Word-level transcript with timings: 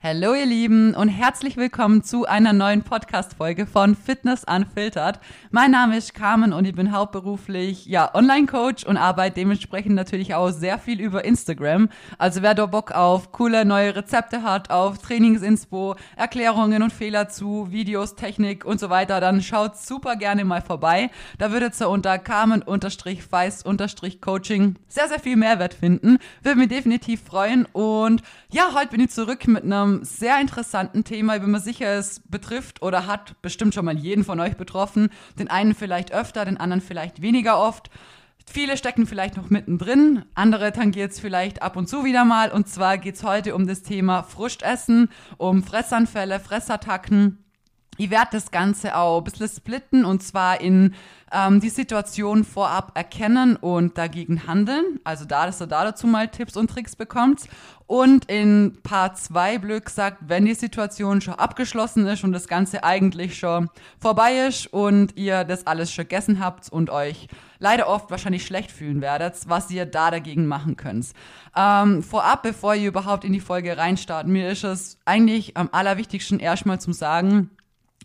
Hallo 0.00 0.32
ihr 0.32 0.46
Lieben 0.46 0.94
und 0.94 1.08
herzlich 1.08 1.56
willkommen 1.56 2.04
zu 2.04 2.24
einer 2.24 2.52
neuen 2.52 2.84
Podcast-Folge 2.84 3.66
von 3.66 3.96
Fitness 3.96 4.44
Unfiltered. 4.44 5.18
Mein 5.50 5.72
Name 5.72 5.96
ist 5.96 6.14
Carmen 6.14 6.52
und 6.52 6.64
ich 6.66 6.74
bin 6.76 6.92
hauptberuflich 6.92 7.84
ja 7.86 8.14
Online-Coach 8.14 8.84
und 8.84 8.96
arbeite 8.96 9.40
dementsprechend 9.40 9.96
natürlich 9.96 10.36
auch 10.36 10.50
sehr 10.50 10.78
viel 10.78 11.00
über 11.00 11.24
Instagram. 11.24 11.88
Also 12.16 12.42
wer 12.42 12.54
da 12.54 12.66
Bock 12.66 12.92
auf 12.92 13.32
coole 13.32 13.64
neue 13.64 13.96
Rezepte 13.96 14.44
hat, 14.44 14.70
auf 14.70 14.98
Trainingsinspo, 14.98 15.96
Erklärungen 16.14 16.84
und 16.84 16.92
Fehler 16.92 17.28
zu 17.28 17.72
Videos, 17.72 18.14
Technik 18.14 18.64
und 18.64 18.78
so 18.78 18.90
weiter, 18.90 19.20
dann 19.20 19.42
schaut 19.42 19.78
super 19.78 20.14
gerne 20.14 20.44
mal 20.44 20.62
vorbei. 20.62 21.10
Da 21.38 21.50
würdet 21.50 21.74
ihr 21.80 21.88
unter 21.88 22.20
Carmen-Feist-Coaching 22.20 24.76
sehr, 24.86 25.08
sehr 25.08 25.18
viel 25.18 25.34
Mehrwert 25.34 25.74
finden. 25.74 26.18
Würde 26.44 26.60
mich 26.60 26.68
definitiv 26.68 27.24
freuen 27.24 27.66
und 27.72 28.22
ja, 28.52 28.74
heute 28.74 28.92
bin 28.92 29.00
ich 29.00 29.10
zurück 29.10 29.48
mit 29.48 29.64
einem 29.64 29.87
einem 29.88 30.04
sehr 30.04 30.40
interessanten 30.40 31.04
Thema. 31.04 31.36
Ich 31.36 31.42
bin 31.42 31.50
mir 31.50 31.60
sicher, 31.60 31.94
es 31.94 32.20
betrifft 32.20 32.82
oder 32.82 33.06
hat 33.06 33.40
bestimmt 33.42 33.74
schon 33.74 33.84
mal 33.84 33.96
jeden 33.96 34.24
von 34.24 34.40
euch 34.40 34.56
betroffen. 34.56 35.10
Den 35.38 35.48
einen 35.48 35.74
vielleicht 35.74 36.12
öfter, 36.12 36.44
den 36.44 36.58
anderen 36.58 36.80
vielleicht 36.80 37.22
weniger 37.22 37.58
oft. 37.58 37.90
Viele 38.50 38.78
stecken 38.78 39.06
vielleicht 39.06 39.36
noch 39.36 39.50
mittendrin, 39.50 40.24
andere 40.34 40.72
tangiert 40.72 41.12
es 41.12 41.20
vielleicht 41.20 41.60
ab 41.60 41.76
und 41.76 41.86
zu 41.86 42.04
wieder 42.04 42.24
mal. 42.24 42.50
Und 42.50 42.66
zwar 42.66 42.96
geht 42.96 43.16
es 43.16 43.22
heute 43.22 43.54
um 43.54 43.66
das 43.66 43.82
Thema 43.82 44.22
Frustessen, 44.22 45.10
um 45.36 45.62
Fressanfälle, 45.62 46.40
Fressattacken. 46.40 47.44
Ich 47.98 48.10
werde 48.10 48.28
das 48.32 48.50
Ganze 48.50 48.96
auch 48.96 49.18
ein 49.18 49.24
bisschen 49.24 49.48
splitten 49.48 50.04
und 50.04 50.22
zwar 50.22 50.60
in 50.60 50.94
ähm, 51.32 51.60
die 51.60 51.68
Situation 51.68 52.44
vorab 52.44 52.92
erkennen 52.96 53.56
und 53.56 53.98
dagegen 53.98 54.46
handeln. 54.46 55.00
Also 55.04 55.24
da, 55.24 55.46
dass 55.46 55.60
ihr 55.60 55.66
da 55.66 55.84
dazu 55.84 56.06
mal 56.06 56.28
Tipps 56.28 56.56
und 56.56 56.70
Tricks 56.70 56.96
bekommt. 56.96 57.48
Und 57.86 58.26
in 58.26 58.78
Part 58.82 59.16
2 59.16 59.58
blöd 59.58 59.86
gesagt, 59.86 60.18
wenn 60.26 60.44
die 60.44 60.52
Situation 60.54 61.22
schon 61.22 61.34
abgeschlossen 61.34 62.06
ist 62.06 62.22
und 62.22 62.32
das 62.32 62.46
Ganze 62.46 62.84
eigentlich 62.84 63.38
schon 63.38 63.70
vorbei 63.98 64.46
ist 64.46 64.66
und 64.66 65.16
ihr 65.16 65.44
das 65.44 65.66
alles 65.66 65.90
schon 65.90 66.04
gegessen 66.04 66.38
habt 66.38 66.70
und 66.70 66.90
euch 66.90 67.28
leider 67.58 67.88
oft 67.88 68.10
wahrscheinlich 68.10 68.44
schlecht 68.44 68.70
fühlen 68.70 69.00
werdet, 69.00 69.36
was 69.48 69.70
ihr 69.70 69.86
da 69.86 70.10
dagegen 70.10 70.46
machen 70.46 70.76
könnt. 70.76 71.06
Ähm, 71.56 72.02
vorab, 72.02 72.42
bevor 72.42 72.74
ihr 72.74 72.88
überhaupt 72.88 73.24
in 73.24 73.32
die 73.32 73.40
Folge 73.40 73.78
reinstartet, 73.78 74.30
mir 74.30 74.50
ist 74.50 74.64
es 74.64 74.98
eigentlich 75.06 75.56
am 75.56 75.70
allerwichtigsten 75.72 76.40
erstmal 76.40 76.80
zum 76.80 76.92
Sagen, 76.92 77.50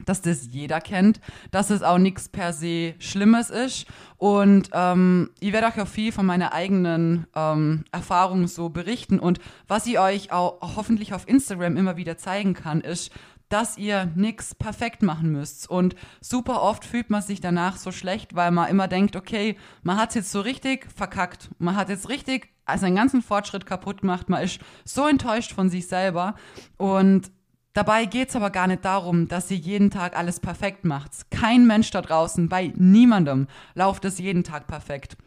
dass 0.05 0.21
das 0.21 0.49
jeder 0.51 0.81
kennt, 0.81 1.19
dass 1.51 1.69
es 1.69 1.83
auch 1.83 1.97
nichts 1.97 2.29
per 2.29 2.53
se 2.53 2.95
Schlimmes 2.99 3.49
ist. 3.49 3.85
Und 4.17 4.69
ähm, 4.73 5.29
ich 5.39 5.53
werde 5.53 5.67
euch 5.67 5.79
auch 5.79 5.87
viel 5.87 6.11
von 6.11 6.25
meiner 6.25 6.53
eigenen 6.53 7.27
ähm, 7.35 7.85
Erfahrung 7.91 8.47
so 8.47 8.69
berichten. 8.69 9.19
Und 9.19 9.39
was 9.67 9.85
ich 9.85 9.99
euch 9.99 10.31
auch 10.31 10.75
hoffentlich 10.75 11.13
auf 11.13 11.27
Instagram 11.27 11.77
immer 11.77 11.97
wieder 11.97 12.17
zeigen 12.17 12.53
kann, 12.53 12.81
ist, 12.81 13.11
dass 13.49 13.77
ihr 13.77 14.11
nichts 14.15 14.55
perfekt 14.55 15.03
machen 15.03 15.31
müsst. 15.31 15.69
Und 15.69 15.95
super 16.21 16.63
oft 16.63 16.83
fühlt 16.85 17.11
man 17.11 17.21
sich 17.21 17.39
danach 17.39 17.77
so 17.77 17.91
schlecht, 17.91 18.35
weil 18.35 18.49
man 18.49 18.69
immer 18.69 18.87
denkt, 18.87 19.15
okay, 19.15 19.57
man 19.83 19.97
hat 19.97 20.09
es 20.09 20.15
jetzt 20.15 20.31
so 20.31 20.41
richtig 20.41 20.87
verkackt. 20.91 21.51
Man 21.59 21.75
hat 21.75 21.89
jetzt 21.89 22.09
richtig 22.09 22.49
seinen 22.75 22.95
ganzen 22.95 23.21
Fortschritt 23.21 23.67
kaputt 23.67 24.01
gemacht. 24.01 24.27
Man 24.27 24.41
ist 24.41 24.59
so 24.85 25.07
enttäuscht 25.07 25.51
von 25.51 25.69
sich 25.69 25.87
selber. 25.87 26.33
Und 26.77 27.31
Dabei 27.73 28.05
geht 28.05 28.29
es 28.29 28.35
aber 28.35 28.51
gar 28.51 28.67
nicht 28.67 28.85
darum, 28.85 29.27
dass 29.27 29.49
ihr 29.49 29.57
jeden 29.57 29.89
Tag 29.89 30.15
alles 30.15 30.39
perfekt 30.39 30.85
macht. 30.85 31.31
Kein 31.31 31.65
Mensch 31.65 31.89
da 31.89 32.01
draußen, 32.01 32.47
bei 32.47 32.71
niemandem, 32.75 33.47
läuft 33.73 34.05
es 34.05 34.19
jeden 34.19 34.43
Tag 34.43 34.67
perfekt. 34.67 35.17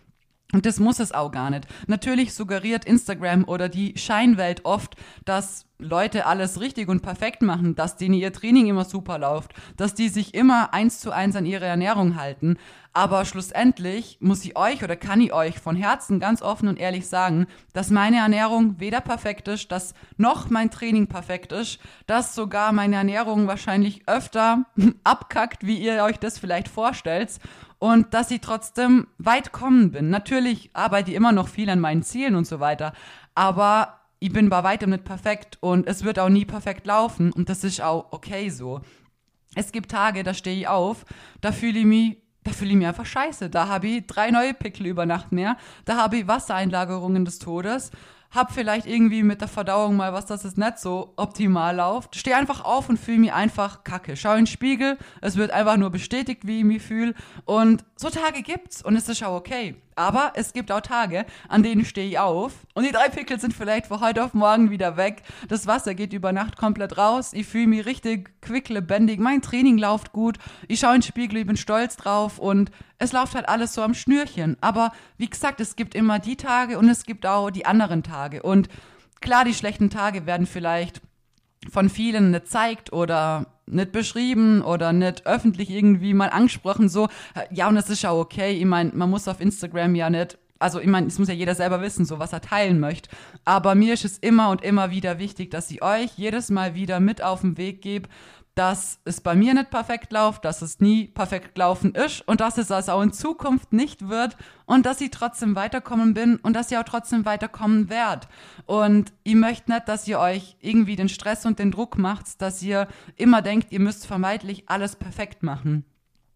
Und 0.52 0.64
das 0.64 0.78
muss 0.78 1.00
es 1.00 1.10
auch 1.10 1.32
gar 1.32 1.50
nicht. 1.50 1.66
Natürlich 1.88 2.32
suggeriert 2.32 2.84
Instagram 2.84 3.44
oder 3.44 3.68
die 3.68 3.98
Scheinwelt 3.98 4.64
oft, 4.64 4.94
dass 5.24 5.66
Leute 5.78 6.24
alles 6.26 6.60
richtig 6.60 6.88
und 6.88 7.02
perfekt 7.02 7.42
machen, 7.42 7.74
dass 7.74 7.96
denen 7.96 8.14
ihr 8.14 8.32
Training 8.32 8.66
immer 8.66 8.84
super 8.84 9.18
läuft, 9.18 9.52
dass 9.76 9.94
die 9.94 10.08
sich 10.08 10.34
immer 10.34 10.72
eins 10.72 11.00
zu 11.00 11.10
eins 11.10 11.36
an 11.36 11.44
ihre 11.44 11.66
Ernährung 11.66 12.16
halten. 12.16 12.56
Aber 12.94 13.26
schlussendlich 13.26 14.16
muss 14.20 14.42
ich 14.44 14.56
euch 14.56 14.82
oder 14.82 14.96
kann 14.96 15.20
ich 15.20 15.34
euch 15.34 15.58
von 15.58 15.76
Herzen 15.76 16.18
ganz 16.18 16.40
offen 16.40 16.68
und 16.68 16.78
ehrlich 16.78 17.06
sagen, 17.08 17.46
dass 17.74 17.90
meine 17.90 18.16
Ernährung 18.16 18.80
weder 18.80 19.02
perfekt 19.02 19.48
ist, 19.48 19.70
dass 19.70 19.92
noch 20.16 20.48
mein 20.48 20.70
Training 20.70 21.06
perfekt 21.06 21.52
ist, 21.52 21.78
dass 22.06 22.34
sogar 22.34 22.72
meine 22.72 22.96
Ernährung 22.96 23.46
wahrscheinlich 23.46 24.08
öfter 24.08 24.64
abkackt, 25.04 25.66
wie 25.66 25.76
ihr 25.76 26.02
euch 26.04 26.18
das 26.18 26.38
vielleicht 26.38 26.68
vorstellt 26.68 27.38
und 27.78 28.14
dass 28.14 28.30
ich 28.30 28.40
trotzdem 28.40 29.08
weit 29.18 29.52
kommen 29.52 29.90
bin. 29.90 30.08
Natürlich 30.08 30.70
arbeite 30.72 31.10
ich 31.10 31.16
immer 31.16 31.32
noch 31.32 31.48
viel 31.48 31.68
an 31.68 31.80
meinen 31.80 32.02
Zielen 32.02 32.34
und 32.34 32.46
so 32.46 32.60
weiter, 32.60 32.94
aber 33.34 34.00
ich 34.18 34.32
bin 34.32 34.48
bei 34.48 34.62
weitem 34.64 34.90
nicht 34.90 35.04
perfekt 35.04 35.58
und 35.60 35.86
es 35.86 36.04
wird 36.04 36.18
auch 36.18 36.28
nie 36.28 36.44
perfekt 36.44 36.86
laufen 36.86 37.32
und 37.32 37.48
das 37.48 37.64
ist 37.64 37.80
auch 37.80 38.12
okay 38.12 38.48
so. 38.48 38.80
Es 39.54 39.72
gibt 39.72 39.90
Tage, 39.90 40.22
da 40.22 40.34
stehe 40.34 40.58
ich 40.58 40.68
auf, 40.68 41.04
da 41.40 41.52
fühle 41.52 41.80
ich 41.80 41.86
mich 41.86 42.16
da 42.44 42.52
fühle 42.52 42.70
ich 42.70 42.76
mich 42.76 42.86
einfach 42.86 43.06
scheiße. 43.06 43.50
Da 43.50 43.66
habe 43.66 43.88
ich 43.88 44.06
drei 44.06 44.30
neue 44.30 44.54
Pickel 44.54 44.86
über 44.86 45.04
Nacht 45.04 45.32
mehr. 45.32 45.56
Da 45.84 45.96
habe 45.96 46.18
ich 46.18 46.28
Wassereinlagerungen 46.28 47.24
des 47.24 47.40
Todes 47.40 47.90
hab 48.30 48.52
vielleicht 48.52 48.86
irgendwie 48.86 49.22
mit 49.22 49.40
der 49.40 49.48
Verdauung 49.48 49.96
mal 49.96 50.12
was, 50.12 50.26
dass 50.26 50.44
es 50.44 50.56
nicht 50.56 50.78
so 50.78 51.14
optimal 51.16 51.76
läuft. 51.76 52.16
Steh 52.16 52.34
einfach 52.34 52.64
auf 52.64 52.88
und 52.88 52.98
fühle 52.98 53.18
mich 53.18 53.32
einfach 53.32 53.84
kacke. 53.84 54.16
Schau 54.16 54.32
in 54.32 54.40
den 54.40 54.46
Spiegel, 54.46 54.98
es 55.20 55.36
wird 55.36 55.50
einfach 55.50 55.76
nur 55.76 55.90
bestätigt, 55.90 56.46
wie 56.46 56.58
ich 56.58 56.64
mich 56.64 56.82
fühle. 56.82 57.14
Und 57.44 57.84
so 57.96 58.10
Tage 58.10 58.42
gibt's 58.42 58.82
und 58.82 58.96
es 58.96 59.08
ist 59.08 59.24
auch 59.24 59.36
okay. 59.36 59.76
Aber 59.96 60.32
es 60.34 60.52
gibt 60.52 60.70
auch 60.70 60.82
Tage, 60.82 61.24
an 61.48 61.62
denen 61.62 61.86
stehe 61.86 62.06
ich 62.06 62.18
auf 62.18 62.52
und 62.74 62.84
die 62.84 62.92
drei 62.92 63.08
Pickel 63.08 63.40
sind 63.40 63.54
vielleicht 63.54 63.86
von 63.86 64.00
heute 64.00 64.22
auf 64.22 64.34
morgen 64.34 64.70
wieder 64.70 64.98
weg. 64.98 65.22
Das 65.48 65.66
Wasser 65.66 65.94
geht 65.94 66.12
über 66.12 66.32
Nacht 66.32 66.58
komplett 66.58 66.98
raus. 66.98 67.32
Ich 67.32 67.46
fühle 67.46 67.68
mich 67.68 67.86
richtig 67.86 68.30
quick, 68.42 68.68
lebendig. 68.68 69.18
Mein 69.18 69.40
Training 69.40 69.78
läuft 69.78 70.12
gut. 70.12 70.36
Ich 70.68 70.80
schaue 70.80 70.96
in 70.96 71.00
den 71.00 71.06
Spiegel, 71.06 71.38
ich 71.38 71.46
bin 71.46 71.56
stolz 71.56 71.96
drauf 71.96 72.38
und 72.38 72.70
es 72.98 73.12
läuft 73.12 73.34
halt 73.34 73.48
alles 73.48 73.72
so 73.72 73.80
am 73.80 73.94
Schnürchen. 73.94 74.58
Aber 74.60 74.92
wie 75.16 75.30
gesagt, 75.30 75.60
es 75.60 75.76
gibt 75.76 75.94
immer 75.94 76.18
die 76.18 76.36
Tage 76.36 76.78
und 76.78 76.90
es 76.90 77.04
gibt 77.04 77.24
auch 77.24 77.50
die 77.50 77.64
anderen 77.64 78.02
Tage. 78.02 78.42
Und 78.42 78.68
klar, 79.22 79.46
die 79.46 79.54
schlechten 79.54 79.88
Tage 79.88 80.26
werden 80.26 80.46
vielleicht 80.46 81.00
von 81.70 81.88
vielen 81.88 82.32
nicht 82.32 82.48
zeigt 82.48 82.92
oder 82.92 83.46
nicht 83.66 83.92
beschrieben 83.92 84.62
oder 84.62 84.92
nicht 84.92 85.26
öffentlich 85.26 85.70
irgendwie 85.70 86.14
mal 86.14 86.30
angesprochen, 86.30 86.88
so, 86.88 87.08
ja, 87.50 87.68
und 87.68 87.74
das 87.74 87.90
ist 87.90 88.02
ja 88.02 88.12
okay. 88.12 88.52
Ich 88.52 88.64
meine, 88.64 88.92
man 88.94 89.10
muss 89.10 89.28
auf 89.28 89.40
Instagram 89.40 89.94
ja 89.94 90.10
nicht 90.10 90.38
also 90.58 90.80
ich 90.80 90.86
meine, 90.86 91.06
es 91.08 91.18
muss 91.18 91.28
ja 91.28 91.34
jeder 91.34 91.54
selber 91.54 91.82
wissen, 91.82 92.06
so 92.06 92.18
was 92.18 92.32
er 92.32 92.40
teilen 92.40 92.80
möchte. 92.80 93.10
Aber 93.44 93.74
mir 93.74 93.94
ist 93.94 94.04
es 94.04 94.18
immer 94.18 94.50
und 94.50 94.62
immer 94.62 94.90
wieder 94.90 95.18
wichtig, 95.18 95.50
dass 95.50 95.70
ich 95.70 95.82
euch 95.82 96.12
jedes 96.16 96.50
Mal 96.50 96.74
wieder 96.74 96.98
mit 97.00 97.22
auf 97.22 97.42
den 97.42 97.58
Weg 97.58 97.82
gebe, 97.82 98.08
dass 98.56 99.00
es 99.04 99.20
bei 99.20 99.34
mir 99.34 99.52
nicht 99.52 99.68
perfekt 99.68 100.12
läuft, 100.12 100.46
dass 100.46 100.62
es 100.62 100.80
nie 100.80 101.08
perfekt 101.08 101.54
gelaufen 101.54 101.94
ist 101.94 102.26
und 102.26 102.40
dass 102.40 102.56
es 102.56 102.68
das 102.68 102.88
auch 102.88 103.02
in 103.02 103.12
Zukunft 103.12 103.74
nicht 103.74 104.08
wird 104.08 104.34
und 104.64 104.86
dass 104.86 105.02
ich 105.02 105.10
trotzdem 105.10 105.54
weiterkommen 105.54 106.14
bin 106.14 106.36
und 106.36 106.54
dass 106.54 106.70
ihr 106.72 106.80
auch 106.80 106.84
trotzdem 106.84 107.26
weiterkommen 107.26 107.90
werdet. 107.90 108.28
Und 108.64 109.12
ich 109.24 109.34
möchte 109.34 109.70
nicht, 109.70 109.86
dass 109.88 110.08
ihr 110.08 110.18
euch 110.18 110.56
irgendwie 110.60 110.96
den 110.96 111.10
Stress 111.10 111.44
und 111.44 111.58
den 111.58 111.70
Druck 111.70 111.98
macht, 111.98 112.40
dass 112.40 112.62
ihr 112.62 112.88
immer 113.16 113.42
denkt, 113.42 113.72
ihr 113.72 113.80
müsst 113.80 114.06
vermeintlich 114.06 114.64
alles 114.70 114.96
perfekt 114.96 115.42
machen. 115.42 115.84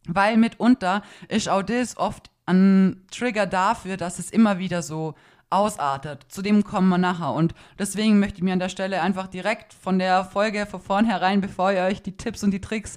Weil 0.07 0.37
mitunter 0.37 1.03
ist 1.29 1.49
auch 1.49 1.63
das 1.63 1.97
oft 1.97 2.31
ein 2.45 3.07
Trigger 3.11 3.47
dafür, 3.47 3.97
dass 3.97 4.19
es 4.19 4.31
immer 4.31 4.59
wieder 4.59 4.83
so 4.83 5.15
ausartet. 5.51 6.25
Zu 6.29 6.43
dem 6.43 6.65
kommen 6.65 6.89
wir 6.89 6.99
nachher. 6.99 7.33
Und 7.35 7.55
deswegen 7.79 8.19
möchte 8.19 8.39
ich 8.39 8.45
mir 8.45 8.53
an 8.53 8.59
der 8.61 8.69
Stelle 8.69 9.03
einfach 9.03 9.27
direkt 9.27 9.75
von 9.75 9.99
der 9.99 10.25
Folge 10.25 10.67
von 10.67 10.81
vornherein, 10.81 11.41
bevor 11.41 11.73
ihr 11.73 11.83
euch 11.83 12.03
die 12.03 12.17
Tipps 12.17 12.43
und 12.43 12.53
die 12.53 12.61
Tricks 12.61 12.97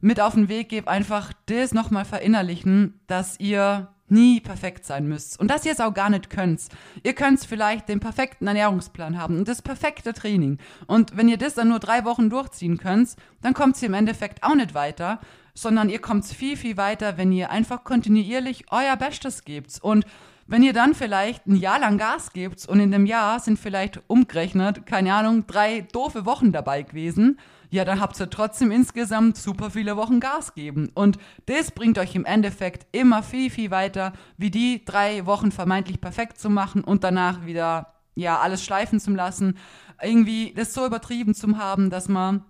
mit 0.00 0.20
auf 0.20 0.34
den 0.34 0.48
Weg 0.48 0.68
gebt, 0.68 0.88
einfach 0.88 1.32
das 1.46 1.72
nochmal 1.72 2.04
verinnerlichen, 2.04 3.00
dass 3.06 3.38
ihr 3.38 3.88
nie 4.08 4.40
perfekt 4.40 4.84
sein 4.84 5.08
müsst 5.08 5.40
und 5.40 5.50
dass 5.50 5.64
ihr 5.64 5.72
es 5.72 5.80
auch 5.80 5.94
gar 5.94 6.10
nicht 6.10 6.28
könnt. 6.28 6.60
Ihr 7.02 7.14
könnt 7.14 7.40
vielleicht 7.40 7.88
den 7.88 7.98
perfekten 7.98 8.46
Ernährungsplan 8.46 9.18
haben 9.18 9.38
und 9.38 9.48
das 9.48 9.62
perfekte 9.62 10.12
Training. 10.12 10.58
Und 10.86 11.16
wenn 11.16 11.28
ihr 11.28 11.38
das 11.38 11.54
dann 11.54 11.68
nur 11.68 11.78
drei 11.78 12.04
Wochen 12.04 12.28
durchziehen 12.28 12.76
könnt, 12.76 13.16
dann 13.40 13.54
kommt 13.54 13.80
ihr 13.80 13.88
im 13.88 13.94
Endeffekt 13.94 14.42
auch 14.42 14.54
nicht 14.54 14.74
weiter, 14.74 15.18
sondern 15.54 15.88
ihr 15.88 16.00
kommt 16.00 16.26
viel, 16.26 16.56
viel 16.56 16.76
weiter, 16.76 17.16
wenn 17.16 17.32
ihr 17.32 17.50
einfach 17.50 17.84
kontinuierlich 17.84 18.66
euer 18.70 18.96
Bestes 18.96 19.44
gebt. 19.44 19.78
Und 19.80 20.04
wenn 20.46 20.62
ihr 20.62 20.72
dann 20.72 20.94
vielleicht 20.94 21.46
ein 21.46 21.56
Jahr 21.56 21.78
lang 21.78 21.98
Gas 21.98 22.32
gebt 22.32 22.66
und 22.66 22.80
in 22.80 22.90
dem 22.90 23.06
Jahr 23.06 23.40
sind 23.40 23.58
vielleicht 23.58 24.00
umgerechnet, 24.08 24.86
keine 24.86 25.14
Ahnung, 25.14 25.46
drei 25.46 25.82
doofe 25.92 26.26
Wochen 26.26 26.52
dabei 26.52 26.82
gewesen, 26.82 27.38
ja, 27.70 27.86
dann 27.86 28.00
habt 28.00 28.20
ihr 28.20 28.28
trotzdem 28.28 28.70
insgesamt 28.70 29.38
super 29.38 29.70
viele 29.70 29.96
Wochen 29.96 30.20
Gas 30.20 30.54
geben. 30.54 30.90
Und 30.94 31.16
das 31.46 31.70
bringt 31.70 31.96
euch 31.96 32.14
im 32.14 32.26
Endeffekt 32.26 32.86
immer 32.92 33.22
viel, 33.22 33.48
viel 33.48 33.70
weiter, 33.70 34.12
wie 34.36 34.50
die 34.50 34.84
drei 34.84 35.24
Wochen 35.24 35.50
vermeintlich 35.50 35.98
perfekt 35.98 36.38
zu 36.38 36.50
machen 36.50 36.84
und 36.84 37.02
danach 37.02 37.46
wieder, 37.46 37.94
ja, 38.14 38.38
alles 38.40 38.62
schleifen 38.62 39.00
zu 39.00 39.12
lassen. 39.12 39.56
Irgendwie 40.02 40.52
das 40.54 40.74
so 40.74 40.84
übertrieben 40.84 41.34
zu 41.34 41.56
haben, 41.56 41.88
dass 41.88 42.10
man 42.10 42.44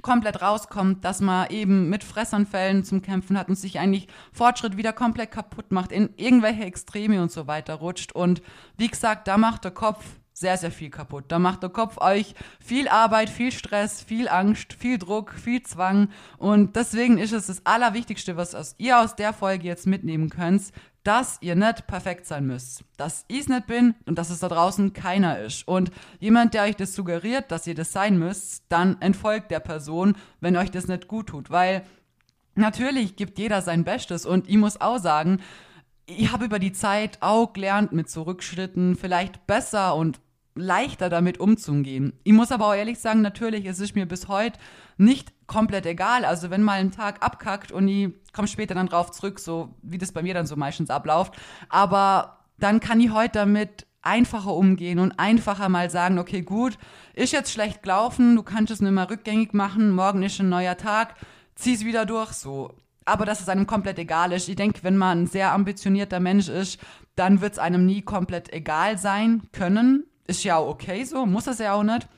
komplett 0.00 0.40
rauskommt, 0.40 1.04
dass 1.04 1.20
man 1.20 1.50
eben 1.50 1.90
mit 1.90 2.02
Fressanfällen 2.02 2.84
zum 2.84 3.02
Kämpfen 3.02 3.38
hat 3.38 3.48
und 3.48 3.56
sich 3.56 3.78
eigentlich 3.78 4.08
Fortschritt 4.32 4.76
wieder 4.76 4.92
komplett 4.92 5.30
kaputt 5.30 5.70
macht, 5.70 5.92
in 5.92 6.10
irgendwelche 6.16 6.64
Extreme 6.64 7.20
und 7.22 7.30
so 7.30 7.46
weiter 7.46 7.74
rutscht. 7.74 8.12
Und 8.12 8.42
wie 8.78 8.88
gesagt, 8.88 9.28
da 9.28 9.36
macht 9.36 9.64
der 9.64 9.70
Kopf 9.72 10.04
sehr, 10.32 10.56
sehr 10.56 10.72
viel 10.72 10.90
kaputt. 10.90 11.26
Da 11.28 11.38
macht 11.38 11.62
der 11.62 11.70
Kopf 11.70 11.98
euch 11.98 12.34
viel 12.58 12.88
Arbeit, 12.88 13.30
viel 13.30 13.52
Stress, 13.52 14.02
viel 14.02 14.28
Angst, 14.28 14.72
viel 14.72 14.98
Druck, 14.98 15.32
viel 15.32 15.62
Zwang. 15.62 16.08
Und 16.38 16.74
deswegen 16.74 17.18
ist 17.18 17.32
es 17.32 17.46
das 17.46 17.64
Allerwichtigste, 17.64 18.36
was 18.36 18.74
ihr 18.78 18.98
aus 18.98 19.14
der 19.14 19.32
Folge 19.32 19.68
jetzt 19.68 19.86
mitnehmen 19.86 20.30
könnt, 20.30 20.72
dass 21.04 21.38
ihr 21.40 21.56
nicht 21.56 21.86
perfekt 21.86 22.26
sein 22.26 22.46
müsst. 22.46 22.84
Dass 22.96 23.24
ich 23.28 23.48
nicht 23.48 23.66
bin 23.66 23.94
und 24.06 24.18
dass 24.18 24.30
es 24.30 24.40
da 24.40 24.48
draußen 24.48 24.92
keiner 24.92 25.40
ist. 25.40 25.66
Und 25.66 25.90
jemand, 26.20 26.54
der 26.54 26.64
euch 26.64 26.76
das 26.76 26.94
suggeriert, 26.94 27.50
dass 27.50 27.66
ihr 27.66 27.74
das 27.74 27.92
sein 27.92 28.18
müsst, 28.18 28.64
dann 28.68 29.00
entfolgt 29.00 29.50
der 29.50 29.60
Person, 29.60 30.16
wenn 30.40 30.56
euch 30.56 30.70
das 30.70 30.88
nicht 30.88 31.08
gut 31.08 31.28
tut. 31.28 31.50
Weil 31.50 31.82
natürlich 32.54 33.16
gibt 33.16 33.38
jeder 33.38 33.62
sein 33.62 33.84
Bestes. 33.84 34.26
Und 34.26 34.48
ich 34.48 34.56
muss 34.56 34.80
auch 34.80 34.98
sagen, 34.98 35.40
ich 36.06 36.32
habe 36.32 36.44
über 36.44 36.58
die 36.58 36.72
Zeit 36.72 37.18
auch 37.20 37.52
gelernt, 37.52 37.92
mit 37.92 38.10
so 38.10 38.24
vielleicht 38.98 39.46
besser 39.46 39.94
und 39.94 40.20
leichter 40.54 41.08
damit 41.08 41.40
umzugehen. 41.40 42.12
Ich 42.24 42.32
muss 42.32 42.52
aber 42.52 42.66
auch 42.66 42.74
ehrlich 42.74 42.98
sagen, 42.98 43.22
natürlich, 43.22 43.64
es 43.66 43.80
ist 43.80 43.94
mir 43.94 44.06
bis 44.06 44.28
heute 44.28 44.58
nicht 44.96 45.32
komplett 45.46 45.86
egal. 45.86 46.24
Also 46.24 46.50
wenn 46.50 46.62
mal 46.62 46.80
ein 46.80 46.92
Tag 46.92 47.22
abkackt 47.22 47.72
und 47.72 47.88
ich 47.88 48.12
komme 48.32 48.48
später 48.48 48.74
dann 48.74 48.88
drauf 48.88 49.10
zurück, 49.10 49.38
so 49.38 49.74
wie 49.82 49.98
das 49.98 50.12
bei 50.12 50.22
mir 50.22 50.34
dann 50.34 50.46
so 50.46 50.56
meistens 50.56 50.90
abläuft. 50.90 51.34
Aber 51.68 52.38
dann 52.58 52.80
kann 52.80 53.00
ich 53.00 53.12
heute 53.12 53.38
damit 53.40 53.86
einfacher 54.02 54.54
umgehen 54.54 54.98
und 54.98 55.18
einfacher 55.18 55.68
mal 55.68 55.88
sagen, 55.88 56.18
okay, 56.18 56.42
gut, 56.42 56.76
ist 57.14 57.32
jetzt 57.32 57.52
schlecht 57.52 57.82
gelaufen, 57.82 58.36
du 58.36 58.42
kannst 58.42 58.72
es 58.72 58.80
nicht 58.80 58.90
mehr 58.90 59.08
rückgängig 59.08 59.54
machen, 59.54 59.92
morgen 59.92 60.22
ist 60.22 60.40
ein 60.40 60.48
neuer 60.48 60.76
Tag, 60.76 61.14
zieh's 61.54 61.84
wieder 61.84 62.04
durch, 62.04 62.32
so. 62.32 62.74
Aber 63.04 63.24
dass 63.24 63.40
es 63.40 63.48
einem 63.48 63.66
komplett 63.66 63.98
egal 63.98 64.32
ist. 64.32 64.48
Ich 64.48 64.54
denke, 64.54 64.84
wenn 64.84 64.96
man 64.96 65.22
ein 65.22 65.26
sehr 65.26 65.52
ambitionierter 65.52 66.20
Mensch 66.20 66.48
ist, 66.48 66.78
dann 67.16 67.40
wird 67.40 67.54
es 67.54 67.58
einem 67.58 67.84
nie 67.84 68.02
komplett 68.02 68.52
egal 68.52 68.96
sein 68.96 69.42
können. 69.52 70.04
Ist 70.26 70.44
ja 70.44 70.56
auch 70.56 70.68
okay 70.68 71.04
so, 71.04 71.26
muss 71.26 71.46
es 71.46 71.58
ja 71.58 71.72
auch 71.74 71.82
nicht. 71.82 72.08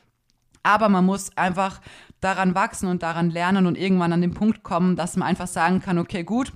Aber 0.62 0.88
man 0.88 1.04
muss 1.04 1.36
einfach 1.36 1.80
daran 2.20 2.54
wachsen 2.54 2.88
und 2.88 3.02
daran 3.02 3.30
lernen 3.30 3.66
und 3.66 3.76
irgendwann 3.76 4.12
an 4.12 4.22
den 4.22 4.32
Punkt 4.32 4.62
kommen, 4.62 4.96
dass 4.96 5.16
man 5.16 5.28
einfach 5.28 5.46
sagen 5.46 5.80
kann, 5.80 5.98
okay, 5.98 6.24
gut, 6.24 6.52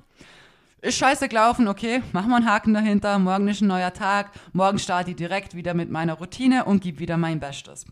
ist 0.81 0.97
scheiße 0.97 1.29
gelaufen, 1.29 1.69
okay, 1.69 2.03
machen 2.13 2.31
wir 2.31 2.37
einen 2.37 2.49
Haken 2.49 2.73
dahinter, 2.73 3.19
morgen 3.19 3.49
ist 3.49 3.61
ein 3.61 3.69
neuer 3.69 3.93
Tag, 3.93 4.31
morgen 4.53 4.79
starte 4.79 5.11
ich 5.11 5.17
direkt 5.17 5.55
wieder 5.55 5.75
mit 5.75 5.91
meiner 5.91 6.15
Routine 6.15 6.65
und 6.65 6.81
gebe 6.81 7.01
wieder 7.01 7.17
mein 7.17 7.41
Bestes. 7.41 7.85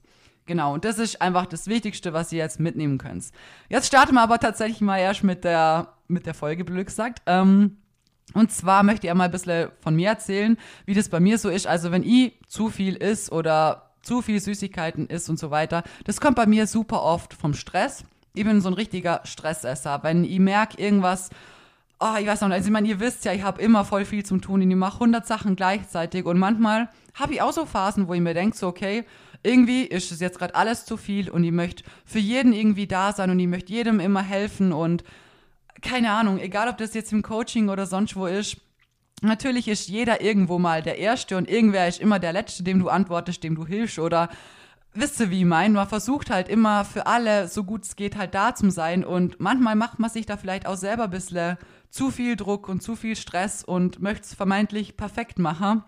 Genau, 0.47 0.75
und 0.75 0.85
das 0.85 0.99
ist 0.99 1.20
einfach 1.20 1.47
das 1.47 1.67
Wichtigste, 1.67 2.12
was 2.12 2.32
ihr 2.32 2.38
jetzt 2.38 2.61
mitnehmen 2.61 2.99
könnt. 2.99 3.25
Jetzt 3.69 3.88
starten 3.88 4.14
wir 4.14 4.23
aber 4.23 4.38
tatsächlich 4.38 4.81
mal 4.81 4.99
erst 4.99 5.25
mit 5.25 5.43
der, 5.43 5.94
mit 6.06 6.25
der 6.25 6.35
Folge, 6.35 6.64
blöd 6.64 6.87
gesagt. 6.87 7.23
Ähm, 7.26 7.79
und 8.34 8.50
zwar 8.50 8.82
möchte 8.82 9.06
ich 9.06 9.14
mal 9.14 9.25
ein 9.25 9.31
bisschen 9.31 9.70
von 9.81 9.94
mir 9.94 10.08
erzählen, 10.11 10.56
wie 10.84 10.94
das 10.94 11.08
bei 11.08 11.20
mir 11.20 11.38
so 11.38 11.49
ist. 11.49 11.67
Also 11.67 11.90
wenn 11.90 12.02
ich 12.02 12.34
zu 12.49 12.69
viel 12.69 12.96
isst 12.96 13.32
oder 13.32 13.90
zu 14.02 14.23
viel 14.23 14.40
Süßigkeiten 14.40 15.06
isst 15.06 15.31
und 15.31 15.38
so 15.38 15.50
weiter, 15.50 15.82
das 16.05 16.20
kommt 16.20 16.37
bei 16.37 16.46
mir 16.46 16.67
super 16.67 17.02
oft 17.02 17.34
vom 17.34 17.55
Stress. 17.55 18.05
Ich 18.34 18.44
bin 18.44 18.61
so 18.61 18.69
ein 18.69 18.75
richtiger 18.75 19.20
Stressesser. 19.25 20.00
Wenn 20.02 20.25
ich 20.25 20.38
merke, 20.38 20.78
irgendwas 20.81 21.31
oh, 22.00 22.17
ich 22.20 22.26
weiß 22.26 22.43
noch 22.43 22.49
nicht, 22.49 22.56
also 22.56 22.67
ich 22.67 22.73
meine, 22.73 22.88
ihr 22.88 23.00
wisst 23.00 23.25
ja, 23.25 23.32
ich 23.32 23.43
habe 23.43 23.61
immer 23.62 23.84
voll 23.84 24.05
viel 24.05 24.25
zum 24.25 24.40
tun 24.40 24.62
und 24.62 24.70
ich 24.70 24.76
mache 24.76 24.96
100 24.96 25.26
Sachen 25.26 25.56
gleichzeitig 25.56 26.25
und 26.26 26.38
manchmal 26.38 26.88
habe 27.14 27.34
ich 27.34 27.43
auch 27.43 27.52
so 27.52 27.64
Phasen, 27.64 28.08
wo 28.08 28.14
ich 28.14 28.20
mir 28.20 28.34
denke, 28.34 28.56
so, 28.56 28.67
okay, 28.67 29.05
irgendwie 29.43 29.82
ist 29.82 30.12
es 30.12 30.20
jetzt 30.20 30.38
gerade 30.38 30.55
alles 30.55 30.84
zu 30.84 30.96
viel 30.96 31.31
und 31.31 31.44
ich 31.44 31.52
möchte 31.52 31.84
für 32.05 32.19
jeden 32.19 32.52
irgendwie 32.52 32.87
da 32.87 33.12
sein 33.12 33.31
und 33.31 33.38
ich 33.38 33.46
möchte 33.46 33.72
jedem 33.72 34.00
immer 34.00 34.22
helfen 34.22 34.72
und 34.72 35.05
keine 35.82 36.11
Ahnung, 36.11 36.38
egal 36.38 36.69
ob 36.69 36.78
das 36.78 36.94
jetzt 36.94 37.12
im 37.12 37.23
Coaching 37.23 37.69
oder 37.69 37.87
sonst 37.87 38.17
wo 38.17 38.26
ist, 38.26 38.56
natürlich 39.23 39.69
ist 39.69 39.88
jeder 39.88 40.20
irgendwo 40.20 40.58
mal 40.58 40.82
der 40.82 40.99
Erste 40.99 41.37
und 41.37 41.49
irgendwer 41.49 41.88
ist 41.88 42.00
immer 42.00 42.19
der 42.19 42.32
Letzte, 42.32 42.62
dem 42.62 42.78
du 42.78 42.88
antwortest, 42.88 43.43
dem 43.44 43.55
du 43.55 43.67
hilfst 43.67 43.99
oder 43.99 44.28
wisst 44.94 45.20
ihr, 45.20 45.31
wie 45.31 45.40
ich 45.40 45.46
meine? 45.46 45.75
Man 45.75 45.88
versucht 45.88 46.31
halt 46.31 46.49
immer 46.49 46.84
für 46.84 47.06
alle, 47.06 47.49
so 47.49 47.64
gut 47.64 47.84
es 47.84 47.96
geht, 47.96 48.17
halt 48.17 48.34
da 48.34 48.55
zu 48.55 48.70
sein 48.70 49.05
und 49.05 49.40
manchmal 49.40 49.76
macht 49.76 49.99
man 49.99 50.11
sich 50.11 50.26
da 50.26 50.37
vielleicht 50.37 50.67
auch 50.67 50.76
selber 50.76 51.05
ein 51.05 51.11
bisschen 51.11 51.58
zu 51.90 52.11
viel 52.11 52.37
Druck 52.37 52.69
und 52.69 52.82
zu 52.82 52.96
viel 52.96 53.17
Stress 53.17 53.62
und 53.62 54.00
möchte 54.00 54.22
es 54.22 54.34
vermeintlich 54.34 54.96
perfekt 54.96 55.38
machen 55.38 55.82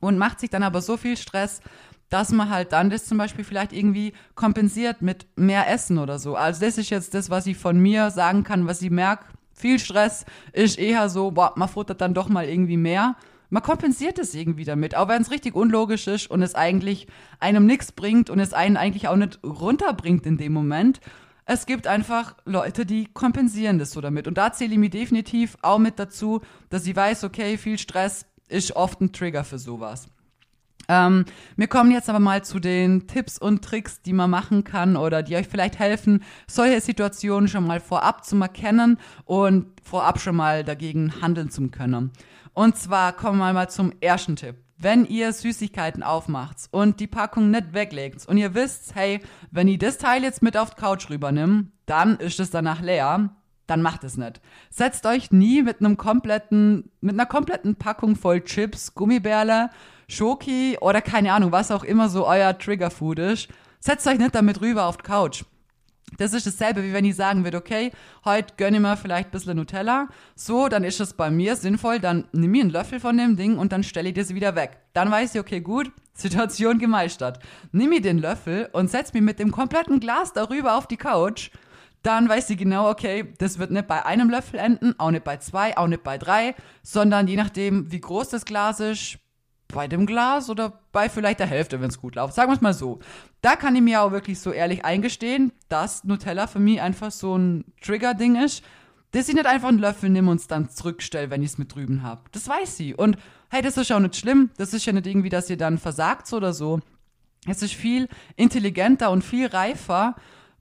und 0.00 0.18
macht 0.18 0.40
sich 0.40 0.50
dann 0.50 0.62
aber 0.62 0.82
so 0.82 0.96
viel 0.96 1.16
Stress, 1.16 1.60
dass 2.12 2.30
man 2.30 2.50
halt 2.50 2.72
dann 2.72 2.90
das 2.90 3.06
zum 3.06 3.16
Beispiel 3.16 3.42
vielleicht 3.42 3.72
irgendwie 3.72 4.12
kompensiert 4.34 5.00
mit 5.00 5.26
mehr 5.34 5.70
Essen 5.70 5.96
oder 5.96 6.18
so. 6.18 6.36
Also 6.36 6.60
das 6.60 6.76
ist 6.76 6.90
jetzt 6.90 7.14
das, 7.14 7.30
was 7.30 7.46
ich 7.46 7.56
von 7.56 7.78
mir 7.78 8.10
sagen 8.10 8.44
kann, 8.44 8.66
was 8.66 8.82
ich 8.82 8.90
merke. 8.90 9.24
Viel 9.54 9.78
Stress 9.78 10.26
ist 10.52 10.78
eher 10.78 11.08
so, 11.08 11.30
boah, 11.30 11.54
man 11.56 11.70
futtert 11.70 12.02
dann 12.02 12.12
doch 12.12 12.28
mal 12.28 12.46
irgendwie 12.46 12.76
mehr. 12.76 13.16
Man 13.48 13.62
kompensiert 13.62 14.18
es 14.18 14.34
irgendwie 14.34 14.64
damit, 14.64 14.94
auch 14.94 15.08
wenn 15.08 15.22
es 15.22 15.30
richtig 15.30 15.54
unlogisch 15.54 16.06
ist 16.06 16.30
und 16.30 16.42
es 16.42 16.54
eigentlich 16.54 17.06
einem 17.40 17.64
nichts 17.64 17.92
bringt 17.92 18.28
und 18.28 18.40
es 18.40 18.52
einen 18.52 18.76
eigentlich 18.76 19.08
auch 19.08 19.16
nicht 19.16 19.40
runterbringt 19.42 20.26
in 20.26 20.36
dem 20.36 20.52
Moment. 20.52 21.00
Es 21.46 21.64
gibt 21.64 21.86
einfach 21.86 22.36
Leute, 22.44 22.84
die 22.84 23.06
kompensieren 23.06 23.78
das 23.78 23.90
so 23.90 24.02
damit. 24.02 24.28
Und 24.28 24.36
da 24.36 24.52
zähle 24.52 24.72
ich 24.72 24.78
mir 24.78 24.90
definitiv 24.90 25.56
auch 25.62 25.78
mit 25.78 25.98
dazu, 25.98 26.42
dass 26.68 26.86
ich 26.86 26.94
weiß, 26.94 27.24
okay, 27.24 27.56
viel 27.56 27.78
Stress 27.78 28.26
ist 28.48 28.76
oft 28.76 29.00
ein 29.00 29.12
Trigger 29.12 29.44
für 29.44 29.58
sowas. 29.58 30.08
Ähm, 30.88 31.24
wir 31.56 31.68
kommen 31.68 31.90
jetzt 31.90 32.08
aber 32.08 32.20
mal 32.20 32.44
zu 32.44 32.58
den 32.58 33.06
Tipps 33.06 33.38
und 33.38 33.64
Tricks, 33.64 34.02
die 34.02 34.12
man 34.12 34.30
machen 34.30 34.64
kann 34.64 34.96
oder 34.96 35.22
die 35.22 35.36
euch 35.36 35.48
vielleicht 35.48 35.78
helfen, 35.78 36.22
solche 36.46 36.80
Situationen 36.80 37.48
schon 37.48 37.66
mal 37.66 37.80
vorab 37.80 38.24
zu 38.24 38.36
erkennen 38.40 38.98
und 39.24 39.66
vorab 39.82 40.20
schon 40.20 40.36
mal 40.36 40.64
dagegen 40.64 41.20
handeln 41.20 41.50
zu 41.50 41.68
können. 41.68 42.10
Und 42.54 42.76
zwar 42.76 43.12
kommen 43.12 43.38
wir 43.38 43.52
mal 43.52 43.70
zum 43.70 43.92
ersten 44.00 44.36
Tipp. 44.36 44.56
Wenn 44.76 45.04
ihr 45.06 45.32
Süßigkeiten 45.32 46.02
aufmacht 46.02 46.56
und 46.72 46.98
die 46.98 47.06
Packung 47.06 47.50
nicht 47.50 47.72
weglegt 47.72 48.26
und 48.26 48.36
ihr 48.36 48.54
wisst, 48.54 48.96
hey, 48.96 49.20
wenn 49.52 49.68
ich 49.68 49.78
das 49.78 49.96
Teil 49.96 50.24
jetzt 50.24 50.42
mit 50.42 50.56
auf 50.56 50.74
die 50.74 50.80
Couch 50.80 51.08
rübernimm, 51.08 51.70
dann 51.86 52.16
ist 52.16 52.40
es 52.40 52.50
danach 52.50 52.80
leer, 52.80 53.30
dann 53.68 53.80
macht 53.80 54.02
es 54.02 54.16
nicht. 54.16 54.40
Setzt 54.70 55.06
euch 55.06 55.30
nie 55.30 55.62
mit 55.62 55.80
einem 55.80 55.96
kompletten, 55.96 56.90
mit 57.00 57.14
einer 57.14 57.26
kompletten 57.26 57.76
Packung 57.76 58.16
voll 58.16 58.42
Chips, 58.42 58.94
Gummibärle 58.94 59.70
Schoki 60.12 60.76
oder 60.80 61.00
keine 61.00 61.32
Ahnung, 61.32 61.52
was 61.52 61.70
auch 61.70 61.84
immer 61.84 62.08
so 62.08 62.26
euer 62.26 62.56
Triggerfood 62.58 63.18
ist, 63.18 63.48
setzt 63.80 64.06
euch 64.06 64.18
nicht 64.18 64.34
damit 64.34 64.60
rüber 64.60 64.86
auf 64.86 64.98
die 64.98 65.04
Couch. 65.04 65.44
Das 66.18 66.34
ist 66.34 66.46
dasselbe, 66.46 66.84
wie 66.84 66.92
wenn 66.92 67.06
ich 67.06 67.16
sagen 67.16 67.44
würde, 67.44 67.56
okay, 67.56 67.90
heute 68.26 68.52
gönne 68.58 68.76
ich 68.76 68.82
mir 68.82 68.98
vielleicht 68.98 69.28
ein 69.28 69.30
bisschen 69.30 69.56
Nutella. 69.56 70.08
So, 70.34 70.68
dann 70.68 70.84
ist 70.84 71.00
es 71.00 71.14
bei 71.14 71.30
mir 71.30 71.56
sinnvoll, 71.56 71.98
dann 71.98 72.28
nimm 72.32 72.50
mir 72.50 72.62
einen 72.62 72.70
Löffel 72.70 73.00
von 73.00 73.16
dem 73.16 73.36
Ding 73.36 73.56
und 73.56 73.72
dann 73.72 73.82
stelle 73.82 74.10
ich 74.10 74.14
das 74.14 74.34
wieder 74.34 74.54
weg. 74.54 74.76
Dann 74.92 75.10
weiß 75.10 75.34
ich, 75.34 75.40
okay, 75.40 75.60
gut, 75.60 75.90
Situation 76.14 76.78
gemeistert. 76.78 77.38
Nimm 77.72 77.88
mir 77.88 78.02
den 78.02 78.18
Löffel 78.18 78.68
und 78.72 78.90
setz 78.90 79.14
mich 79.14 79.22
mit 79.22 79.38
dem 79.38 79.50
kompletten 79.50 80.00
Glas 80.00 80.34
darüber 80.34 80.76
auf 80.76 80.86
die 80.86 80.98
Couch. 80.98 81.50
Dann 82.02 82.28
weiß 82.28 82.50
ich 82.50 82.58
genau, 82.58 82.90
okay, 82.90 83.32
das 83.38 83.58
wird 83.58 83.70
nicht 83.70 83.86
bei 83.86 84.04
einem 84.04 84.28
Löffel 84.28 84.58
enden, 84.58 84.94
auch 84.98 85.12
nicht 85.12 85.24
bei 85.24 85.38
zwei, 85.38 85.76
auch 85.78 85.86
nicht 85.86 86.02
bei 86.02 86.18
drei, 86.18 86.54
sondern 86.82 87.28
je 87.28 87.36
nachdem, 87.36 87.90
wie 87.90 88.00
groß 88.00 88.28
das 88.28 88.44
Glas 88.44 88.80
ist, 88.80 89.18
bei 89.72 89.88
dem 89.88 90.06
Glas 90.06 90.48
oder 90.48 90.80
bei 90.92 91.08
vielleicht 91.08 91.40
der 91.40 91.46
Hälfte, 91.46 91.80
wenn 91.80 91.88
es 91.88 92.00
gut 92.00 92.14
läuft. 92.14 92.34
Sagen 92.34 92.50
wir 92.50 92.54
es 92.54 92.60
mal 92.60 92.74
so. 92.74 93.00
Da 93.40 93.56
kann 93.56 93.74
ich 93.74 93.82
mir 93.82 94.02
auch 94.02 94.12
wirklich 94.12 94.38
so 94.38 94.52
ehrlich 94.52 94.84
eingestehen, 94.84 95.52
dass 95.68 96.04
Nutella 96.04 96.46
für 96.46 96.60
mich 96.60 96.80
einfach 96.80 97.10
so 97.10 97.36
ein 97.36 97.64
Trigger-Ding 97.82 98.36
ist, 98.36 98.62
dass 99.10 99.28
ich 99.28 99.34
nicht 99.34 99.46
einfach 99.46 99.68
einen 99.68 99.78
Löffel 99.78 100.10
nehme 100.10 100.30
und 100.30 100.40
es 100.40 100.46
dann 100.46 100.70
zurückstelle, 100.70 101.30
wenn 101.30 101.42
ich 101.42 101.50
es 101.50 101.58
mit 101.58 101.74
drüben 101.74 102.02
habe. 102.02 102.22
Das 102.32 102.48
weiß 102.48 102.76
sie. 102.76 102.94
Und 102.94 103.16
hey, 103.50 103.60
das 103.60 103.76
ist 103.76 103.90
auch 103.92 104.00
nicht 104.00 104.16
schlimm. 104.16 104.50
Das 104.56 104.72
ist 104.72 104.86
ja 104.86 104.92
nicht 104.92 105.06
irgendwie, 105.06 105.28
dass 105.28 105.50
ihr 105.50 105.58
dann 105.58 105.78
versagt 105.78 106.32
oder 106.32 106.52
so. 106.52 106.80
Es 107.46 107.62
ist 107.62 107.74
viel 107.74 108.08
intelligenter 108.36 109.10
und 109.10 109.22
viel 109.22 109.48
reifer, 109.48 110.14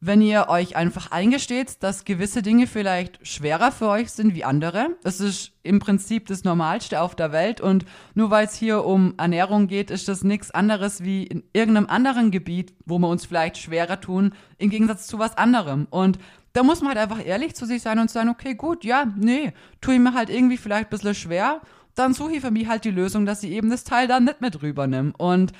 wenn 0.03 0.19
ihr 0.19 0.49
euch 0.49 0.75
einfach 0.75 1.11
eingesteht, 1.11 1.83
dass 1.83 2.05
gewisse 2.05 2.41
Dinge 2.41 2.65
vielleicht 2.65 3.25
schwerer 3.25 3.71
für 3.71 3.87
euch 3.87 4.11
sind 4.11 4.33
wie 4.33 4.43
andere. 4.43 4.97
Das 5.03 5.19
ist 5.19 5.51
im 5.61 5.77
Prinzip 5.77 6.25
das 6.25 6.43
Normalste 6.43 7.01
auf 7.01 7.13
der 7.13 7.31
Welt 7.31 7.61
und 7.61 7.85
nur 8.15 8.31
weil 8.31 8.47
es 8.47 8.55
hier 8.55 8.83
um 8.83 9.13
Ernährung 9.17 9.67
geht, 9.67 9.91
ist 9.91 10.07
das 10.07 10.23
nichts 10.23 10.49
anderes 10.49 11.03
wie 11.03 11.23
in 11.27 11.43
irgendeinem 11.53 11.85
anderen 11.87 12.31
Gebiet, 12.31 12.73
wo 12.85 12.97
wir 12.97 13.09
uns 13.09 13.27
vielleicht 13.27 13.57
schwerer 13.57 14.01
tun, 14.01 14.33
im 14.57 14.71
Gegensatz 14.71 15.05
zu 15.05 15.19
was 15.19 15.37
anderem. 15.37 15.85
Und 15.91 16.17
da 16.53 16.63
muss 16.63 16.81
man 16.81 16.89
halt 16.89 16.97
einfach 16.97 17.23
ehrlich 17.23 17.53
zu 17.53 17.67
sich 17.67 17.83
sein 17.83 17.99
und 17.99 18.09
sagen, 18.09 18.29
okay, 18.29 18.55
gut, 18.55 18.83
ja, 18.83 19.05
nee, 19.15 19.53
tue 19.81 19.93
ich 19.93 19.99
mir 19.99 20.15
halt 20.15 20.31
irgendwie 20.31 20.57
vielleicht 20.57 20.87
ein 20.87 20.89
bisschen 20.89 21.13
schwer, 21.13 21.61
dann 21.93 22.15
suche 22.15 22.33
ich 22.33 22.41
für 22.41 22.49
mich 22.49 22.67
halt 22.67 22.85
die 22.85 22.91
Lösung, 22.91 23.27
dass 23.27 23.43
ich 23.43 23.51
eben 23.51 23.69
das 23.69 23.83
Teil 23.83 24.07
dann 24.07 24.23
nicht 24.23 24.41
mit 24.41 24.63
rübernehme. 24.63 25.13
Und 25.15 25.51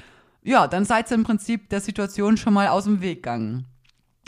ja, 0.42 0.66
dann 0.66 0.84
seid 0.84 1.12
ihr 1.12 1.16
im 1.16 1.24
Prinzip 1.24 1.70
der 1.70 1.82
Situation 1.82 2.38
schon 2.38 2.56
mal 2.56 2.70
aus 2.70 2.86
dem 2.86 3.02
Weg 3.02 3.18
gegangen. 3.18 3.68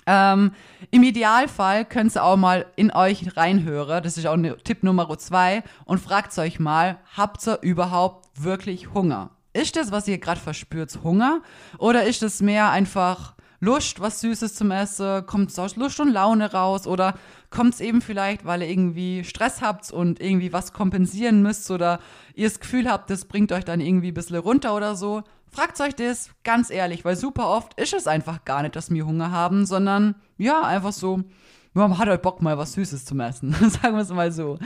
Ähm, 0.05 0.51
Im 0.91 1.03
Idealfall 1.03 1.86
könnt 1.86 2.15
ihr 2.15 2.24
auch 2.24 2.38
mal 2.38 2.65
in 2.75 2.91
euch 2.91 3.38
reinhören, 3.38 4.03
das 4.03 4.17
ist 4.17 4.27
auch 4.27 4.38
Tipp 4.63 4.83
Nummer 4.83 5.17
zwei, 5.17 5.63
und 5.86 6.00
fragt 6.00 6.38
euch 6.38 6.60
mal, 6.60 6.98
habt 7.15 7.48
ihr 7.48 7.60
überhaupt 7.62 8.27
wirklich 8.43 8.93
Hunger? 8.93 9.31
Ist 9.53 9.75
das, 9.75 9.91
was 9.91 10.07
ihr 10.07 10.17
gerade 10.17 10.39
verspürt, 10.39 10.98
Hunger? 11.03 11.41
Oder 11.77 12.05
ist 12.05 12.24
es 12.24 12.41
mehr 12.41 12.72
einfach 12.72 13.36
Lust, 13.60 14.01
was 14.01 14.19
Süßes 14.19 14.55
zum 14.55 14.72
Essen? 14.72 15.25
Kommt 15.27 15.57
aus 15.60 15.75
Lust 15.75 16.00
und 16.00 16.10
Laune 16.10 16.51
raus? 16.51 16.88
Oder 16.88 17.13
kommt 17.51 17.75
es 17.75 17.79
eben 17.79 18.01
vielleicht, 18.01 18.45
weil 18.45 18.63
ihr 18.63 18.69
irgendwie 18.69 19.24
Stress 19.24 19.62
habt 19.62 19.91
und 19.91 20.19
irgendwie 20.19 20.51
was 20.51 20.74
kompensieren 20.74 21.43
müsst 21.43 21.69
oder 21.69 22.00
ihr 22.33 22.50
das 22.50 22.60
Gefühl 22.60 22.89
habt, 22.89 23.12
das 23.12 23.25
bringt 23.25 23.51
euch 23.51 23.63
dann 23.63 23.79
irgendwie 23.79 24.10
ein 24.10 24.15
bisschen 24.15 24.38
runter 24.38 24.75
oder 24.75 24.95
so? 24.95 25.24
Fragt 25.53 25.79
euch 25.79 25.95
das 25.95 26.31
ganz 26.43 26.69
ehrlich, 26.69 27.05
weil 27.05 27.15
super 27.15 27.50
oft 27.50 27.79
ist 27.79 27.93
es 27.93 28.07
einfach 28.07 28.43
gar 28.45 28.63
nicht, 28.63 28.75
dass 28.75 28.91
wir 28.91 29.05
Hunger 29.05 29.31
haben, 29.31 29.65
sondern 29.65 30.15
ja, 30.38 30.62
einfach 30.63 30.91
so, 30.91 31.22
man 31.74 31.98
hat 31.98 32.07
halt 32.07 32.22
Bock 32.22 32.41
mal 32.41 32.57
was 32.57 32.74
Süßes 32.74 33.05
zu 33.05 33.17
essen, 33.19 33.53
sagen 33.69 33.95
wir 33.95 34.01
es 34.01 34.10
mal 34.10 34.31
so. 34.31 34.60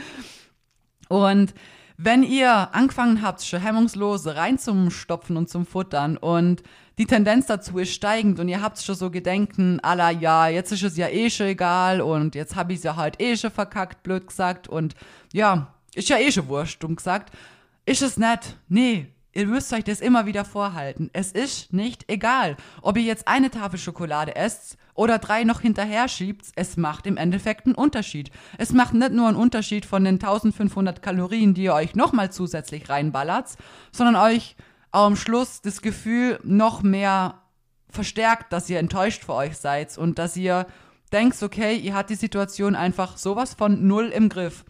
Und 1.08 1.54
wenn 1.96 2.22
ihr 2.22 2.74
angefangen 2.74 3.22
habt, 3.22 3.42
schon 3.42 3.60
hemmungslos 3.60 4.26
reinzustopfen 4.26 5.36
und 5.36 5.48
zum 5.48 5.66
Futtern 5.66 6.16
und 6.16 6.62
die 6.96 7.06
Tendenz 7.06 7.46
dazu 7.46 7.78
ist 7.78 7.92
steigend 7.92 8.40
und 8.40 8.48
ihr 8.48 8.62
habt 8.62 8.80
schon 8.80 8.94
so 8.94 9.10
Gedenken 9.10 9.80
aller, 9.80 10.10
ja, 10.10 10.48
jetzt 10.48 10.72
ist 10.72 10.82
es 10.82 10.96
ja 10.96 11.08
eh 11.08 11.28
schon 11.30 11.46
egal 11.46 12.00
und 12.00 12.34
jetzt 12.34 12.56
habe 12.56 12.72
ich 12.72 12.78
es 12.78 12.84
ja 12.84 12.96
halt 12.96 13.20
eh 13.20 13.36
schon 13.36 13.50
verkackt, 13.50 14.02
blöd 14.02 14.26
gesagt 14.26 14.68
und 14.68 14.94
ja, 15.32 15.74
ist 15.94 16.08
ja 16.08 16.18
eh 16.18 16.30
schon 16.30 16.48
wurscht, 16.48 16.82
dumm 16.82 16.96
gesagt, 16.96 17.34
ist 17.84 18.02
es 18.02 18.16
nicht. 18.16 18.56
Nee, 18.68 19.08
Ihr 19.38 19.46
müsst 19.46 19.72
euch 19.72 19.84
das 19.84 20.00
immer 20.00 20.26
wieder 20.26 20.44
vorhalten. 20.44 21.10
Es 21.12 21.30
ist 21.30 21.72
nicht 21.72 22.10
egal, 22.10 22.56
ob 22.82 22.96
ihr 22.96 23.04
jetzt 23.04 23.28
eine 23.28 23.52
Tafel 23.52 23.78
Schokolade 23.78 24.34
esst 24.34 24.76
oder 24.94 25.20
drei 25.20 25.44
noch 25.44 25.60
hinterher 25.60 26.08
schiebt. 26.08 26.46
Es 26.56 26.76
macht 26.76 27.06
im 27.06 27.16
Endeffekt 27.16 27.66
einen 27.66 27.76
Unterschied. 27.76 28.32
Es 28.58 28.72
macht 28.72 28.94
nicht 28.94 29.12
nur 29.12 29.28
einen 29.28 29.36
Unterschied 29.36 29.86
von 29.86 30.02
den 30.02 30.14
1500 30.14 31.02
Kalorien, 31.02 31.54
die 31.54 31.62
ihr 31.62 31.74
euch 31.74 31.94
nochmal 31.94 32.32
zusätzlich 32.32 32.88
reinballert, 32.88 33.50
sondern 33.92 34.16
euch 34.16 34.56
auch 34.90 35.06
am 35.06 35.14
Schluss 35.14 35.62
das 35.62 35.82
Gefühl 35.82 36.40
noch 36.42 36.82
mehr 36.82 37.40
verstärkt, 37.90 38.52
dass 38.52 38.68
ihr 38.68 38.80
enttäuscht 38.80 39.22
vor 39.22 39.36
euch 39.36 39.56
seid 39.56 39.96
und 39.98 40.18
dass 40.18 40.36
ihr 40.36 40.66
denkt, 41.12 41.40
okay, 41.44 41.76
ihr 41.76 41.94
habt 41.94 42.10
die 42.10 42.16
Situation 42.16 42.74
einfach 42.74 43.16
sowas 43.16 43.54
von 43.54 43.86
null 43.86 44.06
im 44.06 44.30
Griff. 44.30 44.64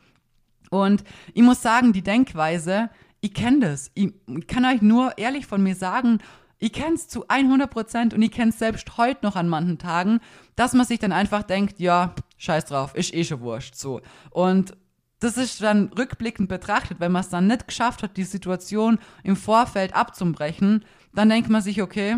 Und 0.69 1.05
ich 1.33 1.43
muss 1.43 1.63
sagen, 1.63 1.95
die 1.95 2.03
Denkweise, 2.03 2.91
ich 3.21 3.35
kenne 3.35 3.61
das. 3.61 3.91
Ich 3.95 4.13
kann 4.47 4.65
euch 4.65 4.83
nur 4.83 5.17
ehrlich 5.19 5.47
von 5.47 5.63
mir 5.63 5.75
sagen, 5.75 6.19
ich 6.59 6.73
kenne 6.73 6.95
es 6.95 7.09
zu 7.09 7.29
100 7.29 7.71
Prozent 7.71 8.15
und 8.15 8.23
ich 8.23 8.33
kenne 8.33 8.51
es 8.51 8.59
selbst 8.59 8.97
heute 8.97 9.25
noch 9.25 9.37
an 9.37 9.49
manchen 9.49 9.79
Tagen, 9.79 10.21
dass 10.57 10.73
man 10.73 10.87
sich 10.87 10.99
dann 10.99 11.13
einfach 11.13 11.45
denkt, 11.45 11.79
ja, 11.79 12.15
scheiß 12.37 12.67
drauf, 12.67 12.95
ist 12.95 13.15
eh 13.15 13.25
schon 13.25 13.41
wurscht, 13.41 13.77
so. 13.77 14.01
Und 14.31 14.77
das 15.21 15.37
ist 15.37 15.63
dann 15.63 15.91
rückblickend 15.97 16.49
betrachtet, 16.49 17.01
wenn 17.01 17.13
man 17.13 17.23
es 17.23 17.29
dann 17.29 17.47
nicht 17.47 17.67
geschafft 17.67 18.03
hat, 18.03 18.17
die 18.17 18.25
Situation 18.25 18.99
im 19.23 19.37
Vorfeld 19.37 19.95
abzubrechen, 19.95 20.85
dann 21.13 21.29
denkt 21.29 21.49
man 21.49 21.63
sich, 21.63 21.83
okay, 21.83 22.17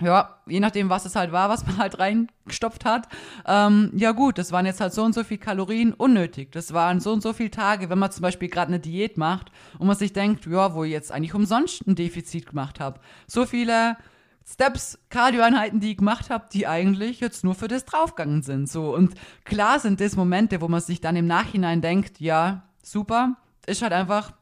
ja, 0.00 0.38
je 0.46 0.60
nachdem, 0.60 0.90
was 0.90 1.04
es 1.04 1.16
halt 1.16 1.32
war, 1.32 1.48
was 1.48 1.66
man 1.66 1.78
halt 1.78 1.98
reingestopft 1.98 2.84
hat. 2.84 3.08
Ähm, 3.46 3.90
ja 3.94 4.12
gut, 4.12 4.38
das 4.38 4.52
waren 4.52 4.66
jetzt 4.66 4.80
halt 4.80 4.92
so 4.92 5.02
und 5.02 5.14
so 5.14 5.24
viel 5.24 5.38
Kalorien 5.38 5.92
unnötig. 5.92 6.52
Das 6.52 6.72
waren 6.72 7.00
so 7.00 7.12
und 7.12 7.22
so 7.22 7.32
viele 7.32 7.50
Tage, 7.50 7.90
wenn 7.90 7.98
man 7.98 8.10
zum 8.10 8.22
Beispiel 8.22 8.48
gerade 8.48 8.68
eine 8.68 8.80
Diät 8.80 9.16
macht 9.16 9.50
und 9.78 9.86
man 9.86 9.96
sich 9.96 10.12
denkt, 10.12 10.46
ja, 10.46 10.74
wo 10.74 10.84
ich 10.84 10.92
jetzt 10.92 11.10
eigentlich 11.10 11.34
umsonst 11.34 11.86
ein 11.86 11.94
Defizit 11.94 12.46
gemacht 12.46 12.80
habe. 12.80 13.00
So 13.26 13.44
viele 13.44 13.96
Steps, 14.50 14.98
Cardioeinheiten, 15.10 15.80
die 15.80 15.90
ich 15.90 15.98
gemacht 15.98 16.30
habe, 16.30 16.46
die 16.52 16.66
eigentlich 16.66 17.20
jetzt 17.20 17.44
nur 17.44 17.54
für 17.54 17.68
das 17.68 17.84
draufgegangen 17.84 18.42
sind. 18.42 18.68
So 18.68 18.94
und 18.94 19.14
klar 19.44 19.78
sind 19.78 20.00
das 20.00 20.16
Momente, 20.16 20.60
wo 20.60 20.68
man 20.68 20.80
sich 20.80 21.00
dann 21.00 21.16
im 21.16 21.26
Nachhinein 21.26 21.82
denkt, 21.82 22.20
ja, 22.20 22.62
super, 22.82 23.36
ist 23.66 23.82
halt 23.82 23.92
einfach 23.92 24.32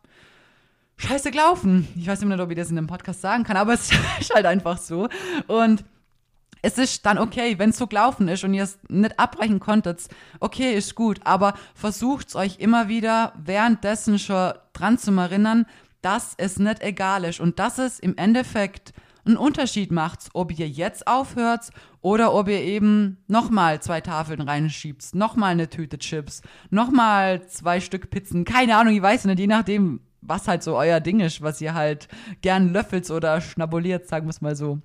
scheiße 0.99 1.31
gelaufen. 1.31 1.89
Ich 1.97 2.07
weiß 2.07 2.23
nicht, 2.23 2.41
ob 2.41 2.51
ich 2.51 2.57
das 2.57 2.71
in 2.71 2.79
einem 2.79 2.87
Podcast 2.87 3.21
sagen 3.21 3.45
kann, 3.45 3.57
aber 3.57 3.73
es 3.75 3.91
ist 4.21 4.35
halt 4.35 4.47
einfach 4.47 4.79
so. 4.79 5.09
Und 5.47 5.85
es 6.63 6.79
ist 6.79 7.07
dann 7.07 7.19
okay, 7.19 7.59
wenn 7.59 7.71
es 7.71 7.79
so 7.79 7.87
gelaufen 7.87 8.29
ist 8.29 8.43
und 8.43 8.55
ihr 8.55 8.65
es 8.65 8.79
nicht 8.89 9.19
abbrechen 9.21 9.61
konntet, 9.61 10.09
okay, 10.41 10.75
ist 10.75 10.95
gut, 10.95 11.21
aber 11.25 11.55
versucht 11.75 12.35
euch 12.35 12.59
immer 12.59 12.89
wieder 12.89 13.33
währenddessen 13.37 14.19
schon 14.19 14.53
dran 14.73 14.99
zu 14.99 15.13
erinnern, 15.13 15.67
dass 16.03 16.35
es 16.37 16.59
nicht 16.59 16.83
egal 16.83 17.25
ist 17.25 17.41
und 17.41 17.59
dass 17.59 17.79
es 17.79 18.01
im 18.01 18.17
Endeffekt 18.17 18.93
einen 19.25 19.37
Unterschied 19.37 19.91
macht, 19.91 20.29
ob 20.33 20.57
ihr 20.57 20.69
jetzt 20.69 21.07
aufhört 21.07 21.71
oder 22.01 22.33
ob 22.33 22.49
ihr 22.49 22.61
eben 22.61 23.19
nochmal 23.27 23.81
zwei 23.81 24.01
Tafeln 24.01 24.41
reinschiebt, 24.41 25.15
nochmal 25.15 25.53
eine 25.53 25.69
Tüte 25.69 25.99
Chips, 25.99 26.43
nochmal 26.71 27.47
zwei 27.49 27.81
Stück 27.81 28.11
Pizzen, 28.11 28.45
keine 28.45 28.77
Ahnung, 28.77 28.95
ich 28.95 29.03
weiß 29.03 29.25
nicht, 29.25 29.39
je 29.39 29.49
nachdem, 29.49 30.01
was 30.27 30.49
halt 30.49 30.63
so 30.63 30.77
euer 30.77 31.01
Ding 31.01 31.21
ist, 31.21 31.43
was 31.43 31.61
ihr 31.61 31.75
halt 31.75 32.09
gern 32.43 32.73
löffelt 32.73 33.11
oder 33.11 33.41
schnabuliert, 33.41 34.07
sagen 34.09 34.27
wir 34.27 34.31
es 34.31 34.41
mal 34.41 34.57
so. 34.57 34.81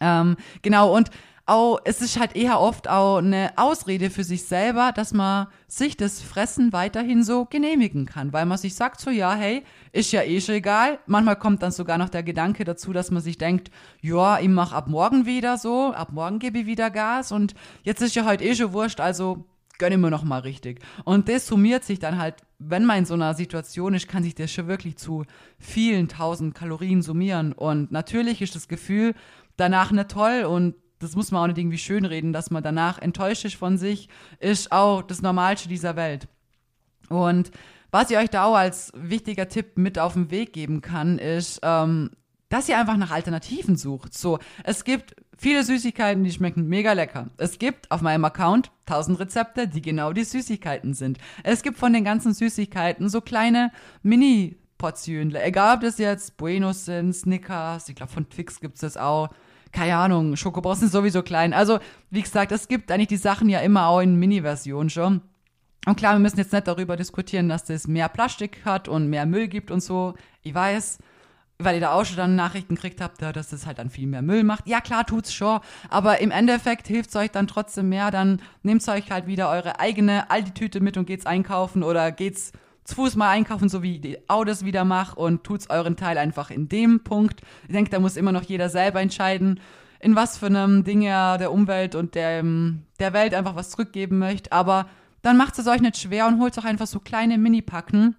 Ähm, 0.00 0.36
genau, 0.62 0.94
und 0.94 1.10
auch, 1.48 1.78
es 1.84 2.02
ist 2.02 2.20
halt 2.20 2.36
eher 2.36 2.60
oft 2.60 2.88
auch 2.88 3.18
eine 3.18 3.52
Ausrede 3.56 4.10
für 4.10 4.22
sich 4.22 4.44
selber, 4.44 4.92
dass 4.92 5.14
man 5.14 5.46
sich 5.66 5.96
das 5.96 6.20
Fressen 6.20 6.74
weiterhin 6.74 7.24
so 7.24 7.46
genehmigen 7.46 8.04
kann, 8.04 8.34
weil 8.34 8.44
man 8.44 8.58
sich 8.58 8.74
sagt 8.74 9.00
so, 9.00 9.08
ja, 9.08 9.34
hey, 9.34 9.64
ist 9.92 10.12
ja 10.12 10.22
eh 10.22 10.40
schon 10.42 10.56
egal. 10.56 10.98
Manchmal 11.06 11.36
kommt 11.36 11.62
dann 11.62 11.72
sogar 11.72 11.96
noch 11.96 12.10
der 12.10 12.22
Gedanke 12.22 12.64
dazu, 12.64 12.92
dass 12.92 13.10
man 13.10 13.22
sich 13.22 13.38
denkt, 13.38 13.70
ja, 14.02 14.38
ich 14.38 14.48
mach 14.48 14.72
ab 14.72 14.88
morgen 14.88 15.24
wieder 15.24 15.56
so, 15.56 15.92
ab 15.94 16.12
morgen 16.12 16.38
gebe 16.38 16.58
ich 16.58 16.66
wieder 16.66 16.90
Gas 16.90 17.32
und 17.32 17.54
jetzt 17.82 18.02
ist 18.02 18.14
ja 18.14 18.26
heute 18.26 18.44
eh 18.44 18.54
schon 18.54 18.74
wurscht, 18.74 19.00
also 19.00 19.46
gönne 19.78 19.98
mir 19.98 20.10
noch 20.10 20.24
mal 20.24 20.40
richtig. 20.40 20.80
Und 21.04 21.28
das 21.28 21.46
summiert 21.46 21.84
sich 21.84 21.98
dann 21.98 22.18
halt, 22.18 22.36
wenn 22.58 22.84
man 22.84 22.98
in 22.98 23.04
so 23.04 23.14
einer 23.14 23.34
Situation 23.34 23.94
ist, 23.94 24.08
kann 24.08 24.22
sich 24.22 24.34
das 24.34 24.52
schon 24.52 24.68
wirklich 24.68 24.96
zu 24.96 25.24
vielen 25.58 26.08
tausend 26.08 26.54
Kalorien 26.54 27.02
summieren. 27.02 27.52
Und 27.52 27.92
natürlich 27.92 28.42
ist 28.42 28.54
das 28.54 28.68
Gefühl 28.68 29.14
danach 29.56 29.90
nicht 29.92 30.10
toll 30.10 30.44
und 30.44 30.74
das 30.98 31.14
muss 31.14 31.30
man 31.30 31.42
auch 31.42 31.46
nicht 31.46 31.58
irgendwie 31.58 31.78
schönreden, 31.78 32.32
dass 32.32 32.50
man 32.50 32.62
danach 32.62 32.98
enttäuscht 32.98 33.44
ist 33.44 33.54
von 33.54 33.78
sich, 33.78 34.08
ist 34.40 34.72
auch 34.72 35.02
das 35.02 35.22
Normalste 35.22 35.68
dieser 35.68 35.94
Welt. 35.94 36.26
Und 37.08 37.52
was 37.90 38.10
ich 38.10 38.18
euch 38.18 38.30
da 38.30 38.44
auch 38.44 38.56
als 38.56 38.92
wichtiger 38.94 39.48
Tipp 39.48 39.78
mit 39.78 39.98
auf 39.98 40.14
den 40.14 40.30
Weg 40.30 40.52
geben 40.52 40.80
kann, 40.82 41.18
ist, 41.18 41.60
ähm, 41.62 42.10
dass 42.48 42.68
ihr 42.68 42.78
einfach 42.78 42.96
nach 42.96 43.10
Alternativen 43.10 43.76
sucht. 43.76 44.16
So, 44.16 44.38
es 44.64 44.84
gibt 44.84 45.14
viele 45.38 45.64
Süßigkeiten, 45.64 46.24
die 46.24 46.32
schmecken 46.32 46.68
mega 46.68 46.92
lecker. 46.92 47.28
Es 47.38 47.58
gibt 47.58 47.90
auf 47.90 48.02
meinem 48.02 48.24
Account 48.26 48.70
1000 48.86 49.20
Rezepte, 49.20 49.68
die 49.68 49.80
genau 49.80 50.12
die 50.12 50.24
Süßigkeiten 50.24 50.92
sind. 50.92 51.18
Es 51.44 51.62
gibt 51.62 51.78
von 51.78 51.92
den 51.92 52.04
ganzen 52.04 52.34
Süßigkeiten 52.34 53.08
so 53.08 53.22
kleine 53.22 53.72
Mini 54.02 54.56
Portionen, 54.76 55.34
egal 55.34 55.76
ob 55.76 55.80
das 55.80 55.98
jetzt 55.98 56.36
Buenos 56.36 56.84
sind, 56.84 57.12
Snickers, 57.12 57.88
ich 57.88 57.96
glaube 57.96 58.12
von 58.12 58.28
Twix 58.28 58.60
gibt 58.60 58.74
es 58.74 58.80
das 58.80 58.96
auch, 58.96 59.30
keine 59.72 59.96
Ahnung, 59.96 60.36
Schokobons 60.36 60.80
sind 60.80 60.92
sowieso 60.92 61.22
klein. 61.22 61.52
Also, 61.52 61.78
wie 62.10 62.22
gesagt, 62.22 62.52
es 62.52 62.68
gibt 62.68 62.90
eigentlich 62.90 63.08
die 63.08 63.16
Sachen 63.16 63.48
ja 63.48 63.60
immer 63.60 63.88
auch 63.88 64.00
in 64.00 64.16
Mini-Version 64.16 64.88
schon. 64.88 65.20
Und 65.86 65.96
klar, 65.96 66.14
wir 66.14 66.20
müssen 66.20 66.38
jetzt 66.38 66.52
nicht 66.52 66.66
darüber 66.66 66.96
diskutieren, 66.96 67.48
dass 67.48 67.64
das 67.64 67.86
mehr 67.86 68.08
Plastik 68.08 68.64
hat 68.64 68.88
und 68.88 69.08
mehr 69.08 69.26
Müll 69.26 69.48
gibt 69.48 69.70
und 69.70 69.80
so. 69.80 70.14
Ich 70.42 70.54
weiß, 70.54 70.98
weil 71.58 71.74
ihr 71.74 71.80
da 71.80 71.92
auch 71.92 72.04
schon 72.04 72.16
dann 72.16 72.36
Nachrichten 72.36 72.76
gekriegt 72.76 73.00
habt, 73.00 73.20
dass 73.20 73.48
das 73.48 73.66
halt 73.66 73.78
dann 73.78 73.90
viel 73.90 74.06
mehr 74.06 74.22
Müll 74.22 74.44
macht. 74.44 74.68
Ja, 74.68 74.80
klar, 74.80 75.04
tut's 75.04 75.32
schon. 75.32 75.60
Aber 75.88 76.20
im 76.20 76.30
Endeffekt 76.30 76.86
hilft's 76.86 77.16
euch 77.16 77.30
dann 77.30 77.48
trotzdem 77.48 77.88
mehr. 77.88 78.10
Dann 78.10 78.40
nehmt 78.62 78.86
euch 78.88 79.10
halt 79.10 79.26
wieder 79.26 79.50
eure 79.50 79.80
eigene 79.80 80.30
Aldi-Tüte 80.30 80.80
mit 80.80 80.96
und 80.96 81.06
geht's 81.06 81.26
einkaufen 81.26 81.82
oder 81.82 82.12
geht's 82.12 82.52
zu 82.84 82.94
Fuß 82.94 83.16
mal 83.16 83.28
einkaufen, 83.28 83.68
so 83.68 83.82
wie 83.82 83.98
die 83.98 84.30
Autos 84.30 84.64
wieder 84.64 84.84
macht 84.84 85.18
und 85.18 85.44
tut's 85.44 85.68
euren 85.68 85.96
Teil 85.96 86.16
einfach 86.16 86.50
in 86.50 86.68
dem 86.68 87.04
Punkt. 87.04 87.42
Ich 87.66 87.74
denke, 87.74 87.90
da 87.90 87.98
muss 87.98 88.16
immer 88.16 88.32
noch 88.32 88.44
jeder 88.44 88.70
selber 88.70 89.00
entscheiden, 89.00 89.60
in 90.00 90.16
was 90.16 90.38
für 90.38 90.46
einem 90.46 90.84
Ding 90.84 91.02
er 91.02 91.38
der 91.38 91.52
Umwelt 91.52 91.94
und 91.94 92.14
der, 92.14 92.42
der 92.98 93.12
Welt 93.12 93.34
einfach 93.34 93.56
was 93.56 93.70
zurückgeben 93.70 94.18
möchte. 94.18 94.52
Aber 94.52 94.86
dann 95.22 95.36
macht 95.36 95.58
es 95.58 95.66
euch 95.66 95.80
nicht 95.80 95.98
schwer 95.98 96.28
und 96.28 96.40
holt 96.40 96.58
auch 96.58 96.64
einfach 96.64 96.86
so 96.86 97.00
kleine 97.00 97.36
Mini-Packen 97.36 98.16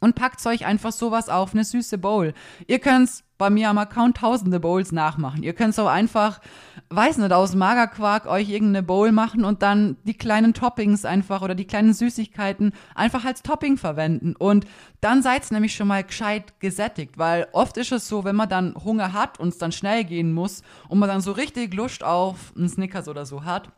und 0.00 0.14
packt 0.14 0.44
euch 0.46 0.66
einfach 0.66 0.92
sowas 0.92 1.28
auf, 1.28 1.52
eine 1.52 1.64
süße 1.64 1.98
Bowl. 1.98 2.34
Ihr 2.66 2.78
könnt's 2.78 3.24
bei 3.38 3.50
mir 3.50 3.68
am 3.68 3.78
Account 3.78 4.16
tausende 4.16 4.60
Bowls 4.60 4.92
nachmachen. 4.92 5.42
Ihr 5.42 5.52
könnt 5.52 5.78
auch 5.78 5.88
einfach, 5.88 6.40
weiß 6.88 7.18
nicht, 7.18 7.32
aus 7.32 7.54
Magerquark 7.54 8.26
euch 8.26 8.48
irgendeine 8.48 8.82
Bowl 8.82 9.12
machen 9.12 9.44
und 9.44 9.62
dann 9.62 9.96
die 10.04 10.16
kleinen 10.16 10.54
Toppings 10.54 11.04
einfach 11.04 11.42
oder 11.42 11.54
die 11.54 11.66
kleinen 11.66 11.92
Süßigkeiten 11.92 12.72
einfach 12.94 13.24
als 13.24 13.42
Topping 13.42 13.76
verwenden. 13.76 14.34
Und 14.36 14.66
dann 15.00 15.22
seid's 15.22 15.50
nämlich 15.50 15.74
schon 15.74 15.88
mal 15.88 16.02
gescheit 16.02 16.58
gesättigt, 16.60 17.18
weil 17.18 17.46
oft 17.52 17.76
ist 17.76 17.92
es 17.92 18.08
so, 18.08 18.24
wenn 18.24 18.36
man 18.36 18.48
dann 18.48 18.74
Hunger 18.74 19.12
hat 19.12 19.38
und 19.38 19.48
es 19.48 19.58
dann 19.58 19.72
schnell 19.72 20.04
gehen 20.04 20.32
muss 20.32 20.62
und 20.88 20.98
man 20.98 21.08
dann 21.08 21.20
so 21.20 21.32
richtig 21.32 21.74
Lust 21.74 22.02
auf 22.02 22.52
einen 22.56 22.68
Snickers 22.68 23.08
oder 23.08 23.26
so 23.26 23.44
hat, 23.44 23.70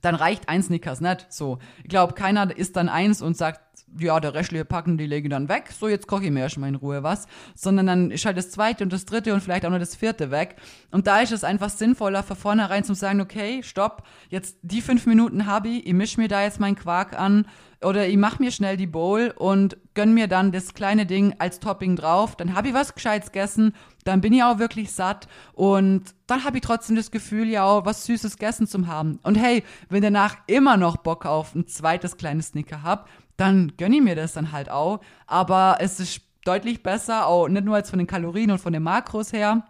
dann 0.00 0.14
reicht 0.14 0.48
ein 0.48 0.62
Snickers 0.62 1.00
nicht. 1.00 1.26
So, 1.30 1.58
ich 1.82 1.88
glaube, 1.88 2.14
keiner 2.14 2.56
isst 2.56 2.76
dann 2.76 2.88
eins 2.88 3.20
und 3.20 3.36
sagt, 3.36 3.60
ja, 3.98 4.20
der 4.20 4.34
restliche 4.34 4.64
Packen, 4.64 4.98
die 4.98 5.06
lege 5.06 5.28
ich 5.28 5.30
dann 5.30 5.48
weg. 5.48 5.72
So, 5.78 5.88
jetzt 5.88 6.06
koche 6.06 6.24
ich 6.24 6.30
mir 6.30 6.40
erstmal 6.40 6.68
in 6.68 6.74
Ruhe 6.74 7.02
was. 7.02 7.26
Sondern 7.54 7.86
dann 7.86 8.10
ist 8.10 8.24
halt 8.24 8.36
das 8.36 8.50
zweite 8.50 8.84
und 8.84 8.92
das 8.92 9.04
dritte 9.04 9.32
und 9.34 9.42
vielleicht 9.42 9.64
auch 9.64 9.70
noch 9.70 9.78
das 9.78 9.96
vierte 9.96 10.30
weg. 10.30 10.56
Und 10.90 11.06
da 11.06 11.20
ist 11.20 11.32
es 11.32 11.44
einfach 11.44 11.70
sinnvoller, 11.70 12.22
von 12.22 12.36
vornherein 12.36 12.84
zu 12.84 12.94
sagen, 12.94 13.20
okay, 13.20 13.62
stopp, 13.62 14.02
jetzt 14.28 14.58
die 14.62 14.82
fünf 14.82 15.06
Minuten 15.06 15.46
habe 15.46 15.68
ich, 15.68 15.86
ich 15.86 15.94
mische 15.94 16.20
mir 16.20 16.28
da 16.28 16.42
jetzt 16.42 16.60
meinen 16.60 16.76
Quark 16.76 17.18
an 17.18 17.46
oder 17.84 18.08
ich 18.08 18.16
mache 18.16 18.42
mir 18.42 18.50
schnell 18.50 18.76
die 18.76 18.86
Bowl 18.86 19.32
und 19.36 19.76
gönn 19.94 20.12
mir 20.12 20.26
dann 20.26 20.50
das 20.50 20.74
kleine 20.74 21.06
Ding 21.06 21.34
als 21.38 21.60
Topping 21.60 21.94
drauf. 21.96 22.34
Dann 22.34 22.54
habe 22.54 22.68
ich 22.68 22.74
was 22.74 22.94
Gescheites 22.94 23.30
gegessen, 23.30 23.72
dann 24.04 24.20
bin 24.20 24.32
ich 24.32 24.42
auch 24.42 24.58
wirklich 24.58 24.90
satt 24.92 25.28
und 25.52 26.14
dann 26.26 26.44
habe 26.44 26.56
ich 26.56 26.62
trotzdem 26.62 26.96
das 26.96 27.10
Gefühl, 27.10 27.48
ja 27.48 27.64
auch 27.64 27.84
was 27.84 28.04
Süßes 28.06 28.36
gegessen 28.36 28.66
zu 28.66 28.86
haben. 28.86 29.20
Und 29.22 29.36
hey, 29.36 29.62
wenn 29.88 30.02
danach 30.02 30.36
immer 30.46 30.76
noch 30.76 30.96
Bock 30.96 31.24
auf 31.24 31.54
ein 31.54 31.66
zweites 31.68 32.16
kleines 32.16 32.48
Snicker 32.48 32.82
hab, 32.82 33.08
dann 33.38 33.72
gönne 33.78 33.96
ich 33.96 34.02
mir 34.02 34.16
das 34.16 34.34
dann 34.34 34.52
halt 34.52 34.68
auch. 34.68 35.00
Aber 35.26 35.78
es 35.80 35.98
ist 36.00 36.20
deutlich 36.44 36.82
besser, 36.82 37.26
auch 37.26 37.48
nicht 37.48 37.64
nur 37.64 37.76
als 37.76 37.88
von 37.88 37.98
den 37.98 38.06
Kalorien 38.06 38.50
und 38.50 38.58
von 38.58 38.72
den 38.72 38.82
Makros 38.82 39.32
her, 39.32 39.66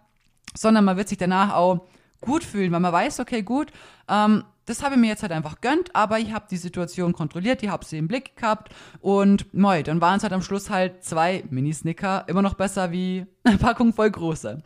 sondern 0.55 0.83
man 0.83 0.97
wird 0.97 1.07
sich 1.07 1.17
danach 1.17 1.53
auch 1.53 1.87
gut 2.21 2.43
fühlen, 2.43 2.71
weil 2.71 2.79
man 2.79 2.91
weiß, 2.91 3.19
okay, 3.21 3.43
gut, 3.43 3.71
ähm, 4.09 4.43
das 4.65 4.83
habe 4.83 4.95
ich 4.95 5.01
mir 5.01 5.07
jetzt 5.07 5.23
halt 5.23 5.31
einfach 5.31 5.61
gönnt, 5.61 5.95
aber 5.95 6.19
ich 6.19 6.31
habe 6.31 6.45
die 6.49 6.57
Situation 6.57 7.13
kontrolliert, 7.13 7.63
ich 7.63 7.69
habe 7.69 7.85
sie 7.85 7.97
im 7.97 8.07
Blick 8.07 8.35
gehabt 8.35 8.73
und 9.01 9.51
moi, 9.53 9.81
dann 9.81 10.01
waren 10.01 10.17
es 10.17 10.23
halt 10.23 10.33
am 10.33 10.41
Schluss 10.41 10.69
halt 10.69 11.03
zwei 11.03 11.43
Mini-Snicker, 11.49 12.25
immer 12.27 12.41
noch 12.41 12.53
besser 12.53 12.91
wie 12.91 13.25
eine 13.43 13.57
Packung 13.57 13.93
voll 13.93 14.11
große. 14.11 14.61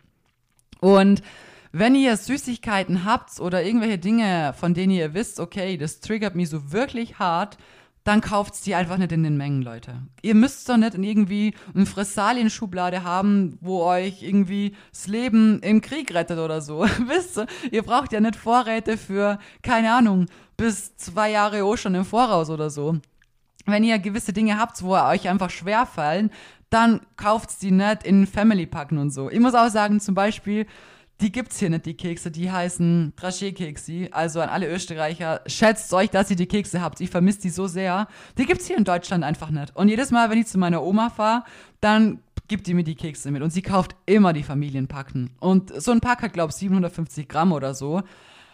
Und 0.80 1.22
wenn 1.72 1.96
ihr 1.96 2.16
Süßigkeiten 2.18 3.06
habt 3.06 3.40
oder 3.40 3.64
irgendwelche 3.64 3.98
Dinge, 3.98 4.54
von 4.58 4.74
denen 4.74 4.92
ihr 4.92 5.14
wisst, 5.14 5.40
okay, 5.40 5.78
das 5.78 6.00
triggert 6.02 6.36
mich 6.36 6.50
so 6.50 6.72
wirklich 6.72 7.18
hart, 7.18 7.58
dann 8.04 8.20
kauft 8.20 8.66
die 8.66 8.76
einfach 8.76 8.98
nicht 8.98 9.12
in 9.12 9.24
den 9.24 9.38
Mengen, 9.38 9.62
Leute. 9.62 10.02
Ihr 10.22 10.36
müsst 10.36 10.68
doch 10.68 10.78
nicht 10.78 10.96
in 10.96 11.04
irgendwie 11.04 11.54
eine 11.74 11.86
Fressalien-Schublade 11.86 13.04
haben, 13.04 13.58
wo 13.62 13.84
euch 13.84 14.22
irgendwie 14.22 14.76
das 14.92 15.08
Leben 15.08 15.60
im 15.62 15.82
Krieg 15.82 16.14
rettet 16.14 16.40
oder 16.40 16.60
so. 16.62 16.82
Wisst 17.08 17.38
ihr? 17.38 17.48
Ihr 17.72 17.84
braucht 17.84 18.12
ja 18.12 18.20
nicht 18.20 18.36
Vorräte 18.36 18.98
für, 18.98 19.40
keine 19.62 19.94
Ahnung, 19.94 20.26
bis 20.58 20.98
zwei 20.98 21.32
Jahre 21.32 21.64
auch 21.64 21.78
schon 21.78 21.96
im 21.96 22.06
Voraus 22.06 22.50
oder 22.50 22.70
so. 22.70 22.98
Wenn 23.66 23.86
ihr 23.86 23.98
gewisse 24.00 24.34
Dinge 24.34 24.60
habt, 24.60 24.84
wo 24.84 24.96
euch 24.96 25.30
einfach 25.30 25.50
schwer 25.50 25.86
fallen, 25.86 26.30
dann 26.70 27.02
kauft 27.16 27.62
die 27.62 27.72
nicht 27.72 28.04
in 28.04 28.28
Family-Packen 28.28 28.98
und 28.98 29.12
so. 29.12 29.30
Ich 29.30 29.40
muss 29.40 29.54
auch 29.54 29.70
sagen, 29.70 30.02
zum 30.02 30.16
Beispiel, 30.16 30.66
die 31.22 31.32
gibt's 31.32 31.60
hier 31.60 31.70
nicht, 31.70 31.86
die 31.86 31.96
Kekse. 31.96 32.32
Die 32.32 32.52
heißen 32.52 33.14
Draché-Keksi. 33.18 34.10
Also 34.12 34.42
an 34.42 34.50
alle 34.50 34.68
Österreicher, 34.68 35.42
schätzt 35.46 35.94
euch, 35.94 36.10
dass 36.10 36.30
ihr 36.30 36.36
die 36.36 36.48
Kekse 36.48 36.82
habt. 36.82 37.00
Ich 37.02 37.10
vermisse 37.10 37.42
die 37.42 37.50
so 37.50 37.68
sehr. 37.68 38.08
Die 38.38 38.46
gibt's 38.46 38.68
hier 38.68 38.78
in 38.78 38.84
Deutschland 38.84 39.24
einfach 39.24 39.50
nicht. 39.50 39.76
Und 39.76 39.90
jedes 39.90 40.12
Mal, 40.12 40.30
wenn 40.30 40.40
ich 40.40 40.48
zu 40.48 40.58
meiner 40.58 40.84
Oma 40.84 41.10
fahre, 41.10 41.44
dann 41.80 42.20
gibt 42.48 42.68
die 42.68 42.74
mir 42.74 42.84
die 42.84 42.96
Kekse 42.96 43.32
mit. 43.32 43.42
Und 43.42 43.52
sie 43.52 43.62
kauft 43.62 43.96
immer 44.06 44.34
die 44.34 44.44
Familienpacken. 44.44 45.32
Und 45.40 45.82
so 45.82 45.92
ein 45.92 46.02
Pack 46.02 46.24
hat, 46.24 46.34
glaube 46.34 46.52
ich, 46.52 46.58
750 46.58 47.30
Gramm 47.30 47.52
oder 47.52 47.74
so. 47.74 48.02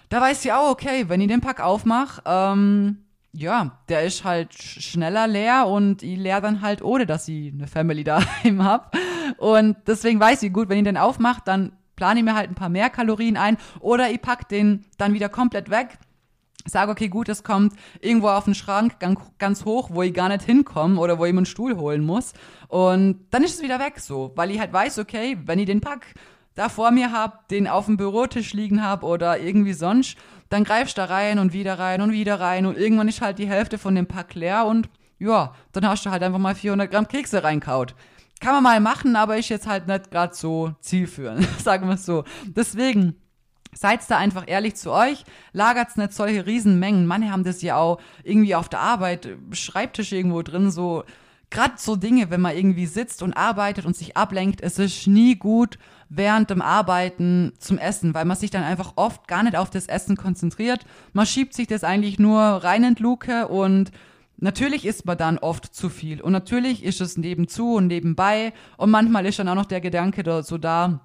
Da 0.09 0.21
weiß 0.21 0.41
sie 0.41 0.51
auch, 0.51 0.71
okay, 0.71 1.05
wenn 1.07 1.21
ich 1.21 1.27
den 1.27 1.41
Pack 1.41 1.61
aufmache, 1.61 2.21
ähm, 2.25 2.97
ja, 3.31 3.79
der 3.89 4.03
ist 4.03 4.23
halt 4.23 4.53
schneller 4.53 5.27
leer 5.27 5.67
und 5.67 6.01
ich 6.01 6.17
leer 6.17 6.41
dann 6.41 6.61
halt, 6.61 6.81
ohne 6.81 7.05
dass 7.05 7.27
ich 7.27 7.53
eine 7.53 7.67
Family 7.67 8.03
daheim 8.05 8.63
hab. 8.63 8.95
Und 9.37 9.77
deswegen 9.87 10.19
weiß 10.19 10.43
ich 10.43 10.53
gut, 10.53 10.69
wenn 10.69 10.79
ich 10.79 10.83
den 10.83 10.97
aufmache, 10.97 11.41
dann 11.45 11.73
plane 11.99 12.23
mir 12.23 12.33
halt 12.33 12.49
ein 12.49 12.55
paar 12.55 12.69
mehr 12.69 12.89
Kalorien 12.89 13.35
ein 13.35 13.57
oder 13.81 14.09
ich 14.09 14.21
packe 14.21 14.45
den 14.49 14.85
dann 14.97 15.13
wieder 15.13 15.27
komplett 15.27 15.69
weg. 15.69 15.99
Sage, 16.65 16.91
okay, 16.91 17.09
gut, 17.09 17.27
es 17.29 17.43
kommt 17.43 17.73
irgendwo 17.99 18.29
auf 18.29 18.45
den 18.45 18.55
Schrank 18.55 18.99
ganz, 18.99 19.19
ganz 19.37 19.65
hoch, 19.65 19.89
wo 19.91 20.01
ich 20.01 20.13
gar 20.13 20.29
nicht 20.29 20.43
hinkomme 20.43 20.99
oder 20.99 21.19
wo 21.19 21.25
ich 21.25 21.33
mir 21.33 21.39
einen 21.39 21.45
Stuhl 21.45 21.77
holen 21.77 22.05
muss. 22.05 22.33
Und 22.69 23.25
dann 23.31 23.43
ist 23.43 23.55
es 23.55 23.61
wieder 23.61 23.79
weg 23.79 23.99
so, 23.99 24.31
weil 24.35 24.51
ich 24.51 24.59
halt 24.59 24.71
weiß, 24.71 24.99
okay, 24.99 25.37
wenn 25.45 25.59
ich 25.59 25.65
den 25.65 25.81
Pack 25.81 26.13
da 26.55 26.69
vor 26.69 26.91
mir 26.91 27.11
habe, 27.11 27.39
den 27.51 27.67
auf 27.67 27.85
dem 27.85 27.97
Bürotisch 27.97 28.53
liegen 28.53 28.83
habe 28.83 29.05
oder 29.05 29.39
irgendwie 29.39 29.73
sonst, 29.73 30.17
dann 30.49 30.63
greifst 30.63 30.97
du 30.97 31.01
da 31.01 31.05
rein 31.05 31.39
und 31.39 31.53
wieder 31.53 31.79
rein 31.79 32.01
und 32.01 32.11
wieder 32.11 32.39
rein 32.39 32.65
und 32.65 32.77
irgendwann 32.77 33.07
ist 33.07 33.21
halt 33.21 33.39
die 33.39 33.47
Hälfte 33.47 33.77
von 33.77 33.95
dem 33.95 34.07
Pack 34.07 34.35
leer 34.35 34.65
und 34.65 34.89
ja, 35.19 35.53
dann 35.73 35.87
hast 35.87 36.05
du 36.05 36.11
halt 36.11 36.23
einfach 36.23 36.39
mal 36.39 36.55
400 36.55 36.89
Gramm 36.89 37.07
Kekse 37.07 37.43
reinkaut. 37.43 37.93
Kann 38.39 38.53
man 38.53 38.63
mal 38.63 38.79
machen, 38.79 39.15
aber 39.15 39.37
ist 39.37 39.49
jetzt 39.49 39.67
halt 39.67 39.87
nicht 39.87 40.11
gerade 40.11 40.33
so 40.33 40.73
zielführend, 40.79 41.47
sagen 41.63 41.87
wir 41.87 41.95
es 41.95 42.05
so. 42.05 42.23
Deswegen, 42.45 43.15
Seid 43.71 44.01
da 44.09 44.17
einfach 44.17 44.45
ehrlich 44.47 44.75
zu 44.75 44.91
euch, 44.91 45.23
lagert's 45.53 45.95
nicht 45.95 46.13
solche 46.13 46.47
Riesenmengen. 46.47 47.05
Manche 47.05 47.31
haben 47.31 47.43
das 47.43 47.61
ja 47.61 47.77
auch 47.77 47.99
irgendwie 48.23 48.55
auf 48.55 48.67
der 48.67 48.79
Arbeit, 48.79 49.29
Schreibtisch 49.51 50.11
irgendwo 50.11 50.41
drin, 50.41 50.71
so 50.71 51.03
gerade 51.51 51.75
so 51.77 51.95
Dinge, 51.95 52.29
wenn 52.29 52.41
man 52.41 52.55
irgendwie 52.55 52.85
sitzt 52.85 53.21
und 53.23 53.33
arbeitet 53.33 53.85
und 53.85 53.95
sich 53.95 54.17
ablenkt, 54.17 54.61
es 54.61 54.79
ist 54.79 55.07
nie 55.07 55.35
gut 55.35 55.77
während 56.09 56.49
dem 56.49 56.61
Arbeiten 56.61 57.53
zum 57.59 57.77
Essen, 57.77 58.13
weil 58.13 58.25
man 58.25 58.37
sich 58.37 58.49
dann 58.49 58.63
einfach 58.63 58.93
oft 58.95 59.27
gar 59.27 59.43
nicht 59.43 59.55
auf 59.55 59.69
das 59.69 59.87
Essen 59.87 60.17
konzentriert. 60.17 60.85
Man 61.13 61.25
schiebt 61.25 61.53
sich 61.53 61.67
das 61.67 61.83
eigentlich 61.83 62.19
nur 62.19 62.39
rein 62.41 62.83
in 62.83 62.95
Luke 62.95 63.47
und 63.47 63.91
Natürlich 64.41 64.85
isst 64.85 65.05
man 65.05 65.17
dann 65.17 65.37
oft 65.37 65.73
zu 65.73 65.89
viel 65.89 66.21
und 66.21 66.31
natürlich 66.31 66.83
ist 66.83 67.01
es 67.01 67.17
nebenzu 67.17 67.75
und 67.75 67.87
nebenbei 67.87 68.53
und 68.77 68.89
manchmal 68.89 69.25
ist 69.25 69.37
dann 69.37 69.49
auch 69.49 69.55
noch 69.55 69.65
der 69.65 69.81
Gedanke 69.81 70.23
da, 70.23 70.43
so 70.43 70.57
da, 70.57 71.01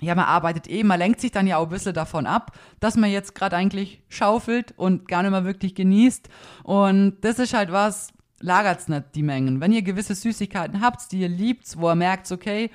ja, 0.00 0.14
man 0.14 0.24
arbeitet 0.24 0.70
eh, 0.70 0.82
man 0.82 0.98
lenkt 0.98 1.20
sich 1.20 1.30
dann 1.30 1.46
ja 1.46 1.58
auch 1.58 1.64
ein 1.64 1.70
bisschen 1.70 1.92
davon 1.92 2.26
ab, 2.26 2.56
dass 2.80 2.96
man 2.96 3.10
jetzt 3.10 3.34
gerade 3.34 3.56
eigentlich 3.56 4.02
schaufelt 4.08 4.72
und 4.78 5.08
gar 5.08 5.22
nicht 5.22 5.30
mehr 5.30 5.44
wirklich 5.44 5.74
genießt 5.74 6.30
und 6.64 7.18
das 7.20 7.38
ist 7.38 7.52
halt 7.52 7.70
was, 7.70 8.14
lagert's 8.40 8.88
nicht 8.88 9.14
die 9.14 9.22
Mengen. 9.22 9.60
Wenn 9.60 9.72
ihr 9.72 9.82
gewisse 9.82 10.14
Süßigkeiten 10.14 10.80
habt, 10.80 11.12
die 11.12 11.20
ihr 11.20 11.28
liebt, 11.28 11.78
wo 11.78 11.90
ihr 11.90 11.94
merkt, 11.94 12.32
okay, 12.32 12.70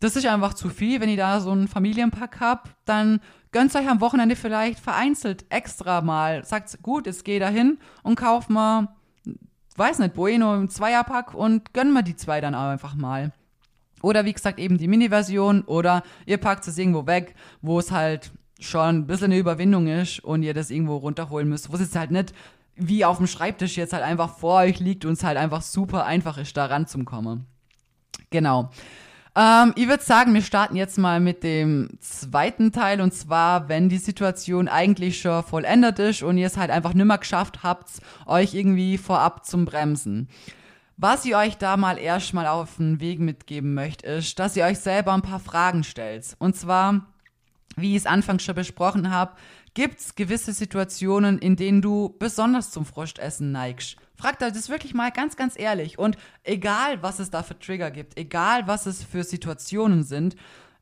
das 0.00 0.16
ist 0.16 0.26
einfach 0.26 0.54
zu 0.54 0.68
viel, 0.68 1.00
wenn 1.00 1.08
ihr 1.08 1.16
da 1.16 1.40
so 1.40 1.52
einen 1.52 1.68
Familienpack 1.68 2.40
habt, 2.40 2.70
dann 2.84 3.20
gönnt 3.52 3.74
euch 3.74 3.88
am 3.88 4.00
Wochenende 4.00 4.36
vielleicht 4.36 4.78
vereinzelt 4.78 5.46
extra 5.48 6.02
mal. 6.02 6.44
Sagt, 6.44 6.82
gut, 6.82 7.06
es 7.06 7.24
geht 7.24 7.42
dahin 7.42 7.78
und 8.02 8.16
kauft 8.16 8.50
mal 8.50 8.88
weiß 9.78 9.98
nicht, 10.00 10.14
Bueno 10.14 10.54
im 10.54 10.68
Zweierpack 10.68 11.34
und 11.34 11.72
gönnen 11.72 11.92
wir 11.92 12.02
die 12.02 12.16
zwei 12.16 12.40
dann 12.40 12.54
einfach 12.54 12.94
mal. 12.94 13.32
Oder 14.02 14.24
wie 14.24 14.32
gesagt, 14.32 14.58
eben 14.58 14.78
die 14.78 14.88
Mini-Version 14.88 15.62
oder 15.62 16.02
ihr 16.26 16.38
packt 16.38 16.66
es 16.68 16.78
irgendwo 16.78 17.06
weg, 17.06 17.34
wo 17.62 17.78
es 17.78 17.90
halt 17.90 18.30
schon 18.60 18.98
ein 18.98 19.06
bisschen 19.06 19.26
eine 19.26 19.38
Überwindung 19.38 19.86
ist 19.86 20.20
und 20.20 20.42
ihr 20.42 20.54
das 20.54 20.70
irgendwo 20.70 20.96
runterholen 20.96 21.48
müsst, 21.48 21.70
wo 21.70 21.74
es 21.74 21.80
jetzt 21.80 21.96
halt 21.96 22.10
nicht 22.10 22.32
wie 22.76 23.04
auf 23.04 23.16
dem 23.16 23.26
Schreibtisch 23.26 23.76
jetzt 23.76 23.92
halt 23.92 24.04
einfach 24.04 24.36
vor 24.36 24.60
euch 24.60 24.80
liegt 24.80 25.04
und 25.04 25.14
es 25.14 25.24
halt 25.24 25.38
einfach 25.38 25.62
super 25.62 26.04
einfach 26.04 26.38
ist, 26.38 26.56
da 26.56 26.66
ranzukommen. 26.66 27.46
Genau. 28.30 28.70
Ähm, 29.36 29.74
ich 29.76 29.86
würde 29.86 30.02
sagen, 30.02 30.32
wir 30.32 30.40
starten 30.40 30.76
jetzt 30.76 30.96
mal 30.96 31.20
mit 31.20 31.42
dem 31.42 31.90
zweiten 32.00 32.72
Teil 32.72 33.02
und 33.02 33.12
zwar, 33.12 33.68
wenn 33.68 33.90
die 33.90 33.98
Situation 33.98 34.66
eigentlich 34.66 35.20
schon 35.20 35.44
vollendet 35.44 35.98
ist 35.98 36.22
und 36.22 36.38
ihr 36.38 36.46
es 36.46 36.56
halt 36.56 36.70
einfach 36.70 36.94
nimmer 36.94 37.18
geschafft 37.18 37.62
habt, 37.62 37.90
euch 38.24 38.54
irgendwie 38.54 38.96
vorab 38.96 39.44
zum 39.44 39.66
Bremsen. 39.66 40.28
Was 40.96 41.26
ihr 41.26 41.36
euch 41.36 41.58
da 41.58 41.76
mal 41.76 41.98
erstmal 41.98 42.46
auf 42.46 42.76
den 42.76 43.00
Weg 43.00 43.20
mitgeben 43.20 43.74
möchte, 43.74 44.06
ist, 44.06 44.38
dass 44.38 44.56
ihr 44.56 44.64
euch 44.64 44.78
selber 44.78 45.12
ein 45.12 45.20
paar 45.20 45.40
Fragen 45.40 45.84
stellt. 45.84 46.34
Und 46.38 46.56
zwar, 46.56 47.04
wie 47.76 47.90
ich 47.90 47.98
es 47.98 48.06
anfangs 48.06 48.42
schon 48.42 48.54
besprochen 48.54 49.10
habe, 49.10 49.32
gibt 49.74 50.00
es 50.00 50.14
gewisse 50.14 50.54
Situationen, 50.54 51.38
in 51.38 51.56
denen 51.56 51.82
du 51.82 52.16
besonders 52.18 52.70
zum 52.70 52.86
Frustessen 52.86 53.52
neigst. 53.52 53.98
Fragt 54.16 54.42
euch 54.42 54.52
das 54.52 54.68
wirklich 54.68 54.94
mal 54.94 55.10
ganz, 55.10 55.36
ganz 55.36 55.58
ehrlich. 55.58 55.98
Und 55.98 56.16
egal, 56.42 57.02
was 57.02 57.18
es 57.18 57.30
da 57.30 57.42
für 57.42 57.58
Trigger 57.58 57.90
gibt, 57.90 58.16
egal, 58.18 58.66
was 58.66 58.86
es 58.86 59.02
für 59.02 59.24
Situationen 59.24 60.02
sind, 60.02 60.36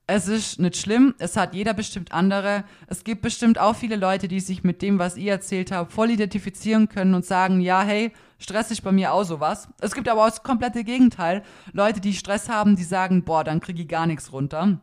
es 0.07 0.29
ist 0.29 0.61
nicht 0.61 0.77
schlimm, 0.77 1.15
es 1.19 1.37
hat 1.37 1.55
jeder 1.55 1.73
bestimmt 1.73 2.13
andere. 2.13 2.65
Es 2.89 3.05
gibt 3.05 3.23
bestimmt 3.23 3.59
auch 3.59 3.75
viele 3.75 3.97
Leute, 3.97 4.29
die 4.29 4.41
sich 4.41 4.63
mit 4.63 4.83
dem, 4.83 4.99
was 4.99 5.17
ihr 5.17 5.33
erzählt 5.33 5.73
habt, 5.73 5.93
voll 5.93 6.11
identifizieren 6.11 6.91
können 6.91 7.15
und 7.15 7.25
sagen, 7.25 7.61
ja, 7.61 7.83
hey, 7.83 8.13
Stress 8.39 8.71
ist 8.71 8.83
bei 8.83 8.93
mir 8.93 9.15
auch 9.15 9.25
sowas. 9.25 9.69
Es 9.81 9.95
gibt 9.95 10.09
aber 10.09 10.23
auch 10.23 10.29
das 10.29 10.43
komplette 10.43 10.85
Gegenteil. 10.85 11.43
Leute, 11.73 12.01
die 12.01 12.13
Stress 12.13 12.51
haben, 12.51 12.77
die 12.77 12.85
sagen, 12.85 13.25
boah, 13.25 13.45
dann 13.45 13.61
kriege 13.61 13.81
ich 13.81 13.89
gar 13.89 14.07
nichts 14.07 14.31
runter. 14.31 14.79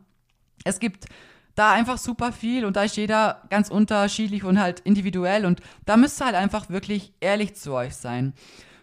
Es 0.64 0.80
gibt 0.80 1.06
da 1.54 1.72
einfach 1.72 1.98
super 1.98 2.32
viel 2.32 2.64
und 2.64 2.76
da 2.76 2.84
ist 2.84 2.96
jeder 2.96 3.42
ganz 3.50 3.68
unterschiedlich 3.68 4.44
und 4.44 4.58
halt 4.58 4.80
individuell 4.80 5.44
und 5.44 5.60
da 5.84 5.96
müsst 5.96 6.20
ihr 6.20 6.26
halt 6.26 6.36
einfach 6.36 6.70
wirklich 6.70 7.12
ehrlich 7.20 7.54
zu 7.54 7.72
euch 7.72 7.94
sein 7.94 8.32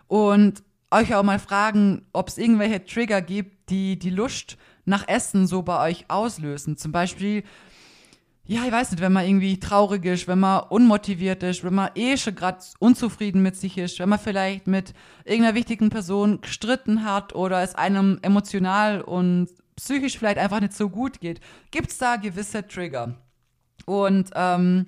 und 0.07 0.63
euch 0.91 1.15
auch 1.15 1.23
mal 1.23 1.39
fragen, 1.39 2.05
ob 2.13 2.27
es 2.29 2.37
irgendwelche 2.37 2.83
Trigger 2.83 3.21
gibt, 3.21 3.69
die 3.69 3.97
die 3.97 4.09
Lust 4.09 4.57
nach 4.85 5.07
Essen 5.07 5.47
so 5.47 5.61
bei 5.61 5.87
euch 5.89 6.05
auslösen. 6.07 6.77
Zum 6.77 6.91
Beispiel, 6.91 7.43
ja, 8.45 8.65
ich 8.65 8.71
weiß 8.71 8.91
nicht, 8.91 9.01
wenn 9.01 9.13
man 9.13 9.27
irgendwie 9.27 9.59
traurig 9.59 10.03
ist, 10.05 10.27
wenn 10.27 10.39
man 10.39 10.63
unmotiviert 10.69 11.43
ist, 11.43 11.63
wenn 11.63 11.75
man 11.75 11.91
eh 11.93 12.17
schon 12.17 12.33
gerade 12.33 12.59
unzufrieden 12.79 13.43
mit 13.43 13.55
sich 13.55 13.77
ist, 13.77 13.99
wenn 13.99 14.09
man 14.09 14.17
vielleicht 14.17 14.65
mit 14.65 14.93
irgendeiner 15.23 15.55
wichtigen 15.55 15.91
Person 15.91 16.41
gestritten 16.41 17.03
hat 17.03 17.35
oder 17.35 17.61
es 17.61 17.75
einem 17.75 18.17
emotional 18.23 19.01
und 19.01 19.49
psychisch 19.79 20.17
vielleicht 20.17 20.37
einfach 20.37 20.59
nicht 20.59 20.73
so 20.73 20.89
gut 20.89 21.19
geht, 21.19 21.39
gibt 21.71 21.91
es 21.91 21.97
da 21.97 22.15
gewisse 22.15 22.67
Trigger. 22.67 23.15
Und 23.85 24.29
ähm, 24.35 24.87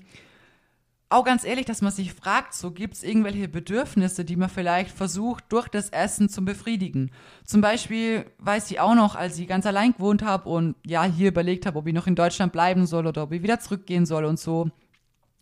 auch 1.12 1.26
ganz 1.26 1.44
ehrlich, 1.44 1.66
dass 1.66 1.82
man 1.82 1.92
sich 1.92 2.14
fragt, 2.14 2.54
so 2.54 2.72
gibt 2.72 2.94
es 2.94 3.04
irgendwelche 3.04 3.50
Bedürfnisse, 3.50 4.24
die 4.24 4.38
man 4.38 4.50
vielleicht 4.50 4.92
versucht, 4.96 5.44
durch 5.50 5.68
das 5.68 5.90
Essen 5.90 6.30
zu 6.30 6.46
befriedigen. 6.46 7.12
Zum 7.46 7.60
Beispiel 7.60 8.26
weiß 8.38 8.72
ich 8.72 8.80
auch 8.80 8.96
noch, 8.96 9.16
als 9.16 9.38
ich 9.38 9.48
ganz 9.48 9.66
allein 9.66 9.92
gewohnt 9.94 10.24
habe 10.24 10.48
und 10.48 10.76
ja, 10.86 11.04
hier 11.04 11.28
überlegt 11.28 11.66
habe, 11.66 11.80
ob 11.80 11.88
ich 11.88 11.94
noch 11.94 12.08
in 12.08 12.16
Deutschland 12.16 12.54
bleiben 12.54 12.86
soll 12.86 13.08
oder 13.08 13.24
ob 13.24 13.34
ich 13.34 13.44
wieder 13.44 13.60
zurückgehen 13.60 14.06
soll 14.06 14.24
und 14.24 14.40
so. 14.40 14.70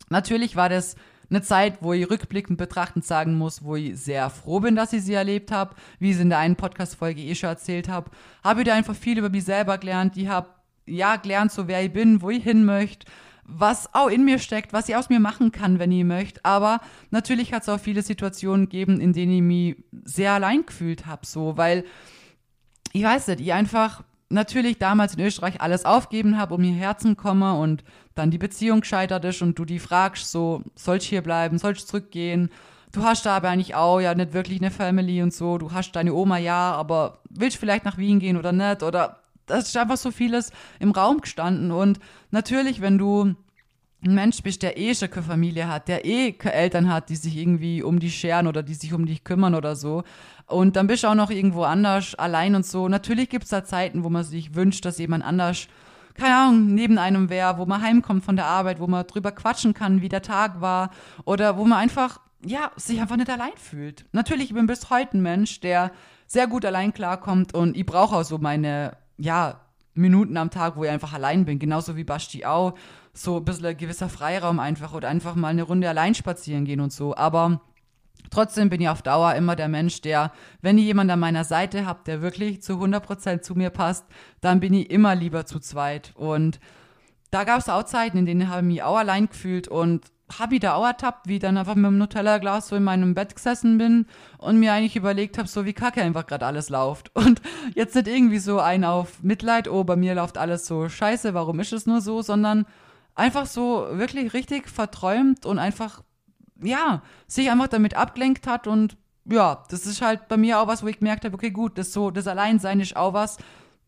Natürlich 0.08 0.56
war 0.56 0.68
das 0.68 0.96
eine 1.30 1.42
Zeit, 1.42 1.78
wo 1.80 1.92
ich 1.92 2.10
rückblickend 2.10 2.58
betrachtend 2.58 3.04
sagen 3.04 3.38
muss, 3.38 3.62
wo 3.62 3.76
ich 3.76 3.96
sehr 3.98 4.28
froh 4.30 4.60
bin, 4.60 4.76
dass 4.76 4.92
ich 4.92 5.02
sie 5.02 5.14
erlebt 5.14 5.52
habe, 5.52 5.76
wie 5.98 6.10
ich 6.10 6.16
es 6.16 6.20
in 6.20 6.28
der 6.28 6.38
einen 6.38 6.56
Podcast-Folge 6.56 7.22
eh 7.22 7.34
schon 7.34 7.50
erzählt 7.50 7.88
habe. 7.88 8.10
Habe 8.42 8.60
ich 8.60 8.66
da 8.66 8.74
einfach 8.74 8.96
viel 8.96 9.18
über 9.18 9.30
mich 9.30 9.44
selber 9.44 9.78
gelernt. 9.78 10.16
Ich 10.16 10.28
habe 10.28 10.48
ja 10.86 11.16
gelernt, 11.16 11.52
so 11.52 11.68
wer 11.68 11.82
ich 11.82 11.92
bin, 11.92 12.20
wo 12.20 12.30
ich 12.30 12.42
hin 12.42 12.64
möchte, 12.64 13.06
was 13.44 13.94
auch 13.94 14.08
in 14.08 14.24
mir 14.24 14.38
steckt, 14.38 14.72
was 14.72 14.88
ich 14.88 14.96
aus 14.96 15.08
mir 15.08 15.20
machen 15.20 15.52
kann, 15.52 15.78
wenn 15.78 15.92
ich 15.92 16.04
möchte. 16.04 16.44
Aber 16.44 16.80
natürlich 17.10 17.52
hat 17.52 17.62
es 17.62 17.68
auch 17.68 17.80
viele 17.80 18.02
Situationen 18.02 18.68
gegeben, 18.68 19.00
in 19.00 19.12
denen 19.12 19.32
ich 19.32 19.42
mich 19.42 19.76
sehr 20.04 20.32
allein 20.32 20.66
gefühlt 20.66 21.06
habe, 21.06 21.26
so, 21.26 21.56
weil 21.56 21.84
ich 22.92 23.04
weiß 23.04 23.28
nicht, 23.28 23.40
ich 23.40 23.52
einfach 23.52 24.02
natürlich 24.30 24.78
damals 24.78 25.14
in 25.14 25.24
Österreich 25.24 25.60
alles 25.60 25.84
aufgeben 25.84 26.38
habe, 26.38 26.54
um 26.54 26.62
hierher 26.62 26.96
zu 26.96 27.14
kommen 27.14 27.56
und 27.58 27.84
dann 28.14 28.30
die 28.30 28.38
Beziehung 28.38 28.80
gescheitert 28.80 29.24
ist 29.24 29.42
und 29.42 29.58
du 29.58 29.64
die 29.64 29.78
fragst, 29.78 30.30
so, 30.30 30.62
soll 30.74 30.96
ich 30.96 31.08
hier 31.08 31.22
bleiben, 31.22 31.58
soll 31.58 31.72
ich 31.72 31.86
zurückgehen? 31.86 32.50
Du 32.92 33.02
hast 33.02 33.26
da 33.26 33.36
aber 33.36 33.48
eigentlich 33.50 33.74
auch 33.74 34.00
ja 34.00 34.14
nicht 34.14 34.32
wirklich 34.32 34.60
eine 34.60 34.70
Family 34.70 35.22
und 35.22 35.34
so, 35.34 35.58
du 35.58 35.72
hast 35.72 35.92
deine 35.92 36.14
Oma 36.14 36.38
ja, 36.38 36.72
aber 36.72 37.18
willst 37.28 37.58
vielleicht 37.58 37.84
nach 37.84 37.98
Wien 37.98 38.20
gehen 38.20 38.36
oder 38.36 38.52
nicht? 38.52 38.82
Oder 38.82 39.18
das 39.46 39.68
ist 39.68 39.76
einfach 39.76 39.96
so 39.96 40.10
vieles 40.10 40.52
im 40.78 40.92
Raum 40.92 41.20
gestanden 41.20 41.72
und 41.72 41.98
natürlich, 42.30 42.80
wenn 42.80 42.98
du 42.98 43.34
ein 44.02 44.14
Mensch 44.14 44.42
bist, 44.42 44.62
der 44.62 44.78
eh 44.78 44.94
schon 44.94 45.10
keine 45.10 45.26
Familie 45.26 45.68
hat, 45.68 45.88
der 45.88 46.04
eh 46.04 46.32
keine 46.32 46.54
Eltern 46.54 46.92
hat, 46.92 47.10
die 47.10 47.16
sich 47.16 47.36
irgendwie 47.36 47.82
um 47.82 47.98
dich 47.98 48.14
scheren 48.14 48.46
oder 48.46 48.62
die 48.62 48.74
sich 48.74 48.94
um 48.94 49.06
dich 49.06 49.24
kümmern 49.24 49.54
oder 49.54 49.76
so. 49.76 50.04
Und 50.46 50.76
dann 50.76 50.86
bist 50.86 51.04
du 51.04 51.08
auch 51.08 51.14
noch 51.14 51.30
irgendwo 51.30 51.64
anders 51.64 52.14
allein 52.14 52.54
und 52.54 52.64
so. 52.64 52.88
Natürlich 52.88 53.28
gibt 53.28 53.44
es 53.44 53.50
da 53.50 53.64
Zeiten, 53.64 54.02
wo 54.02 54.08
man 54.08 54.24
sich 54.24 54.54
wünscht, 54.54 54.84
dass 54.84 54.98
jemand 54.98 55.24
anders, 55.24 55.68
keine 56.14 56.34
Ahnung, 56.34 56.74
neben 56.74 56.98
einem 56.98 57.28
wäre, 57.28 57.58
wo 57.58 57.66
man 57.66 57.82
heimkommt 57.82 58.24
von 58.24 58.36
der 58.36 58.46
Arbeit, 58.46 58.80
wo 58.80 58.86
man 58.86 59.06
drüber 59.06 59.32
quatschen 59.32 59.74
kann, 59.74 60.00
wie 60.00 60.08
der 60.08 60.22
Tag 60.22 60.60
war. 60.60 60.90
Oder 61.24 61.56
wo 61.56 61.64
man 61.64 61.78
einfach, 61.78 62.20
ja, 62.44 62.72
sich 62.76 63.00
einfach 63.00 63.16
nicht 63.16 63.30
allein 63.30 63.52
fühlt. 63.56 64.06
Natürlich, 64.12 64.46
ich 64.46 64.54
bin 64.54 64.66
bis 64.66 64.90
heute 64.90 65.18
ein 65.18 65.22
Mensch, 65.22 65.60
der 65.60 65.92
sehr 66.26 66.46
gut 66.46 66.64
allein 66.64 66.94
klarkommt 66.94 67.54
und 67.54 67.76
ich 67.76 67.84
brauche 67.84 68.16
auch 68.16 68.24
so 68.24 68.38
meine, 68.38 68.96
ja, 69.18 69.60
Minuten 69.94 70.36
am 70.36 70.50
Tag, 70.50 70.76
wo 70.76 70.84
ich 70.84 70.90
einfach 70.90 71.12
allein 71.12 71.44
bin. 71.44 71.58
Genauso 71.58 71.96
wie 71.96 72.04
Basti 72.04 72.44
auch 72.44 72.74
so 73.12 73.38
ein 73.38 73.44
bisschen 73.44 73.66
ein 73.66 73.76
gewisser 73.76 74.08
Freiraum 74.08 74.60
einfach 74.60 74.94
oder 74.94 75.08
einfach 75.08 75.34
mal 75.34 75.48
eine 75.48 75.62
Runde 75.62 75.88
allein 75.88 76.14
spazieren 76.14 76.64
gehen 76.64 76.80
und 76.80 76.92
so. 76.92 77.16
Aber 77.16 77.60
trotzdem 78.30 78.70
bin 78.70 78.80
ich 78.80 78.88
auf 78.88 79.02
Dauer 79.02 79.34
immer 79.34 79.56
der 79.56 79.68
Mensch, 79.68 80.00
der, 80.00 80.32
wenn 80.62 80.78
ich 80.78 80.84
jemanden 80.84 81.12
an 81.12 81.20
meiner 81.20 81.44
Seite 81.44 81.86
habe, 81.86 82.00
der 82.06 82.22
wirklich 82.22 82.62
zu 82.62 82.74
100% 82.74 83.40
zu 83.40 83.54
mir 83.54 83.70
passt, 83.70 84.04
dann 84.40 84.60
bin 84.60 84.74
ich 84.74 84.90
immer 84.90 85.14
lieber 85.14 85.46
zu 85.46 85.58
zweit. 85.58 86.12
Und 86.14 86.60
da 87.30 87.44
gab 87.44 87.60
es 87.60 87.68
auch 87.68 87.84
Zeiten, 87.84 88.18
in 88.18 88.26
denen 88.26 88.48
habe 88.48 88.60
ich 88.60 88.66
mich 88.66 88.82
auch 88.82 88.96
allein 88.96 89.28
gefühlt 89.28 89.68
und 89.68 90.04
habe 90.38 90.54
ich 90.54 90.60
da 90.60 90.74
auch 90.74 90.86
ertappt, 90.86 91.26
wie 91.26 91.34
ich 91.34 91.40
dann 91.40 91.56
einfach 91.56 91.74
mit 91.74 91.86
dem 91.86 91.98
Nutella-Glas 91.98 92.68
so 92.68 92.76
in 92.76 92.84
meinem 92.84 93.14
Bett 93.14 93.34
gesessen 93.34 93.78
bin 93.78 94.06
und 94.38 94.60
mir 94.60 94.72
eigentlich 94.72 94.96
überlegt 94.96 95.38
habe, 95.38 95.48
so 95.48 95.64
wie 95.64 95.72
kacke 95.72 96.02
einfach 96.02 96.26
gerade 96.26 96.46
alles 96.46 96.68
läuft. 96.68 97.14
Und 97.16 97.42
jetzt 97.74 97.94
nicht 97.94 98.06
irgendwie 98.06 98.38
so 98.38 98.60
ein 98.60 98.84
auf 98.84 99.22
Mitleid, 99.22 99.68
oh, 99.68 99.82
bei 99.82 99.96
mir 99.96 100.14
läuft 100.14 100.38
alles 100.38 100.66
so 100.66 100.88
scheiße, 100.88 101.34
warum 101.34 101.58
ist 101.58 101.72
es 101.72 101.86
nur 101.86 102.00
so, 102.00 102.22
sondern 102.22 102.66
einfach 103.20 103.46
so 103.46 103.86
wirklich 103.92 104.32
richtig 104.32 104.68
verträumt 104.68 105.46
und 105.46 105.58
einfach, 105.58 106.02
ja, 106.62 107.02
sich 107.26 107.50
einfach 107.50 107.68
damit 107.68 107.94
abgelenkt 107.94 108.46
hat 108.46 108.66
und 108.66 108.96
ja, 109.26 109.62
das 109.68 109.86
ist 109.86 110.02
halt 110.02 110.28
bei 110.28 110.36
mir 110.36 110.58
auch 110.58 110.66
was, 110.66 110.82
wo 110.82 110.88
ich 110.88 110.98
gemerkt 110.98 111.24
habe, 111.24 111.34
okay, 111.34 111.50
gut, 111.50 111.78
das 111.78 111.92
so, 111.92 112.10
das 112.10 112.26
Alleinsein 112.26 112.80
ist 112.80 112.96
auch 112.96 113.12
was, 113.12 113.36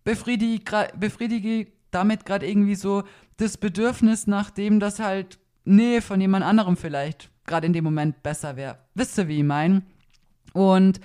befriedige, 0.04 0.88
befriedige 0.96 1.72
damit 1.90 2.24
gerade 2.26 2.46
irgendwie 2.46 2.74
so 2.74 3.04
das 3.38 3.56
Bedürfnis 3.56 4.26
nach 4.26 4.50
dem, 4.50 4.78
dass 4.78 4.98
halt 5.00 5.38
Nähe 5.64 6.02
von 6.02 6.20
jemand 6.20 6.44
anderem 6.44 6.76
vielleicht 6.76 7.30
gerade 7.46 7.66
in 7.66 7.72
dem 7.72 7.84
Moment 7.84 8.22
besser 8.22 8.56
wäre. 8.56 8.78
Wisst 8.94 9.18
ihr, 9.18 9.28
wie 9.28 9.38
ich 9.38 9.44
meine? 9.44 9.82
Und 10.52 11.00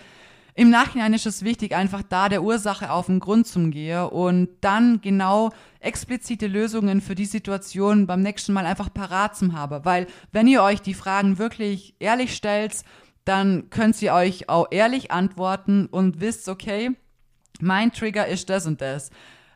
im 0.57 0.71
Nachhinein 0.71 1.13
ist 1.13 1.27
es 1.27 1.43
wichtig, 1.43 1.75
einfach 1.75 2.01
da 2.01 2.29
der 2.29 2.41
Ursache 2.41 2.89
auf 2.89 3.05
den 3.05 3.19
Grund 3.19 3.45
zu 3.45 3.69
gehen 3.69 4.07
und 4.07 4.49
dann 4.61 5.01
genau 5.01 5.51
explizite 5.79 6.47
Lösungen 6.47 6.99
für 6.99 7.13
die 7.13 7.25
Situation 7.25 8.07
beim 8.07 8.23
nächsten 8.23 8.53
Mal 8.53 8.65
einfach 8.65 8.91
parat 8.91 9.37
zu 9.37 9.53
haben. 9.53 9.85
Weil 9.85 10.07
wenn 10.31 10.47
ihr 10.47 10.63
euch 10.63 10.81
die 10.81 10.95
Fragen 10.95 11.37
wirklich 11.37 11.93
ehrlich 11.99 12.35
stellt, 12.35 12.83
dann 13.23 13.69
könnt 13.69 14.01
ihr 14.01 14.13
euch 14.13 14.49
auch 14.49 14.65
ehrlich 14.71 15.11
antworten 15.11 15.85
und 15.85 16.21
wisst, 16.21 16.49
okay, 16.49 16.89
mein 17.59 17.91
Trigger 17.91 18.25
ist 18.25 18.49
das 18.49 18.65
und 18.65 18.81
das. 18.81 19.11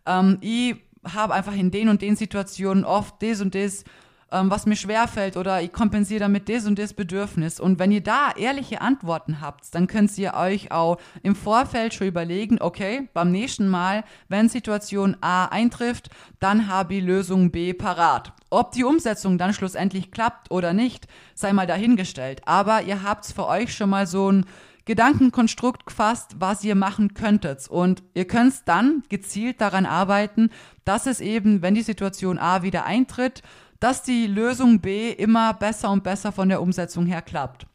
Ähm, 0.05 0.37
ich 0.41 0.75
habe 1.03 1.33
einfach 1.33 1.55
in 1.55 1.71
den 1.71 1.89
und 1.89 2.03
den 2.03 2.15
Situationen 2.15 2.85
oft 2.85 3.23
das 3.23 3.41
und 3.41 3.55
das 3.55 3.85
ähm, 4.31 4.49
was 4.49 4.65
mir 4.65 4.75
schwerfällt 4.75 5.37
oder 5.37 5.61
ich 5.61 5.71
kompensiere 5.73 6.21
damit 6.21 6.49
das 6.49 6.65
und 6.65 6.79
das 6.79 6.93
Bedürfnis. 6.93 7.59
Und 7.59 7.79
wenn 7.79 7.91
ihr 7.91 8.01
da 8.01 8.31
ehrliche 8.35 8.81
Antworten 8.81 9.41
habt, 9.41 9.73
dann 9.75 9.87
könnt 9.87 10.17
ihr 10.17 10.33
euch 10.33 10.71
auch 10.71 10.97
im 11.23 11.35
Vorfeld 11.35 11.93
schon 11.93 12.07
überlegen, 12.07 12.57
okay, 12.61 13.09
beim 13.13 13.31
nächsten 13.31 13.67
Mal, 13.67 14.03
wenn 14.29 14.49
Situation 14.49 15.17
A 15.21 15.45
eintrifft, 15.45 16.09
dann 16.39 16.67
habe 16.67 16.95
ich 16.95 17.03
Lösung 17.03 17.51
B 17.51 17.73
parat. 17.73 18.33
Ob 18.49 18.71
die 18.71 18.83
Umsetzung 18.83 19.37
dann 19.37 19.53
schlussendlich 19.53 20.11
klappt 20.11 20.51
oder 20.51 20.73
nicht, 20.73 21.07
sei 21.35 21.53
mal 21.53 21.67
dahingestellt. 21.67 22.41
Aber 22.45 22.83
ihr 22.83 23.03
habt 23.03 23.25
für 23.25 23.47
euch 23.47 23.73
schon 23.73 23.89
mal 23.89 24.07
so 24.07 24.31
ein 24.31 24.45
Gedankenkonstrukt 24.85 25.85
gefasst, 25.85 26.35
was 26.39 26.63
ihr 26.63 26.75
machen 26.75 27.13
könntet. 27.13 27.67
Und 27.69 28.03
ihr 28.13 28.25
könnt 28.25 28.53
dann 28.65 29.03
gezielt 29.09 29.61
daran 29.61 29.85
arbeiten, 29.85 30.49
dass 30.85 31.05
es 31.05 31.21
eben, 31.21 31.61
wenn 31.61 31.75
die 31.75 31.81
Situation 31.81 32.39
A 32.39 32.63
wieder 32.63 32.85
eintritt, 32.85 33.43
dass 33.81 34.03
die 34.03 34.27
Lösung 34.27 34.79
B 34.79 35.11
immer 35.11 35.53
besser 35.53 35.91
und 35.91 36.03
besser 36.03 36.31
von 36.31 36.47
der 36.47 36.61
Umsetzung 36.61 37.07
her 37.07 37.21
klappt. 37.21 37.65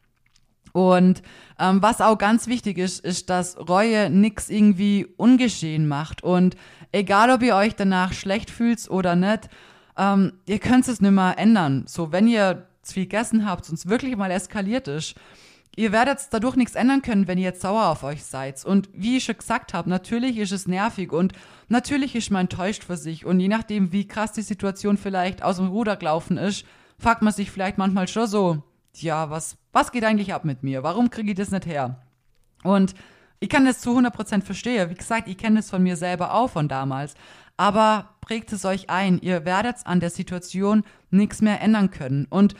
Und 0.71 1.21
ähm, 1.59 1.81
was 1.81 2.01
auch 2.01 2.17
ganz 2.17 2.47
wichtig 2.47 2.77
ist, 2.77 3.03
ist, 3.03 3.29
dass 3.29 3.57
Reue 3.57 4.09
nichts 4.09 4.49
irgendwie 4.49 5.05
ungeschehen 5.17 5.87
macht. 5.87 6.23
Und 6.23 6.55
egal, 6.91 7.29
ob 7.29 7.43
ihr 7.43 7.55
euch 7.55 7.75
danach 7.75 8.13
schlecht 8.13 8.49
fühlt 8.49 8.89
oder 8.89 9.15
nicht, 9.15 9.49
ähm, 9.97 10.33
ihr 10.45 10.59
könnt 10.59 10.87
es 10.87 11.01
nicht 11.01 11.11
mehr 11.11 11.37
ändern. 11.37 11.85
So, 11.87 12.11
wenn 12.11 12.27
ihr 12.27 12.67
zu 12.83 12.93
viel 12.93 13.03
gegessen 13.03 13.45
habt 13.45 13.67
und 13.69 13.75
es 13.75 13.89
wirklich 13.89 14.15
mal 14.15 14.31
eskaliert 14.31 14.87
ist, 14.87 15.15
ihr 15.77 15.91
werdet 15.91 16.19
dadurch 16.31 16.55
nichts 16.55 16.75
ändern 16.75 17.01
können, 17.01 17.27
wenn 17.27 17.37
ihr 17.37 17.45
jetzt 17.45 17.61
sauer 17.61 17.85
auf 17.85 18.03
euch 18.03 18.25
seid. 18.25 18.65
Und 18.65 18.89
wie 18.93 19.17
ich 19.17 19.23
schon 19.23 19.37
gesagt 19.37 19.73
habe, 19.73 19.89
natürlich 19.89 20.37
ist 20.37 20.51
es 20.51 20.67
nervig 20.67 21.13
und 21.13 21.33
natürlich 21.69 22.15
ist 22.15 22.31
man 22.31 22.41
enttäuscht 22.41 22.83
für 22.83 22.97
sich. 22.97 23.25
Und 23.25 23.39
je 23.39 23.47
nachdem, 23.47 23.93
wie 23.93 24.07
krass 24.07 24.33
die 24.33 24.41
Situation 24.41 24.97
vielleicht 24.97 25.43
aus 25.43 25.57
dem 25.57 25.67
Ruder 25.67 25.95
gelaufen 25.95 26.37
ist, 26.37 26.65
fragt 26.99 27.21
man 27.21 27.31
sich 27.31 27.51
vielleicht 27.51 27.77
manchmal 27.77 28.07
schon 28.07 28.27
so, 28.27 28.63
ja, 28.95 29.29
was, 29.29 29.55
was 29.71 29.91
geht 29.91 30.03
eigentlich 30.03 30.33
ab 30.33 30.45
mit 30.45 30.63
mir? 30.63 30.81
Warum 30.81 31.11
kriege 31.11 31.31
ich 31.31 31.37
das 31.37 31.51
nicht 31.51 31.67
her? 31.67 32.01
Und 32.63 32.95
ich 33.39 33.49
kann 33.49 33.65
das 33.65 33.79
zu 33.79 33.95
100% 33.95 34.41
verstehen. 34.41 34.89
Wie 34.89 34.95
gesagt, 34.95 35.27
ich 35.27 35.37
kenne 35.37 35.57
das 35.57 35.69
von 35.69 35.83
mir 35.83 35.95
selber 35.95 36.33
auch 36.33 36.49
von 36.49 36.67
damals. 36.67 37.13
Aber 37.55 38.15
prägt 38.21 38.51
es 38.51 38.65
euch 38.65 38.89
ein. 38.89 39.19
Ihr 39.19 39.45
werdet 39.45 39.75
an 39.85 39.99
der 39.99 40.09
Situation 40.09 40.83
nichts 41.11 41.41
mehr 41.41 41.61
ändern 41.61 41.91
können. 41.91 42.25
Und 42.31 42.55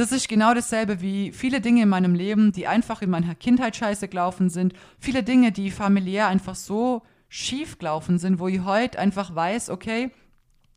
das 0.00 0.12
ist 0.12 0.30
genau 0.30 0.54
dasselbe 0.54 1.02
wie 1.02 1.30
viele 1.30 1.60
Dinge 1.60 1.82
in 1.82 1.90
meinem 1.90 2.14
Leben, 2.14 2.52
die 2.52 2.66
einfach 2.66 3.02
in 3.02 3.10
meiner 3.10 3.34
Kindheit 3.34 3.76
scheiße 3.76 4.08
gelaufen 4.08 4.48
sind. 4.48 4.72
Viele 4.98 5.22
Dinge, 5.22 5.52
die 5.52 5.70
familiär 5.70 6.26
einfach 6.28 6.54
so 6.54 7.02
schief 7.28 7.76
gelaufen 7.78 8.18
sind, 8.18 8.38
wo 8.38 8.48
ich 8.48 8.64
heute 8.64 8.98
einfach 8.98 9.34
weiß, 9.34 9.68
okay, 9.68 10.10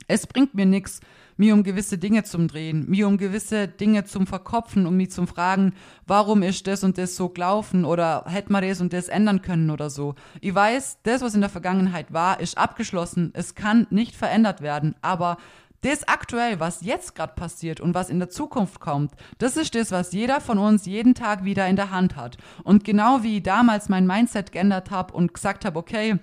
es 0.10 0.28
bringt 0.28 0.56
mir 0.56 0.66
nichts, 0.66 1.00
mir 1.38 1.54
um 1.54 1.64
gewisse 1.64 1.98
Dinge 1.98 2.24
zum 2.24 2.50
Drehen, 2.50 2.86
mir 2.90 3.08
um 3.08 3.18
gewisse 3.18 3.70
Dinge 3.70 4.04
zum 4.04 4.28
Verkopfen, 4.28 4.86
um 4.86 4.98
mich 4.98 5.12
zum 5.12 5.26
Fragen, 5.26 5.74
warum 6.06 6.44
ist 6.44 6.68
das 6.68 6.84
und 6.84 6.98
das 6.98 7.16
so 7.16 7.30
gelaufen 7.30 7.86
oder 7.86 8.26
hätte 8.28 8.52
man 8.52 8.68
das 8.68 8.82
und 8.82 8.92
das 8.92 9.08
ändern 9.08 9.42
können 9.42 9.70
oder 9.70 9.90
so. 9.90 10.16
Ich 10.42 10.54
weiß, 10.54 11.00
das, 11.04 11.22
was 11.22 11.34
in 11.34 11.42
der 11.42 11.50
Vergangenheit 11.50 12.12
war, 12.12 12.42
ist 12.42 12.58
abgeschlossen. 12.58 13.32
Es 13.34 13.56
kann 13.56 13.88
nicht 13.90 14.16
verändert 14.16 14.62
werden, 14.62 14.96
aber 15.02 15.38
das 15.84 16.08
aktuell, 16.08 16.60
was 16.60 16.82
jetzt 16.82 17.16
gerade 17.16 17.34
passiert 17.36 17.80
und 17.80 17.94
was 17.94 18.10
in 18.10 18.20
der 18.20 18.30
Zukunft 18.30 18.80
kommt, 18.80 19.12
das 19.38 19.58
ist 19.58 19.76
das, 19.76 19.92
was 19.92 20.14
jeder 20.14 20.42
von 20.42 20.58
uns 20.58 20.86
jeden 20.86 21.14
Tag 21.14 21.44
wieder 21.44 21.68
in 21.68 21.76
der 21.76 21.92
Hand 21.92 22.16
hat. 22.16 22.38
Und 22.64 22.84
genau 22.84 23.24
wie 23.24 23.38
ich 23.38 23.44
damals 23.44 23.90
mein 23.90 24.08
Mindset 24.08 24.52
geändert 24.52 24.92
habe 24.92 25.14
und 25.14 25.34
gesagt 25.34 25.66
habe, 25.66 25.78
okay, 25.78 26.18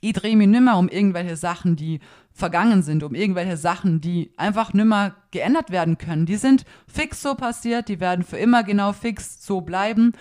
ich 0.00 0.12
drehe 0.12 0.36
mich 0.36 0.48
nimmer 0.48 0.78
um 0.78 0.88
irgendwelche 0.88 1.36
Sachen, 1.36 1.76
die 1.76 2.00
vergangen 2.32 2.82
sind, 2.82 3.02
um 3.02 3.14
irgendwelche 3.14 3.56
Sachen, 3.56 4.00
die 4.00 4.32
einfach 4.36 4.72
nimmer 4.72 5.14
geändert 5.30 5.70
werden 5.70 5.96
können. 5.96 6.26
Die 6.26 6.36
sind 6.36 6.64
fix 6.86 7.22
so 7.22 7.34
passiert, 7.34 7.88
die 7.88 8.00
werden 8.00 8.24
für 8.24 8.36
immer 8.36 8.64
genau 8.64 8.92
fix 8.92 9.44
so 9.46 9.60
bleiben. 9.60 10.12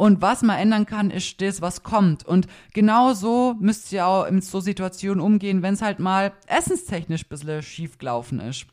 Und 0.00 0.22
was 0.22 0.40
man 0.40 0.58
ändern 0.58 0.86
kann, 0.86 1.10
ist 1.10 1.42
das, 1.42 1.60
was 1.60 1.82
kommt. 1.82 2.24
Und 2.24 2.46
genau 2.72 3.12
so 3.12 3.54
müsst 3.60 3.92
ihr 3.92 4.06
auch 4.06 4.24
in 4.24 4.40
so 4.40 4.58
Situationen 4.58 5.20
umgehen, 5.20 5.60
wenn 5.60 5.74
es 5.74 5.82
halt 5.82 5.98
mal 5.98 6.32
essenstechnisch 6.46 7.24
ein 7.24 7.28
bisschen 7.28 7.60
schief 7.60 7.98
gelaufen 7.98 8.40
ist. 8.40 8.64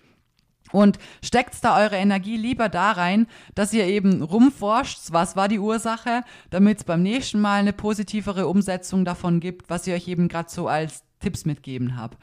Und 0.71 0.99
steckt 1.21 1.61
da 1.65 1.79
eure 1.79 1.97
Energie 1.97 2.37
lieber 2.37 2.69
da 2.69 2.93
rein, 2.93 3.27
dass 3.55 3.73
ihr 3.73 3.87
eben 3.87 4.21
rumforscht, 4.21 4.99
was 5.11 5.35
war 5.35 5.49
die 5.49 5.59
Ursache, 5.59 6.23
damit 6.49 6.77
es 6.77 6.83
beim 6.85 7.03
nächsten 7.03 7.41
Mal 7.41 7.59
eine 7.59 7.73
positivere 7.73 8.47
Umsetzung 8.47 9.03
davon 9.03 9.41
gibt, 9.41 9.69
was 9.69 9.85
ich 9.85 9.93
euch 9.93 10.07
eben 10.07 10.29
gerade 10.29 10.49
so 10.49 10.69
als 10.69 11.03
Tipps 11.19 11.43
mitgeben 11.43 11.97
habe. 11.97 12.15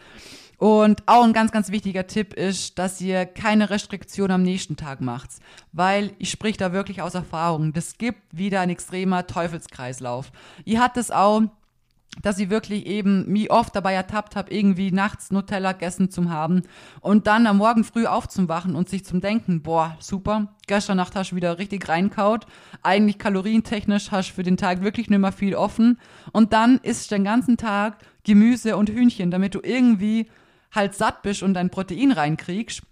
Und 0.64 1.02
auch 1.04 1.24
ein 1.24 1.34
ganz, 1.34 1.52
ganz 1.52 1.70
wichtiger 1.70 2.06
Tipp 2.06 2.32
ist, 2.32 2.78
dass 2.78 2.98
ihr 2.98 3.26
keine 3.26 3.68
Restriktion 3.68 4.30
am 4.30 4.42
nächsten 4.42 4.76
Tag 4.76 5.02
macht, 5.02 5.28
weil 5.72 6.12
ich 6.18 6.30
sprich 6.30 6.56
da 6.56 6.72
wirklich 6.72 7.02
aus 7.02 7.12
Erfahrung. 7.12 7.74
Das 7.74 7.98
gibt 7.98 8.22
wieder 8.32 8.62
ein 8.62 8.70
extremer 8.70 9.26
Teufelskreislauf. 9.26 10.32
Ihr 10.64 10.80
habt 10.80 10.96
es 10.96 11.10
auch 11.10 11.42
dass 12.22 12.38
ich 12.38 12.48
wirklich 12.48 12.86
eben 12.86 13.30
mich 13.30 13.50
oft 13.50 13.74
dabei 13.74 13.92
ertappt 13.92 14.36
habe, 14.36 14.54
irgendwie 14.54 14.92
nachts 14.92 15.32
Nutella 15.32 15.72
gegessen 15.72 16.10
zu 16.10 16.30
haben 16.30 16.62
und 17.00 17.26
dann 17.26 17.48
am 17.48 17.56
Morgen 17.56 17.82
früh 17.82 18.06
aufzuwachen 18.06 18.76
und 18.76 18.88
sich 18.88 19.04
zum 19.04 19.20
Denken, 19.20 19.62
boah, 19.62 19.96
super, 19.98 20.54
gestern 20.68 20.96
Nacht 20.96 21.16
hast 21.16 21.32
du 21.32 21.36
wieder 21.36 21.58
richtig 21.58 21.88
reinkaut, 21.88 22.46
eigentlich 22.82 23.18
kalorientechnisch 23.18 24.12
hast 24.12 24.30
du 24.30 24.34
für 24.34 24.44
den 24.44 24.56
Tag 24.56 24.82
wirklich 24.82 25.10
nicht 25.10 25.18
mehr 25.18 25.32
viel 25.32 25.56
offen 25.56 25.98
und 26.30 26.52
dann 26.52 26.78
ist 26.78 27.10
den 27.10 27.24
ganzen 27.24 27.56
Tag 27.56 27.98
Gemüse 28.22 28.76
und 28.76 28.90
Hühnchen, 28.90 29.32
damit 29.32 29.56
du 29.56 29.60
irgendwie 29.60 30.28
halt 30.74 30.94
satt 30.94 31.22
bist 31.22 31.42
und 31.42 31.54
dein 31.54 31.70
Protein 31.70 32.12
reinkriegst, 32.12 32.82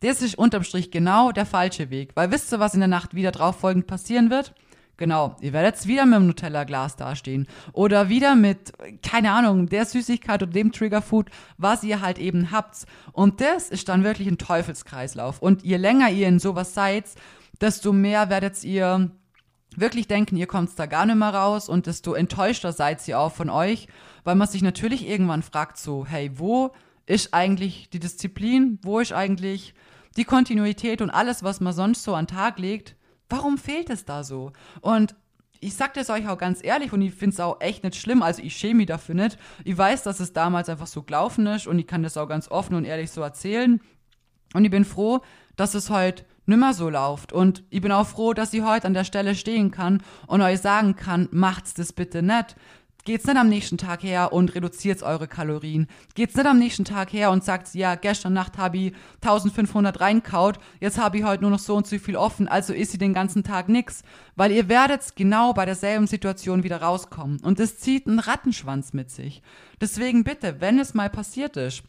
das 0.00 0.22
ist 0.22 0.38
unterm 0.38 0.62
Strich 0.62 0.90
genau 0.90 1.32
der 1.32 1.46
falsche 1.46 1.90
Weg. 1.90 2.12
Weil 2.14 2.30
wisst 2.30 2.52
ihr, 2.52 2.60
was 2.60 2.74
in 2.74 2.80
der 2.80 2.88
Nacht 2.88 3.14
wieder 3.14 3.32
drauf 3.32 3.58
folgend 3.58 3.86
passieren 3.86 4.30
wird? 4.30 4.54
Genau, 4.96 5.34
ihr 5.40 5.54
werdet 5.54 5.86
wieder 5.86 6.04
mit 6.04 6.16
dem 6.16 6.26
Nutella-Glas 6.26 6.96
dastehen. 6.96 7.48
Oder 7.72 8.10
wieder 8.10 8.34
mit, 8.34 8.72
keine 9.02 9.32
Ahnung, 9.32 9.66
der 9.66 9.86
Süßigkeit 9.86 10.42
oder 10.42 10.52
dem 10.52 10.72
Triggerfood, 10.72 11.30
was 11.56 11.82
ihr 11.82 12.02
halt 12.02 12.18
eben 12.18 12.50
habt. 12.50 12.84
Und 13.12 13.40
das 13.40 13.70
ist 13.70 13.88
dann 13.88 14.04
wirklich 14.04 14.28
ein 14.28 14.36
Teufelskreislauf. 14.36 15.40
Und 15.40 15.62
je 15.64 15.78
länger 15.78 16.10
ihr 16.10 16.28
in 16.28 16.38
sowas 16.38 16.74
seid, 16.74 17.06
desto 17.62 17.94
mehr 17.94 18.28
werdet 18.28 18.62
ihr 18.62 19.10
wirklich 19.74 20.06
denken, 20.06 20.36
ihr 20.36 20.46
kommt 20.46 20.78
da 20.78 20.84
gar 20.86 21.06
nicht 21.06 21.16
mehr 21.16 21.32
raus 21.32 21.68
und 21.68 21.86
desto 21.86 22.12
enttäuschter 22.12 22.72
seid 22.72 23.06
ihr 23.08 23.18
auch 23.18 23.32
von 23.32 23.48
euch, 23.48 23.88
weil 24.24 24.34
man 24.34 24.48
sich 24.48 24.60
natürlich 24.60 25.08
irgendwann 25.08 25.42
fragt 25.42 25.78
so, 25.78 26.04
hey, 26.06 26.30
wo 26.34 26.72
ist 27.10 27.34
eigentlich 27.34 27.90
die 27.90 27.98
Disziplin, 27.98 28.78
wo 28.82 29.00
ist 29.00 29.12
eigentlich 29.12 29.74
die 30.16 30.24
Kontinuität 30.24 31.02
und 31.02 31.10
alles, 31.10 31.42
was 31.42 31.60
man 31.60 31.72
sonst 31.72 32.04
so 32.04 32.14
an 32.14 32.28
Tag 32.28 32.58
legt, 32.60 32.94
warum 33.28 33.58
fehlt 33.58 33.90
es 33.90 34.04
da 34.04 34.22
so? 34.22 34.52
Und 34.80 35.16
ich 35.58 35.74
sag 35.74 35.92
das 35.94 36.08
euch 36.08 36.28
auch 36.28 36.38
ganz 36.38 36.62
ehrlich 36.62 36.92
und 36.92 37.02
ich 37.02 37.12
finde 37.12 37.34
es 37.34 37.40
auch 37.40 37.60
echt 37.60 37.82
nicht 37.82 37.96
schlimm, 37.96 38.22
also 38.22 38.40
ich 38.42 38.56
schäme 38.56 38.76
mich 38.76 38.86
dafür 38.86 39.16
nicht. 39.16 39.38
Ich 39.64 39.76
weiß, 39.76 40.04
dass 40.04 40.20
es 40.20 40.32
damals 40.32 40.68
einfach 40.68 40.86
so 40.86 41.02
gelaufen 41.02 41.46
ist 41.48 41.66
und 41.66 41.80
ich 41.80 41.86
kann 41.88 42.04
das 42.04 42.16
auch 42.16 42.28
ganz 42.28 42.48
offen 42.48 42.76
und 42.76 42.84
ehrlich 42.84 43.10
so 43.10 43.22
erzählen. 43.22 43.80
Und 44.54 44.64
ich 44.64 44.70
bin 44.70 44.84
froh, 44.84 45.20
dass 45.56 45.74
es 45.74 45.90
heute 45.90 46.24
nimmer 46.46 46.74
so 46.74 46.90
läuft. 46.90 47.32
Und 47.32 47.64
ich 47.70 47.80
bin 47.80 47.92
auch 47.92 48.06
froh, 48.06 48.34
dass 48.34 48.52
ich 48.54 48.62
heute 48.62 48.86
an 48.86 48.94
der 48.94 49.04
Stelle 49.04 49.34
stehen 49.34 49.70
kann 49.70 50.02
und 50.26 50.42
euch 50.42 50.60
sagen 50.60 50.96
kann, 50.96 51.28
macht's 51.32 51.74
das 51.74 51.92
bitte 51.92 52.22
nicht 52.22 52.56
geht's 53.04 53.26
nicht 53.26 53.36
am 53.36 53.48
nächsten 53.48 53.78
Tag 53.78 54.02
her 54.02 54.32
und 54.32 54.54
reduziert 54.54 55.02
eure 55.02 55.28
Kalorien. 55.28 55.86
Geht's 56.14 56.34
nicht 56.34 56.46
am 56.46 56.58
nächsten 56.58 56.84
Tag 56.84 57.12
her 57.12 57.30
und 57.30 57.44
sagt, 57.44 57.74
ja, 57.74 57.94
gestern 57.94 58.32
Nacht 58.32 58.58
habe 58.58 58.78
ich 58.78 58.92
1500 59.22 60.00
reinkaut, 60.00 60.58
jetzt 60.80 60.98
habe 60.98 61.18
ich 61.18 61.24
heute 61.24 61.42
nur 61.42 61.50
noch 61.50 61.58
so 61.58 61.76
und 61.76 61.86
so 61.86 61.98
viel 61.98 62.16
offen, 62.16 62.48
also 62.48 62.72
isst 62.72 62.94
ihr 62.94 62.98
den 62.98 63.14
ganzen 63.14 63.42
Tag 63.42 63.68
nix. 63.68 64.02
Weil 64.36 64.52
ihr 64.52 64.68
werdet 64.68 65.16
genau 65.16 65.52
bei 65.52 65.64
derselben 65.66 66.06
Situation 66.06 66.62
wieder 66.62 66.82
rauskommen. 66.82 67.40
Und 67.40 67.58
das 67.58 67.78
zieht 67.78 68.06
einen 68.06 68.18
Rattenschwanz 68.18 68.92
mit 68.92 69.10
sich. 69.10 69.42
Deswegen 69.80 70.24
bitte, 70.24 70.60
wenn 70.60 70.78
es 70.78 70.94
mal 70.94 71.10
passiert 71.10 71.56
ist, 71.56 71.82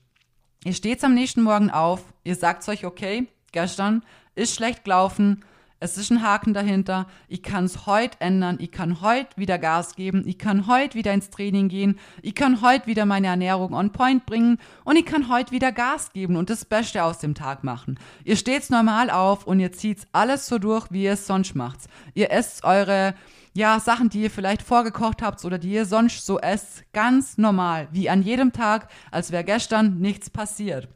ihr 0.63 0.73
steht 0.73 1.03
am 1.03 1.13
nächsten 1.13 1.41
Morgen 1.41 1.69
auf, 1.71 2.03
ihr 2.23 2.35
sagt 2.35 2.67
euch, 2.69 2.85
okay, 2.85 3.27
gestern 3.51 4.03
ist 4.35 4.55
schlecht 4.55 4.83
gelaufen, 4.83 5.43
es 5.81 5.97
ist 5.97 6.11
ein 6.11 6.21
Haken 6.21 6.53
dahinter. 6.53 7.07
Ich 7.27 7.41
kann 7.41 7.65
es 7.65 7.87
heute 7.87 8.21
ändern. 8.21 8.57
Ich 8.61 8.71
kann 8.71 9.01
heute 9.01 9.35
wieder 9.35 9.57
Gas 9.57 9.95
geben. 9.95 10.23
Ich 10.27 10.37
kann 10.37 10.67
heute 10.67 10.95
wieder 10.95 11.11
ins 11.11 11.31
Training 11.31 11.69
gehen. 11.69 11.97
Ich 12.21 12.35
kann 12.35 12.61
heute 12.61 12.85
wieder 12.85 13.05
meine 13.05 13.27
Ernährung 13.27 13.73
on 13.73 13.91
point 13.91 14.27
bringen. 14.27 14.59
Und 14.85 14.95
ich 14.95 15.05
kann 15.07 15.27
heute 15.27 15.51
wieder 15.51 15.71
Gas 15.71 16.13
geben 16.13 16.35
und 16.35 16.51
das 16.51 16.65
Beste 16.65 17.03
aus 17.03 17.17
dem 17.17 17.33
Tag 17.33 17.63
machen. 17.63 17.99
Ihr 18.23 18.35
steht's 18.37 18.69
normal 18.69 19.09
auf 19.09 19.47
und 19.47 19.59
ihr 19.59 19.71
zieht's 19.71 20.05
alles 20.11 20.45
so 20.45 20.59
durch, 20.59 20.91
wie 20.91 21.03
ihr 21.03 21.13
es 21.13 21.25
sonst 21.25 21.55
macht. 21.55 21.79
Ihr 22.13 22.29
esst 22.29 22.63
eure 22.63 23.15
ja, 23.53 23.79
Sachen, 23.79 24.09
die 24.09 24.21
ihr 24.21 24.31
vielleicht 24.31 24.61
vorgekocht 24.61 25.23
habt 25.23 25.43
oder 25.43 25.57
die 25.57 25.71
ihr 25.71 25.85
sonst 25.85 26.27
so 26.27 26.39
esst, 26.39 26.83
ganz 26.93 27.39
normal, 27.39 27.87
wie 27.91 28.07
an 28.07 28.21
jedem 28.21 28.53
Tag, 28.53 28.87
als 29.09 29.31
wäre 29.31 29.43
gestern 29.43 29.97
nichts 29.97 30.29
passiert. 30.29 30.87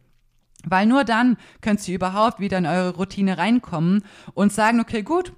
Weil 0.66 0.86
nur 0.86 1.04
dann 1.04 1.38
könnt 1.62 1.88
ihr 1.88 1.96
überhaupt 1.96 2.40
wieder 2.40 2.58
in 2.58 2.66
eure 2.66 2.96
Routine 2.96 3.38
reinkommen 3.38 4.04
und 4.34 4.52
sagen, 4.52 4.80
okay, 4.80 5.04
gut, 5.04 5.34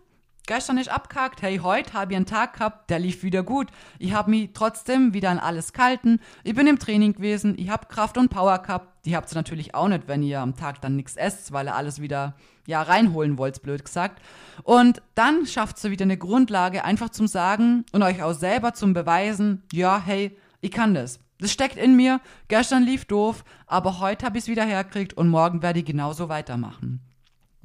gestern 0.47 0.77
ist 0.79 0.89
abkackt, 0.89 1.43
hey, 1.43 1.59
heute 1.59 1.93
habe 1.93 2.13
ich 2.13 2.15
einen 2.15 2.25
Tag 2.25 2.53
gehabt, 2.53 2.89
der 2.89 2.97
lief 2.97 3.21
wieder 3.21 3.43
gut. 3.43 3.67
Ich 3.99 4.13
habe 4.13 4.31
mich 4.31 4.49
trotzdem 4.53 5.13
wieder 5.13 5.29
an 5.29 5.39
alles 5.39 5.73
gehalten. 5.73 6.19
Ich 6.43 6.55
bin 6.55 6.65
im 6.65 6.79
Training 6.79 7.13
gewesen, 7.13 7.55
ich 7.57 7.69
habe 7.69 7.87
Kraft 7.87 8.17
und 8.17 8.29
Power 8.29 8.57
gehabt. 8.59 9.05
Die 9.05 9.15
habt 9.15 9.31
ihr 9.31 9.35
natürlich 9.35 9.75
auch 9.75 9.87
nicht, 9.87 10.07
wenn 10.07 10.23
ihr 10.23 10.39
am 10.39 10.55
Tag 10.55 10.81
dann 10.81 10.95
nichts 10.95 11.15
esst, 11.15 11.51
weil 11.51 11.67
ihr 11.67 11.75
alles 11.75 12.01
wieder 12.01 12.35
ja 12.65 12.81
reinholen 12.81 13.37
wollt, 13.37 13.61
blöd 13.61 13.85
gesagt. 13.85 14.21
Und 14.63 15.01
dann 15.15 15.45
schafft 15.45 15.83
ihr 15.83 15.91
wieder 15.91 16.03
eine 16.03 16.17
Grundlage, 16.17 16.83
einfach 16.83 17.09
zum 17.09 17.27
Sagen 17.27 17.85
und 17.91 18.01
euch 18.01 18.23
auch 18.23 18.33
selber 18.33 18.73
zum 18.73 18.93
Beweisen, 18.93 19.63
ja, 19.71 20.01
hey, 20.03 20.37
ich 20.61 20.71
kann 20.71 20.93
das. 20.93 21.19
Das 21.39 21.51
steckt 21.51 21.77
in 21.77 21.95
mir. 21.95 22.19
Gestern 22.47 22.83
lief 22.83 23.05
doof, 23.05 23.43
aber 23.67 23.99
heute 23.99 24.25
habe 24.25 24.37
ich 24.37 24.45
es 24.45 24.49
wieder 24.49 24.65
herkriegt 24.65 25.13
und 25.13 25.29
morgen 25.29 25.61
werde 25.61 25.79
ich 25.79 25.85
genauso 25.85 26.29
weitermachen. 26.29 27.01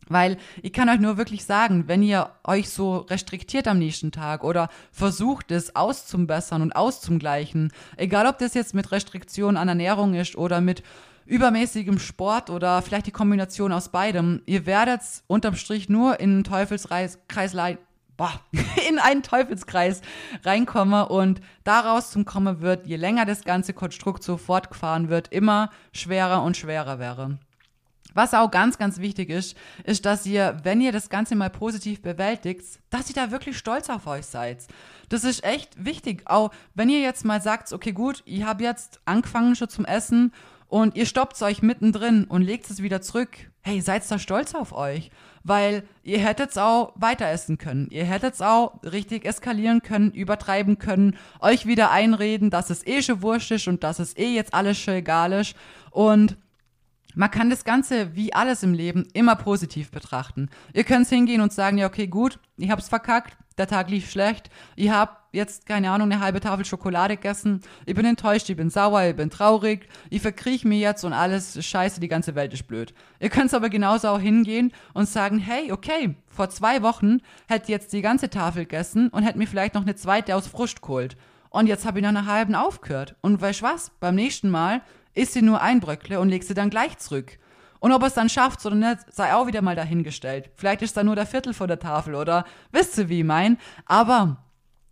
Weil 0.09 0.37
ich 0.63 0.73
kann 0.73 0.89
euch 0.89 1.01
nur 1.01 1.17
wirklich 1.17 1.45
sagen, 1.45 1.89
wenn 1.89 2.03
ihr 2.03 2.31
euch 2.45 2.69
so 2.69 2.99
restriktiert 2.99 3.67
am 3.67 3.79
nächsten 3.79 4.13
Tag 4.13 4.45
oder 4.45 4.69
versucht 4.91 5.51
es 5.51 5.75
auszubessern 5.75 6.61
und 6.61 6.77
auszugleichen, 6.77 7.73
egal 7.97 8.27
ob 8.27 8.39
das 8.39 8.55
jetzt 8.55 8.75
mit 8.75 8.93
Restriktionen 8.93 9.57
an 9.57 9.69
Ernährung 9.69 10.15
ist 10.15 10.37
oder 10.37 10.61
mit 10.61 10.83
übermäßigem 11.25 11.99
Sport 11.99 12.51
oder 12.51 12.83
vielleicht 12.83 13.07
die 13.07 13.13
Kombination 13.13 13.73
aus 13.73 13.91
beidem, 13.91 14.43
ihr 14.45 14.67
werdet 14.67 15.01
unterm 15.29 15.55
Strich 15.55 15.89
nur 15.89 16.21
in 16.21 16.31
einen 16.31 16.45
Teufelskreis 16.45 17.19
in 18.89 18.99
einen 18.99 19.23
Teufelskreis 19.23 20.03
reinkomme 20.45 21.09
und 21.09 21.41
daraus 21.65 22.11
zum 22.11 22.25
Kommen 22.25 22.61
wird, 22.61 22.87
je 22.87 22.97
länger 22.97 23.25
das 23.25 23.45
ganze 23.45 23.73
Konstrukt 23.73 24.23
so 24.23 24.37
fortgefahren 24.37 25.09
wird, 25.09 25.29
immer 25.29 25.71
schwerer 25.93 26.43
und 26.43 26.57
schwerer 26.57 26.99
wäre. 26.99 27.39
Was 28.15 28.35
auch 28.35 28.51
ganz, 28.51 28.79
ganz 28.79 28.99
wichtig 28.99 29.31
ist, 29.31 29.57
ist, 29.85 30.05
dass 30.05 30.27
ihr, 30.27 30.59
wenn 30.65 30.81
ihr 30.81 30.93
das 30.93 31.09
Ganze 31.09 31.35
mal 31.35 31.51
positiv 31.51 32.03
bewältigt, 32.03 32.63
dass 32.91 33.09
ihr 33.09 33.15
da 33.15 33.31
wirklich 33.31 33.57
stolz 33.57 33.89
auf 33.89 34.07
euch 34.07 34.27
seid. 34.27 34.67
Das 35.09 35.25
ist 35.25 35.45
echt 35.45 35.83
wichtig. 35.83 36.23
Auch 36.27 36.51
wenn 36.75 36.91
ihr 36.91 37.01
jetzt 37.01 37.25
mal 37.25 37.41
sagt, 37.41 37.73
okay, 37.73 37.93
gut, 37.93 38.23
ich 38.27 38.45
habe 38.45 38.65
jetzt 38.65 39.01
angefangen 39.05 39.57
schon 39.57 39.69
zum 39.69 39.85
Essen 39.85 40.33
und 40.69 40.97
ihr 40.97 41.07
stoppt 41.07 41.37
es 41.37 41.43
euch 41.43 41.63
mittendrin 41.63 42.25
und 42.25 42.43
legt 42.43 42.71
es 42.71 42.83
wieder 42.83 43.01
zurück. 43.01 43.31
Hey, 43.63 43.81
seid 43.81 44.11
da 44.11 44.19
stolz 44.19 44.55
auf 44.55 44.73
euch 44.73 45.11
weil 45.45 45.85
ihr 46.03 46.19
hättet 46.19 46.57
auch 46.59 46.93
weiter 46.97 47.29
essen 47.29 47.59
können. 47.59 47.89
Ihr 47.91 48.05
hättet 48.05 48.41
auch 48.43 48.83
richtig 48.83 49.25
eskalieren 49.25 49.83
können, 49.83 50.13
übertreiben 50.13 50.79
können, 50.79 51.17
euch 51.41 51.67
wieder 51.67 51.91
einreden, 51.91 52.51
dass 52.51 52.71
es 52.71 52.87
eh 52.87 53.03
schon 53.03 53.23
wurscht 53.23 53.51
ist 53.51 53.69
und 53.69 53.83
dass 53.83 53.99
es 53.99 54.17
eh 54.17 54.35
jetzt 54.35 54.55
alles 54.55 54.79
schon 54.79 54.95
egal 54.95 55.33
ist. 55.33 55.55
Und 55.91 56.37
man 57.15 57.31
kann 57.31 57.51
das 57.51 57.65
Ganze, 57.65 58.15
wie 58.15 58.33
alles 58.33 58.63
im 58.63 58.75
Leben, 58.75 59.07
immer 59.13 59.37
positiv 59.37 59.91
betrachten. 59.91 60.49
Ihr 60.73 60.85
könnt 60.85 61.09
hingehen 61.09 61.41
und 61.41 61.53
sagen, 61.53 61.79
ja, 61.79 61.87
okay, 61.87 62.07
gut, 62.07 62.39
ich 62.57 62.71
hab's 62.71 62.89
verkackt, 62.89 63.37
der 63.59 63.67
Tag 63.67 63.91
lief 63.91 64.11
schlecht, 64.11 64.51
ich 64.77 64.91
hab 64.91 65.29
jetzt, 65.33 65.67
keine 65.67 65.91
Ahnung, 65.91 66.11
eine 66.11 66.21
halbe 66.21 66.41
Tafel 66.41 66.65
Schokolade 66.65 67.17
gegessen, 67.17 67.63
ich 67.87 67.95
bin 67.95 68.05
enttäuscht, 68.05 68.49
ich 68.49 68.57
bin 68.57 68.71
sauer, 68.71 69.03
ich 69.05 69.17
bin 69.17 69.31
traurig, 69.31 69.89
ich 70.11 70.23
verkriech 70.23 70.65
mir 70.65 70.79
jetzt 70.79 71.05
und 71.05 71.13
alles 71.13 71.65
scheiße, 71.65 72.01
die 72.01 72.09
ganze 72.09 72.35
Welt 72.35 72.53
ist 72.53 72.67
blöd. 72.67 72.95
Ihr 73.21 73.31
könnt 73.31 73.53
aber 73.55 73.69
genauso 73.69 74.09
auch 74.09 74.21
hingehen 74.21 74.73
und 74.95 75.09
sagen, 75.09 75.39
hey, 75.39 75.73
okay, 75.73 76.17
vor 76.29 76.51
zwei 76.51 76.83
Wochen 76.83 77.19
hätte 77.49 77.73
jetzt 77.73 77.93
die 77.93 78.03
ganze 78.03 78.31
Tafel 78.31 78.65
gegessen 78.65 79.09
und 79.09 79.23
hätte 79.23 79.39
mir 79.39 79.47
vielleicht 79.47 79.75
noch 79.75 79.83
eine 79.83 79.97
zweite 79.97 80.37
aus 80.37 80.47
Frust 80.47 80.83
geholt. 80.83 81.17
Und 81.51 81.67
jetzt 81.67 81.85
habe 81.85 81.99
ich 81.99 82.03
nach 82.03 82.09
einer 82.09 82.27
halben 82.27 82.55
aufgehört. 82.55 83.15
Und 83.21 83.41
weißt 83.41 83.63
was? 83.63 83.91
Beim 84.01 84.15
nächsten 84.15 84.49
Mal 84.49 84.81
isst 85.15 85.33
sie 85.33 85.43
nur 85.43 85.61
ein 85.61 85.81
Bröckle 85.81 86.21
und 86.21 86.29
legt 86.29 86.47
sie 86.47 86.55
dann 86.55 86.71
gleich 86.71 86.99
zurück. 86.99 87.39
Und 87.81 87.93
ob 87.93 88.05
es 88.05 88.15
dann 88.15 88.29
schafft 88.29 88.65
oder 88.65 88.77
nicht, 88.77 89.13
sei 89.13 89.35
auch 89.35 89.49
wieder 89.49 89.61
mal 89.61 89.75
dahingestellt. 89.75 90.51
Vielleicht 90.55 90.83
ist 90.83 90.97
da 90.97 91.03
nur 91.03 91.17
der 91.17 91.27
Viertel 91.27 91.53
vor 91.53 91.67
der 91.67 91.81
Tafel 91.81 92.15
oder 92.15 92.45
wisst 92.71 92.97
ihr, 92.97 93.09
wie 93.09 93.21
ich 93.21 93.25
mein. 93.25 93.59
Aber 93.87 94.37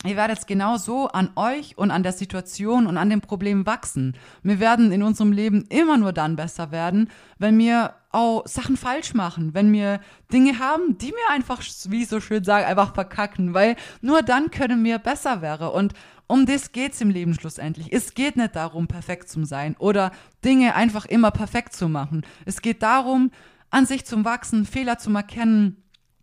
ihr 0.05 0.17
werdet 0.17 0.47
genau 0.49 0.77
so 0.77 1.07
an 1.07 1.31
euch 1.37 1.79
und 1.79 1.93
an 1.93 2.03
der 2.03 2.13
Situation 2.13 2.89
und 2.89 2.97
an 2.97 3.09
dem 3.09 3.21
Problem 3.21 3.65
wachsen. 3.65 4.17
Wir 4.43 4.59
werden 4.59 4.91
in 4.91 5.05
unserem 5.05 5.31
Leben 5.31 5.67
immer 5.69 5.99
nur 5.99 6.13
dann 6.13 6.35
besser 6.35 6.73
werden, 6.73 7.11
wenn 7.39 7.57
wir 7.59 7.95
auch 8.13 8.47
Sachen 8.47 8.77
falsch 8.77 9.15
machen, 9.15 9.55
wenn 9.55 9.73
wir 9.73 10.01
Dinge 10.33 10.59
haben, 10.59 10.99
die 10.99 11.09
wir 11.09 11.31
einfach, 11.31 11.63
wie 11.89 12.03
ich 12.03 12.09
so 12.09 12.21
schön 12.21 12.43
sage, 12.43 12.67
einfach 12.67 12.95
verkacken, 12.95 13.55
weil 13.55 13.77
nur 14.01 14.23
dann 14.23 14.51
können 14.51 14.83
wir 14.85 14.99
besser 14.99 15.43
werden. 15.43 15.69
Und 15.69 15.95
um 16.27 16.47
das 16.47 16.73
geht's 16.73 17.01
im 17.01 17.11
Leben 17.11 17.35
schlussendlich. 17.35 17.93
Es 17.93 18.15
geht 18.15 18.37
nicht 18.37 18.57
darum, 18.57 18.89
perfekt 18.89 19.29
zu 19.29 19.45
sein 19.45 19.77
oder 19.79 20.11
Dinge 20.45 20.75
einfach 20.75 21.07
immer 21.07 21.31
perfekt 21.31 21.73
zu 21.73 21.89
machen. 21.89 22.27
Es 22.45 22.63
geht 22.63 22.83
darum, 22.83 23.31
an 23.71 23.87
sich 23.87 24.05
zu 24.05 24.25
wachsen, 24.25 24.67
Fehler 24.67 24.99
zu 24.99 25.13
erkennen, 25.15 25.83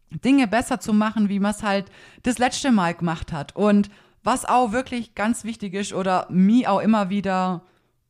Dinge 0.09 0.47
besser 0.47 0.79
zu 0.79 0.93
machen, 0.93 1.29
wie 1.29 1.39
man 1.39 1.51
es 1.51 1.63
halt 1.63 1.89
das 2.23 2.37
letzte 2.37 2.71
Mal 2.71 2.93
gemacht 2.93 3.31
hat. 3.31 3.55
Und 3.55 3.89
was 4.23 4.43
auch 4.43 4.73
wirklich 4.73 5.15
ganz 5.15 5.45
wichtig 5.45 5.73
ist 5.73 5.93
oder 5.93 6.27
mich 6.29 6.67
auch 6.67 6.81
immer 6.81 7.09
wieder 7.09 7.63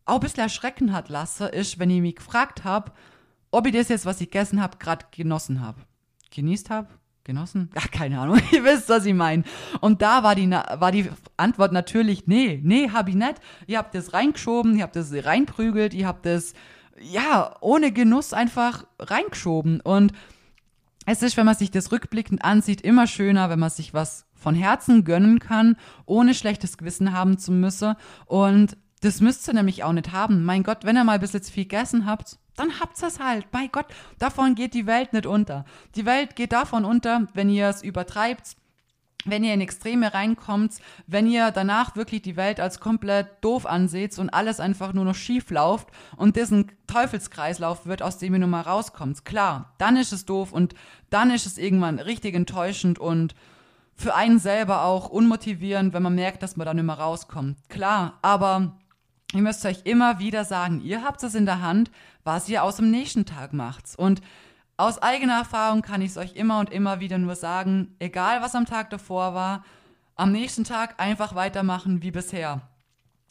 auch 0.06 0.16
ein 0.16 0.20
bisschen 0.22 0.44
erschrecken 0.44 0.94
hat 0.94 1.10
lasse, 1.10 1.48
ist, 1.48 1.80
wenn 1.80 1.90
ich 1.90 2.02
mich 2.02 2.16
gefragt 2.16 2.64
habe, 2.64 2.92
ob 3.52 3.68
ich 3.68 3.74
das 3.74 3.90
jetzt, 3.90 4.06
was 4.06 4.22
ich 4.22 4.30
gegessen 4.30 4.62
habe, 4.62 4.78
gerade 4.78 5.06
genossen 5.12 5.62
habe. 5.62 5.82
Genießt 6.32 6.70
habe? 6.70 6.90
Genossen? 7.24 7.70
Ach, 7.76 7.92
keine 7.92 8.20
Ahnung. 8.20 8.40
Ihr 8.52 8.64
wisst, 8.64 8.90
was 8.90 9.06
ich 9.06 9.14
meine. 9.14 9.44
Und 9.82 10.02
da 10.02 10.24
war 10.24 10.36
die, 10.36 10.50
war 10.50 10.92
die 10.92 11.10
Antwort 11.36 11.72
natürlich, 11.72 12.28
nee, 12.28 12.60
nee, 12.64 12.90
hab 12.90 13.10
ich 13.10 13.16
nicht. 13.16 13.36
Ihr 13.68 13.78
habt 13.78 13.96
das 13.96 14.14
reingeschoben, 14.14 14.78
ihr 14.78 14.84
habt 14.84 14.96
das 14.96 15.12
reinprügelt, 15.14 15.94
ihr 15.94 16.08
habt 16.08 16.26
das, 16.26 16.54
ja, 17.00 17.56
ohne 17.62 17.92
Genuss 17.92 18.34
einfach 18.34 18.86
reingeschoben. 19.00 19.82
Und 19.82 20.14
es 21.06 21.22
ist, 21.22 21.38
wenn 21.38 21.46
man 21.46 21.56
sich 21.56 21.72
das 21.72 21.92
rückblickend 21.92 22.44
ansieht, 22.44 22.82
immer 22.82 23.08
schöner, 23.08 23.50
wenn 23.50 23.60
man 23.60 23.70
sich 23.70 23.94
was 23.94 24.26
von 24.34 24.56
Herzen 24.56 25.04
gönnen 25.04 25.40
kann, 25.40 25.78
ohne 26.06 26.34
schlechtes 26.34 26.78
Gewissen 26.78 27.14
haben 27.14 27.38
zu 27.38 27.52
müssen. 27.52 27.96
Und 28.26 28.78
das 29.02 29.22
müsst 29.22 29.48
ihr 29.48 29.54
nämlich 29.54 29.84
auch 29.84 29.94
nicht 29.94 30.12
haben. 30.12 30.44
Mein 30.44 30.64
Gott, 30.64 30.80
wenn 30.84 30.98
ihr 30.98 31.04
mal 31.04 31.20
bis 31.20 31.34
jetzt 31.34 31.52
viel 31.52 31.66
gegessen 31.66 32.06
habt, 32.06 32.38
dann 32.56 32.80
habt 32.80 33.02
ihr 33.02 33.08
es 33.08 33.20
halt. 33.20 33.46
Mein 33.52 33.70
Gott, 33.72 33.86
davon 34.18 34.56
geht 34.56 34.74
die 34.74 34.88
Welt 34.88 35.14
nicht 35.14 35.26
unter. 35.26 35.66
Die 35.96 36.06
Welt 36.06 36.36
geht 36.36 36.52
davon 36.52 36.86
unter, 36.86 37.28
wenn 37.34 37.50
ihr 37.50 37.68
es 37.70 37.84
übertreibt, 37.84 38.56
wenn 39.26 39.44
ihr 39.44 39.54
in 39.54 39.62
Extreme 39.62 40.14
reinkommt, 40.14 40.76
wenn 41.06 41.28
ihr 41.28 41.52
danach 41.52 41.96
wirklich 41.96 42.22
die 42.22 42.36
Welt 42.36 42.60
als 42.60 42.80
komplett 42.80 43.28
doof 43.42 43.66
anseht 43.66 44.18
und 44.18 44.30
alles 44.30 44.60
einfach 44.60 44.94
nur 44.94 45.06
noch 45.06 45.16
schief 45.16 45.50
läuft 45.52 45.90
und 46.16 46.36
diesen 46.36 46.72
Teufelskreislauf 46.88 47.86
wird, 47.86 48.02
aus 48.02 48.18
dem 48.18 48.34
ihr 48.34 48.40
nun 48.40 48.50
mal 48.50 48.62
rauskommt. 48.62 49.26
Klar, 49.26 49.74
dann 49.78 49.98
ist 49.98 50.14
es 50.14 50.26
doof 50.26 50.54
und 50.54 50.74
dann 51.10 51.32
ist 51.32 51.46
es 51.46 51.58
irgendwann 51.58 52.00
richtig 52.00 52.36
enttäuschend 52.36 53.00
und 53.00 53.36
für 53.96 54.16
einen 54.16 54.40
selber 54.40 54.84
auch 54.84 55.10
unmotivierend, 55.10 55.94
wenn 55.94 56.04
man 56.04 56.16
merkt, 56.16 56.44
dass 56.44 56.56
man 56.56 56.66
da 56.66 56.74
nicht 56.74 56.86
mehr 56.86 57.00
rauskommt. 57.00 57.58
Klar, 57.68 58.20
aber 58.22 58.78
ihr 59.34 59.42
müsst 59.42 59.66
euch 59.66 59.82
immer 59.84 60.20
wieder 60.20 60.46
sagen, 60.46 60.82
ihr 60.82 61.04
habt 61.04 61.22
es 61.24 61.36
in 61.36 61.46
der 61.46 61.62
Hand, 61.62 61.92
was 62.24 62.48
ihr 62.50 62.64
aus 62.64 62.78
dem 62.78 62.92
nächsten 62.92 63.26
Tag 63.26 63.54
macht. 63.54 63.98
Und 63.98 64.22
aus 64.78 65.02
eigener 65.02 65.38
Erfahrung 65.38 65.82
kann 65.82 66.02
ich 66.02 66.12
es 66.12 66.18
euch 66.18 66.36
immer 66.36 66.60
und 66.60 66.72
immer 66.72 67.00
wieder 67.00 67.18
nur 67.18 67.36
sagen, 67.36 67.96
egal 68.00 68.42
was 68.42 68.56
am 68.56 68.66
Tag 68.66 68.90
davor 68.90 69.34
war, 69.34 69.66
am 70.16 70.32
nächsten 70.32 70.64
Tag 70.64 71.00
einfach 71.00 71.36
weitermachen 71.36 72.02
wie 72.02 72.12
bisher. 72.12 72.62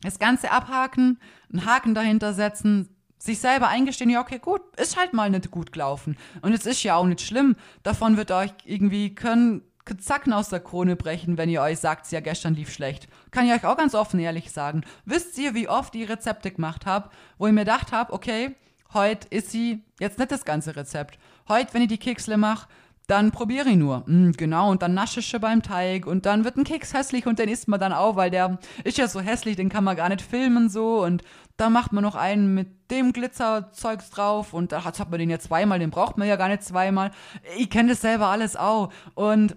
Das 0.03 0.19
Ganze 0.19 0.51
abhaken, 0.51 1.19
einen 1.51 1.65
Haken 1.65 1.95
dahinter 1.95 2.35
setzen, 2.35 2.89
sich 3.19 3.39
selber 3.39 3.69
eingestehen, 3.69 4.11
ja, 4.11 4.21
okay, 4.21 4.39
gut, 4.39 4.61
ist 4.77 4.99
halt 4.99 5.15
mal 5.15 5.31
nicht 5.31 5.51
gut 5.51 5.73
gelaufen. 5.73 6.17
Und 6.43 6.53
es 6.53 6.67
ist 6.67 6.83
ja 6.83 6.97
auch 6.97 7.07
nicht 7.07 7.23
schlimm. 7.23 7.57
Davon 7.83 8.17
wird 8.17 8.31
euch 8.31 8.53
irgendwie 8.65 9.15
können 9.15 9.63
Zacken 9.99 10.33
aus 10.33 10.49
der 10.49 10.61
Krone 10.61 10.97
brechen, 10.97 11.39
wenn 11.39 11.49
ihr 11.49 11.63
euch 11.63 11.79
sagt, 11.79 12.11
ja, 12.11 12.21
gestern 12.21 12.55
lief 12.55 12.73
schlecht. 12.73 13.09
Kann 13.31 13.47
ich 13.47 13.53
euch 13.53 13.65
auch 13.65 13.77
ganz 13.77 13.95
offen 13.95 14.21
ehrlich 14.21 14.51
sagen. 14.51 14.83
Wisst 15.05 15.39
ihr, 15.39 15.55
wie 15.55 15.69
oft 15.69 15.95
ich 15.95 16.09
Rezepte 16.09 16.51
gemacht 16.51 16.87
habe, 16.87 17.11
wo 17.39 17.47
ich 17.47 17.53
mir 17.53 17.61
gedacht 17.61 17.93
habe, 17.93 18.13
okay, 18.13 18.57
heute 18.93 19.29
ist 19.29 19.51
sie 19.51 19.85
jetzt 20.01 20.19
nicht 20.19 20.33
das 20.33 20.45
ganze 20.45 20.77
Rezept. 20.77 21.19
Heute, 21.49 21.73
wenn 21.75 21.83
ich 21.83 21.89
die 21.89 21.99
Keksle 21.99 22.37
mache, 22.37 22.69
dann 23.07 23.31
probiere 23.31 23.69
ich 23.69 23.77
nur. 23.77 24.03
Mm, 24.07 24.33
genau, 24.33 24.71
und 24.71 24.83
dann 24.83 24.95
nasche 24.95 25.21
ich 25.21 25.29
schon 25.29 25.41
beim 25.41 25.63
Teig 25.63 26.07
und 26.07 26.27
dann 26.27 26.45
wird 26.45 26.57
ein 26.57 26.65
Keks 26.65 26.93
hässlich 26.93 27.27
und 27.27 27.39
den 27.39 27.49
isst 27.49 27.69
man 27.69 27.79
dann 27.79 27.93
auch, 27.93 28.17
weil 28.17 28.31
der 28.31 28.59
ist 28.83 28.99
ja 28.99 29.07
so 29.07 29.21
hässlich, 29.21 29.57
den 29.57 29.69
kann 29.69 29.85
man 29.85 29.97
gar 29.97 30.09
nicht 30.09 30.23
filmen 30.23 30.69
so 30.69 31.05
und 31.05 31.23
dann 31.57 31.73
macht 31.73 31.93
man 31.93 32.03
noch 32.03 32.17
einen 32.17 32.55
mit 32.55 32.91
dem 32.91 33.13
Glitzerzeugs 33.13 34.11
drauf 34.11 34.53
und 34.53 34.73
da 34.73 34.85
hat 34.85 34.99
man 35.11 35.19
den 35.19 35.31
ja 35.31 35.39
zweimal, 35.39 35.79
den 35.79 35.91
braucht 35.91 36.19
man 36.19 36.27
ja 36.27 36.37
gar 36.37 36.49
nicht 36.49 36.65
zweimal. 36.65 37.13
Ich 37.57 37.71
kenne 37.71 37.91
das 37.91 38.01
selber 38.01 38.27
alles 38.27 38.57
auch 38.57 38.93
und 39.15 39.57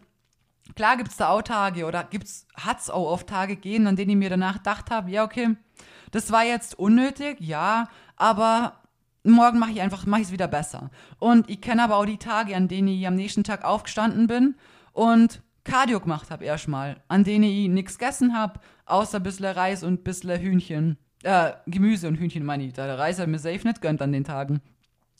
klar 0.79 0.95
gibt 0.95 1.11
es 1.11 1.17
da 1.17 1.27
auch 1.27 1.41
Tage 1.41 1.85
oder 1.85 2.05
gibt's, 2.05 2.47
hat's 2.55 2.89
auch 2.89 3.11
oft 3.11 3.27
Tage 3.27 3.57
gehen, 3.57 3.85
an 3.85 3.97
denen 3.97 4.11
ich 4.11 4.15
mir 4.15 4.29
danach 4.29 4.59
gedacht 4.59 4.91
habe, 4.91 5.11
ja 5.11 5.25
okay, 5.25 5.57
das 6.11 6.31
war 6.31 6.45
jetzt 6.45 6.79
unnötig, 6.79 7.35
ja, 7.41 7.89
aber 8.15 8.79
morgen 9.25 9.59
mache 9.59 9.71
ich 9.71 9.81
einfach, 9.81 10.05
mache 10.05 10.21
ich 10.21 10.27
es 10.27 10.31
wieder 10.31 10.47
besser. 10.47 10.89
Und 11.19 11.49
ich 11.49 11.59
kenne 11.59 11.83
aber 11.83 11.97
auch 11.97 12.05
die 12.05 12.15
Tage, 12.15 12.55
an 12.55 12.69
denen 12.69 12.87
ich 12.87 13.05
am 13.05 13.15
nächsten 13.15 13.43
Tag 13.43 13.65
aufgestanden 13.65 14.27
bin 14.27 14.55
und 14.93 15.41
Cardio 15.65 15.99
gemacht 15.99 16.31
habe 16.31 16.45
erstmal, 16.45 17.03
an 17.09 17.25
denen 17.25 17.43
ich 17.43 17.67
nichts 17.67 17.97
gegessen 17.97 18.33
habe, 18.33 18.61
außer 18.85 19.17
ein 19.17 19.23
bisschen 19.23 19.47
Reis 19.47 19.83
und 19.83 19.99
ein 19.99 20.03
bisschen 20.05 20.39
Hühnchen. 20.39 20.97
Äh, 21.23 21.51
Gemüse 21.65 22.07
und 22.07 22.15
Hühnchen 22.15 22.45
meine 22.45 22.63
ich. 22.63 22.71
Der 22.71 22.97
Reis 22.97 23.19
hat 23.19 23.27
mir 23.27 23.37
safe 23.37 23.67
nicht 23.67 23.81
gönnt 23.81 24.01
an 24.01 24.13
den 24.13 24.23
Tagen. 24.23 24.61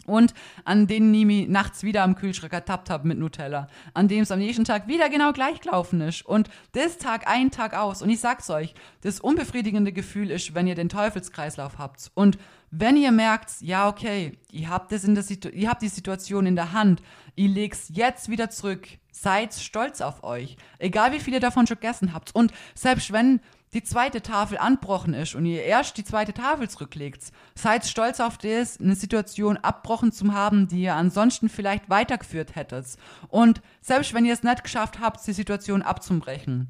Und 0.06 0.34
an 0.66 0.88
denen 0.88 1.12
mich 1.12 1.48
nachts 1.48 1.84
wieder 1.84 2.04
am 2.04 2.16
Kühlschrank 2.16 2.52
ertappt 2.52 2.90
habe 2.90 3.08
mit 3.08 3.20
Nutella. 3.20 3.68
An 3.94 4.08
dem 4.08 4.22
es 4.22 4.32
am 4.32 4.40
nächsten 4.40 4.64
Tag 4.64 4.88
wieder 4.88 5.10
genau 5.10 5.34
gleich 5.34 5.62
gelaufen 5.62 6.02
ist. 6.02 6.26
Und 6.26 6.50
das 6.72 6.98
Tag 6.98 7.28
ein, 7.28 7.52
Tag 7.52 7.76
aus. 7.76 8.02
Und 8.02 8.10
ich 8.10 8.20
sag's 8.20 8.50
euch, 8.50 8.74
das 9.02 9.20
unbefriedigende 9.20 9.92
Gefühl 9.92 10.32
ist, 10.32 10.56
wenn 10.56 10.68
ihr 10.68 10.76
den 10.76 10.90
Teufelskreislauf 10.90 11.78
habt. 11.78 12.12
Und 12.16 12.38
wenn 12.72 12.98
ihr 12.98 13.12
merkt, 13.12 13.62
ja, 13.62 13.88
okay, 13.88 14.38
ihr 14.52 14.70
habt, 14.70 14.92
das 14.92 15.04
in 15.04 15.16
der 15.16 15.24
Situ 15.24 15.50
ihr 15.50 15.70
habt 15.70 15.82
die 15.82 15.90
Situation 15.90 16.46
in 16.46 16.56
der 16.56 16.72
Hand, 16.72 17.02
ihr 17.36 17.50
legt's 17.50 17.90
jetzt 17.94 18.30
wieder 18.30 18.50
zurück, 18.50 18.88
seid 19.12 19.54
stolz 19.54 20.02
auf 20.02 20.24
euch. 20.24 20.58
Egal 20.78 21.12
wie 21.12 21.20
viel 21.20 21.34
ihr 21.34 21.40
davon 21.40 21.68
schon 21.68 21.80
gegessen 21.80 22.14
habt. 22.14 22.34
Und 22.34 22.52
selbst 22.76 23.12
wenn 23.12 23.42
die 23.74 23.84
zweite 23.84 24.22
Tafel 24.22 24.58
anbrochen 24.58 25.14
ist 25.14 25.36
und 25.36 25.46
ihr 25.46 25.64
erst 25.64 25.98
die 25.98 26.04
zweite 26.04 26.34
Tafel 26.34 26.70
zurücklegt, 26.70 27.24
seid 27.56 27.86
stolz 27.86 28.20
auf 28.20 28.38
das, 28.38 28.80
eine 28.80 28.96
Situation 28.96 29.58
abbrochen 29.58 30.12
zu 30.12 30.34
haben, 30.34 30.68
die 30.68 30.82
ihr 30.84 30.96
ansonsten 30.96 31.50
vielleicht 31.50 31.90
weitergeführt 31.90 32.56
hättet. 32.56 32.86
Und 33.28 33.62
selbst 33.82 34.14
wenn 34.14 34.26
ihr 34.26 34.34
es 34.34 34.44
nicht 34.44 34.64
geschafft 34.64 35.00
habt, 35.00 35.26
die 35.26 35.34
Situation 35.34 35.82
abzubrechen, 35.82 36.70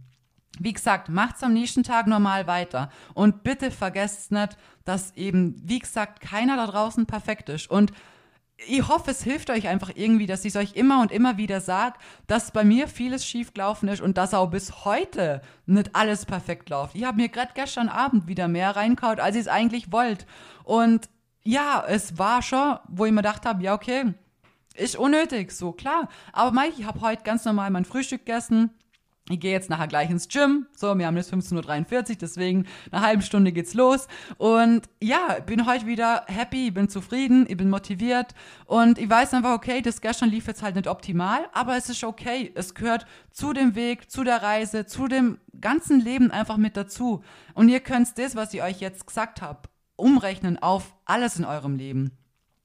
wie 0.59 0.73
gesagt, 0.73 1.07
macht's 1.07 1.43
am 1.43 1.53
nächsten 1.53 1.83
Tag 1.83 2.07
normal 2.07 2.45
weiter. 2.45 2.89
Und 3.13 3.43
bitte 3.43 3.71
vergesst 3.71 4.31
nicht, 4.31 4.57
dass 4.83 5.15
eben, 5.15 5.55
wie 5.63 5.79
gesagt, 5.79 6.19
keiner 6.19 6.57
da 6.57 6.67
draußen 6.67 7.05
perfekt 7.05 7.47
ist. 7.47 7.69
Und 7.69 7.93
ich 8.67 8.87
hoffe, 8.87 9.11
es 9.11 9.23
hilft 9.23 9.49
euch 9.49 9.67
einfach 9.67 9.91
irgendwie, 9.95 10.25
dass 10.25 10.43
ich 10.43 10.53
es 10.53 10.55
euch 10.55 10.73
immer 10.75 11.01
und 11.01 11.11
immer 11.11 11.37
wieder 11.37 11.61
sage, 11.61 11.97
dass 12.27 12.51
bei 12.51 12.63
mir 12.63 12.87
vieles 12.87 13.25
schief 13.25 13.53
gelaufen 13.53 13.87
ist 13.87 14.01
und 14.01 14.17
dass 14.17 14.33
auch 14.33 14.47
bis 14.47 14.85
heute 14.85 15.41
nicht 15.65 15.95
alles 15.95 16.25
perfekt 16.25 16.69
läuft. 16.69 16.95
Ich 16.95 17.05
habe 17.05 17.17
mir 17.17 17.29
gerade 17.29 17.51
gestern 17.55 17.89
Abend 17.89 18.27
wieder 18.27 18.47
mehr 18.47 18.75
reinkaut, 18.75 19.19
als 19.19 19.35
ich 19.35 19.41
es 19.41 19.47
eigentlich 19.47 19.91
wollte. 19.91 20.25
Und 20.63 21.09
ja, 21.43 21.83
es 21.87 22.17
war 22.17 22.41
schon, 22.41 22.77
wo 22.87 23.05
ich 23.05 23.11
mir 23.11 23.21
gedacht 23.21 23.45
habe, 23.45 23.63
ja, 23.63 23.73
okay, 23.73 24.13
ist 24.75 24.97
unnötig, 24.97 25.51
so 25.51 25.71
klar. 25.71 26.09
Aber 26.33 26.51
Mike, 26.51 26.75
ich 26.77 26.85
habe 26.85 27.01
heute 27.01 27.23
ganz 27.23 27.45
normal 27.45 27.69
mein 27.69 27.85
Frühstück 27.85 28.25
gegessen 28.25 28.71
ich 29.29 29.39
gehe 29.39 29.51
jetzt 29.51 29.69
nachher 29.69 29.87
gleich 29.87 30.09
ins 30.09 30.27
Gym. 30.27 30.65
So, 30.75 30.97
wir 30.97 31.05
haben 31.05 31.15
jetzt 31.15 31.31
15.43 31.33 32.09
Uhr, 32.09 32.15
deswegen 32.19 32.65
eine 32.91 33.01
halbe 33.01 33.23
Stunde 33.23 33.51
geht's 33.51 33.73
los. 33.75 34.07
Und 34.37 34.81
ja, 35.01 35.37
bin 35.45 35.65
heute 35.67 35.85
wieder 35.85 36.25
happy, 36.27 36.71
bin 36.71 36.89
zufrieden, 36.89 37.45
ich 37.47 37.55
bin 37.55 37.69
motiviert. 37.69 38.33
Und 38.65 38.97
ich 38.97 39.09
weiß 39.09 39.33
einfach, 39.35 39.53
okay, 39.53 39.81
das 39.81 40.01
gestern 40.01 40.29
lief 40.29 40.47
jetzt 40.47 40.63
halt 40.63 40.75
nicht 40.75 40.87
optimal, 40.87 41.47
aber 41.53 41.77
es 41.77 41.89
ist 41.89 42.03
okay. 42.03 42.51
Es 42.55 42.73
gehört 42.73 43.05
zu 43.31 43.53
dem 43.53 43.75
Weg, 43.75 44.09
zu 44.09 44.23
der 44.23 44.41
Reise, 44.41 44.85
zu 44.85 45.07
dem 45.07 45.37
ganzen 45.61 45.99
Leben 45.99 46.31
einfach 46.31 46.57
mit 46.57 46.75
dazu. 46.75 47.23
Und 47.53 47.69
ihr 47.69 47.79
könnt 47.79 48.17
das, 48.17 48.35
was 48.35 48.53
ich 48.53 48.63
euch 48.63 48.79
jetzt 48.79 49.05
gesagt 49.05 49.41
habe, 49.41 49.69
umrechnen 49.95 50.57
auf 50.57 50.95
alles 51.05 51.37
in 51.37 51.45
eurem 51.45 51.75
Leben. 51.75 52.18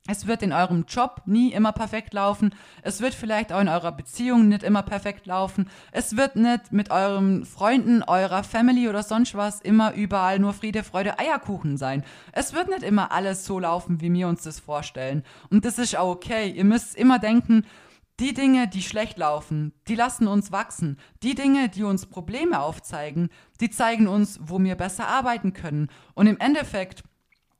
Es 0.07 0.27
wird 0.27 0.43
in 0.43 0.53
eurem 0.53 0.85
Job 0.87 1.23
nie 1.25 1.53
immer 1.55 1.73
perfekt 1.73 2.13
laufen. 2.13 2.55
Es 2.83 3.01
wird 3.01 3.15
vielleicht 3.15 3.55
auch 3.55 3.61
in 3.63 3.69
eurer 3.69 3.91
Beziehung 3.91 4.49
nicht 4.49 4.63
immer 4.63 4.83
perfekt 4.83 5.25
laufen. 5.25 5.71
Es 5.93 6.15
wird 6.15 6.37
nicht 6.37 6.73
mit 6.73 6.91
euren 6.91 7.47
Freunden, 7.47 8.03
eurer 8.03 8.45
Family 8.45 8.91
oder 8.91 9.03
sonst 9.03 9.35
was 9.35 9.63
immer 9.63 9.95
überall 9.95 10.39
nur 10.39 10.53
Friede, 10.53 10.85
Freude, 10.85 11.19
Eierkuchen 11.19 11.79
sein. 11.79 12.05
Es 12.33 12.53
wird 12.53 12.69
nicht 12.69 12.83
immer 12.83 13.13
alles 13.13 13.47
so 13.47 13.59
laufen, 13.59 14.03
wie 14.03 14.13
wir 14.13 14.29
uns 14.29 14.43
das 14.43 14.61
vorstellen. 14.61 15.23
Und 15.49 15.65
das 15.65 15.79
ist 15.79 15.97
auch 15.97 16.11
okay. 16.11 16.51
Ihr 16.51 16.65
müsst 16.65 16.97
immer 16.97 17.19
denken, 17.19 17.65
die 18.21 18.35
Dinge, 18.35 18.69
die 18.69 18.83
schlecht 18.83 19.17
laufen, 19.17 19.73
die 19.89 19.95
lassen 19.95 20.29
uns 20.29 20.53
wachsen. 20.53 20.99
Die 21.23 21.35
Dinge, 21.35 21.71
die 21.71 21.83
uns 21.83 22.05
Probleme 22.05 22.61
aufzeigen, 22.61 23.31
die 23.59 23.71
zeigen 23.71 24.07
uns, 24.07 24.39
wo 24.43 24.61
wir 24.61 24.75
besser 24.75 25.09
arbeiten 25.09 25.55
können. 25.55 25.89
Und 26.13 26.27
im 26.27 26.39
Endeffekt 26.39 27.05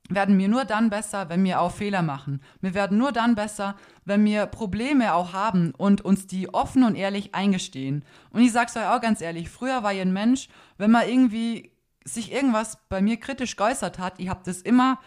werden 0.09 0.37
wir 0.37 0.47
nur 0.47 0.65
dann 0.65 0.89
besser, 0.89 1.29
wenn 1.29 1.43
wir 1.43 1.61
auch 1.61 1.71
Fehler 1.71 2.01
machen. 2.01 2.41
Wir 2.61 2.73
werden 2.73 2.97
nur 2.97 3.11
dann 3.11 3.35
besser, 3.35 3.75
wenn 4.03 4.23
wir 4.23 4.45
Probleme 4.45 5.13
auch 5.13 5.33
haben 5.33 5.73
und 5.75 6.01
uns 6.01 6.27
die 6.27 6.53
offen 6.53 6.83
und 6.83 6.95
ehrlich 6.95 7.33
eingestehen. 7.33 8.05
Und 8.29 8.41
ich 8.41 8.51
sag's 8.51 8.77
euch 8.77 8.87
auch 8.87 9.01
ganz 9.01 9.21
ehrlich, 9.21 9.49
früher 9.49 9.83
war 9.83 9.93
ich 9.93 10.01
ein 10.01 10.13
Mensch, 10.13 10.47
wenn 10.77 10.91
man 10.91 11.07
irgendwie 11.07 11.71
sich 12.03 12.31
irgendwas 12.31 12.77
bei 12.87 13.01
mir 13.01 13.17
kritisch 13.17 13.55
geäußert 13.55 13.97
hat, 13.97 14.19
ich 14.19 14.29
habe 14.29 14.41
das 14.45 14.61
immer 14.61 14.99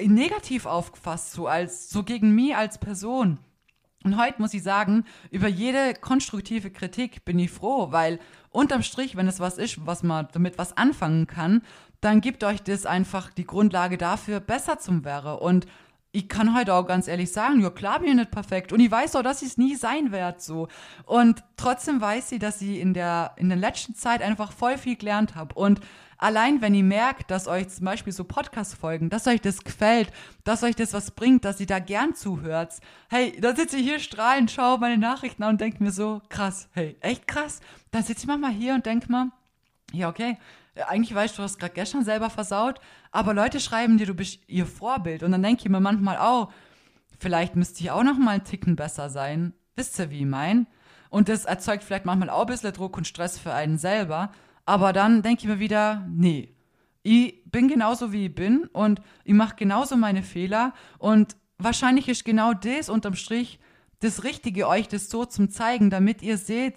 negativ 0.00 0.66
aufgefasst, 0.66 1.32
so 1.32 1.46
als 1.46 1.90
so 1.90 2.02
gegen 2.02 2.34
mich 2.34 2.56
als 2.56 2.78
Person. 2.78 3.38
Und 4.04 4.18
heute 4.18 4.40
muss 4.40 4.54
ich 4.54 4.62
sagen, 4.62 5.04
über 5.30 5.48
jede 5.48 5.94
konstruktive 5.94 6.70
Kritik 6.70 7.24
bin 7.24 7.38
ich 7.38 7.50
froh, 7.50 7.92
weil 7.92 8.18
unterm 8.50 8.82
Strich, 8.82 9.16
wenn 9.16 9.28
es 9.28 9.40
was 9.40 9.58
ist, 9.58 9.86
was 9.86 10.02
man 10.02 10.28
damit 10.32 10.58
was 10.58 10.76
anfangen 10.76 11.26
kann, 11.26 11.62
dann 12.00 12.20
gibt 12.20 12.44
euch 12.44 12.62
das 12.62 12.86
einfach 12.86 13.30
die 13.30 13.46
Grundlage 13.46 13.96
dafür, 13.96 14.40
besser 14.40 14.78
zum 14.78 15.04
wäre. 15.04 15.38
Und 15.38 15.66
ich 16.12 16.28
kann 16.28 16.54
heute 16.54 16.74
auch 16.74 16.86
ganz 16.86 17.08
ehrlich 17.08 17.32
sagen, 17.32 17.60
ja 17.60 17.70
klar 17.70 18.00
bin 18.00 18.10
ich 18.10 18.14
nicht 18.16 18.30
perfekt 18.30 18.72
und 18.72 18.80
ich 18.80 18.90
weiß 18.90 19.16
auch, 19.16 19.22
dass 19.22 19.40
ich 19.40 19.48
es 19.48 19.58
nie 19.58 19.74
sein 19.76 20.12
werde 20.12 20.40
so. 20.40 20.68
Und 21.06 21.42
trotzdem 21.56 22.00
weiß 22.00 22.28
sie, 22.28 22.38
dass 22.38 22.58
sie 22.58 22.78
in 22.78 22.92
der 22.92 23.32
in 23.36 23.48
der 23.48 23.56
letzten 23.56 23.94
Zeit 23.94 24.20
einfach 24.20 24.52
voll 24.52 24.76
viel 24.76 24.96
gelernt 24.96 25.34
habe 25.34 25.54
und 25.54 25.80
allein 26.22 26.60
wenn 26.60 26.74
ihr 26.74 26.84
merkt, 26.84 27.30
dass 27.30 27.48
euch 27.48 27.68
zum 27.68 27.84
Beispiel 27.84 28.12
so 28.12 28.24
Podcast 28.24 28.74
folgen, 28.74 29.10
dass 29.10 29.26
euch 29.26 29.40
das 29.40 29.64
gefällt, 29.64 30.12
dass 30.44 30.62
euch 30.62 30.76
das 30.76 30.92
was 30.92 31.10
bringt, 31.10 31.44
dass 31.44 31.60
ihr 31.60 31.66
da 31.66 31.80
gern 31.80 32.14
zuhört, 32.14 32.74
hey, 33.10 33.38
da 33.40 33.54
sitze 33.56 33.76
ich 33.76 33.82
hier 33.82 33.98
strahlend, 33.98 34.50
schaue 34.50 34.78
meine 34.78 34.98
Nachrichten 34.98 35.42
an 35.42 35.50
und 35.50 35.60
denke 35.60 35.82
mir 35.82 35.90
so 35.90 36.22
krass, 36.28 36.68
hey, 36.72 36.96
echt 37.00 37.26
krass. 37.26 37.60
Dann 37.90 38.02
sitze 38.04 38.22
ich 38.22 38.26
manchmal 38.28 38.52
hier 38.52 38.74
und 38.74 38.86
denke 38.86 39.10
mal, 39.10 39.30
ja 39.92 40.08
okay, 40.08 40.38
eigentlich 40.88 41.14
weißt 41.14 41.34
du, 41.34 41.38
du 41.38 41.42
hast 41.42 41.58
gerade 41.58 41.74
gestern 41.74 42.04
selber 42.04 42.30
versaut, 42.30 42.80
aber 43.10 43.34
Leute 43.34 43.60
schreiben 43.60 43.98
dir, 43.98 44.06
du 44.06 44.14
bist 44.14 44.38
ihr 44.46 44.66
Vorbild. 44.66 45.22
Und 45.22 45.32
dann 45.32 45.42
denke 45.42 45.62
ich 45.62 45.68
mir 45.68 45.80
manchmal, 45.80 46.18
oh, 46.20 46.48
vielleicht 47.18 47.56
müsste 47.56 47.80
ich 47.80 47.90
auch 47.90 48.04
noch 48.04 48.16
mal 48.16 48.32
einen 48.32 48.44
Ticken 48.44 48.76
besser 48.76 49.10
sein. 49.10 49.54
Wisst 49.76 49.98
ihr, 49.98 50.10
wie 50.10 50.20
ich 50.20 50.26
mein? 50.26 50.66
Und 51.10 51.28
das 51.28 51.44
erzeugt 51.44 51.84
vielleicht 51.84 52.06
manchmal 52.06 52.30
auch 52.30 52.42
ein 52.42 52.46
bisschen 52.46 52.72
Druck 52.72 52.96
und 52.96 53.06
Stress 53.06 53.38
für 53.38 53.52
einen 53.52 53.76
selber. 53.76 54.30
Aber 54.64 54.92
dann 54.92 55.22
denke 55.22 55.42
ich 55.42 55.48
mir 55.48 55.58
wieder, 55.58 56.06
nee, 56.08 56.54
Ich 57.04 57.42
bin 57.46 57.68
genauso 57.68 58.12
wie 58.12 58.26
ich 58.26 58.34
bin 58.34 58.66
und 58.72 59.00
ich 59.24 59.34
mache 59.34 59.56
genauso 59.56 59.96
meine 59.96 60.22
Fehler 60.22 60.72
und 60.98 61.36
wahrscheinlich 61.58 62.08
ist 62.08 62.24
genau 62.24 62.54
das 62.54 62.88
unterm 62.88 63.16
Strich 63.16 63.58
das 64.00 64.24
Richtige, 64.24 64.68
euch 64.68 64.88
das 64.88 65.10
so 65.10 65.24
zum 65.24 65.50
zeigen, 65.50 65.90
damit 65.90 66.22
ihr 66.22 66.36
seht, 66.38 66.76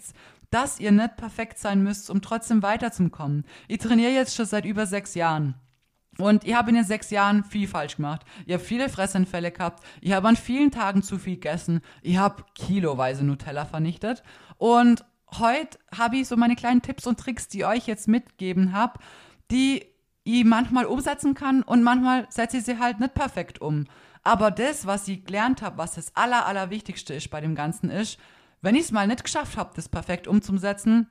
dass 0.49 0.79
ihr 0.79 0.91
nicht 0.91 1.17
perfekt 1.17 1.57
sein 1.57 1.83
müsst, 1.83 2.09
um 2.09 2.21
trotzdem 2.21 2.63
weiterzukommen. 2.63 3.45
Ich 3.67 3.79
trainiere 3.79 4.11
jetzt 4.11 4.35
schon 4.35 4.45
seit 4.45 4.65
über 4.65 4.85
sechs 4.85 5.15
Jahren. 5.15 5.55
Und 6.17 6.45
ich 6.45 6.53
habe 6.53 6.69
in 6.69 6.75
den 6.75 6.85
sechs 6.85 7.09
Jahren 7.09 7.43
viel 7.43 7.67
falsch 7.67 7.97
gemacht. 7.97 8.21
Ich 8.45 8.53
habe 8.53 8.63
viele 8.63 8.87
Fressanfälle 8.89 9.51
gehabt. 9.51 9.83
Ich 10.01 10.13
habe 10.13 10.27
an 10.27 10.37
vielen 10.37 10.71
Tagen 10.71 11.03
zu 11.03 11.17
viel 11.17 11.33
gegessen. 11.33 11.81
Ich 12.01 12.17
habe 12.17 12.45
kiloweise 12.55 13.25
Nutella 13.25 13.65
vernichtet. 13.65 14.23
Und 14.57 15.03
heute 15.39 15.77
habe 15.95 16.17
ich 16.17 16.27
so 16.27 16.37
meine 16.37 16.55
kleinen 16.55 16.81
Tipps 16.81 17.07
und 17.07 17.19
Tricks, 17.19 17.47
die 17.47 17.59
ich 17.59 17.65
euch 17.65 17.87
jetzt 17.87 18.07
mitgeben 18.07 18.73
habe, 18.73 18.99
die 19.51 19.85
ich 20.23 20.43
manchmal 20.43 20.85
umsetzen 20.85 21.33
kann 21.33 21.61
und 21.61 21.83
manchmal 21.83 22.25
setze 22.29 22.57
ich 22.57 22.65
sie 22.65 22.79
halt 22.79 22.99
nicht 22.99 23.13
perfekt 23.13 23.61
um. 23.61 23.85
Aber 24.23 24.49
das, 24.49 24.87
was 24.87 25.07
ich 25.07 25.23
gelernt 25.23 25.61
habe, 25.61 25.77
was 25.77 25.95
das 25.95 26.15
Aller, 26.15 26.47
Allerwichtigste 26.47 27.13
ist 27.13 27.29
bei 27.29 27.41
dem 27.41 27.53
Ganzen 27.53 27.91
ist, 27.91 28.17
wenn 28.61 28.73
ich 28.73 28.85
es 28.85 28.91
mal 28.91 29.07
nicht 29.07 29.23
geschafft 29.23 29.57
habe, 29.57 29.71
das 29.75 29.87
perfekt 29.87 30.27
umzusetzen, 30.27 31.07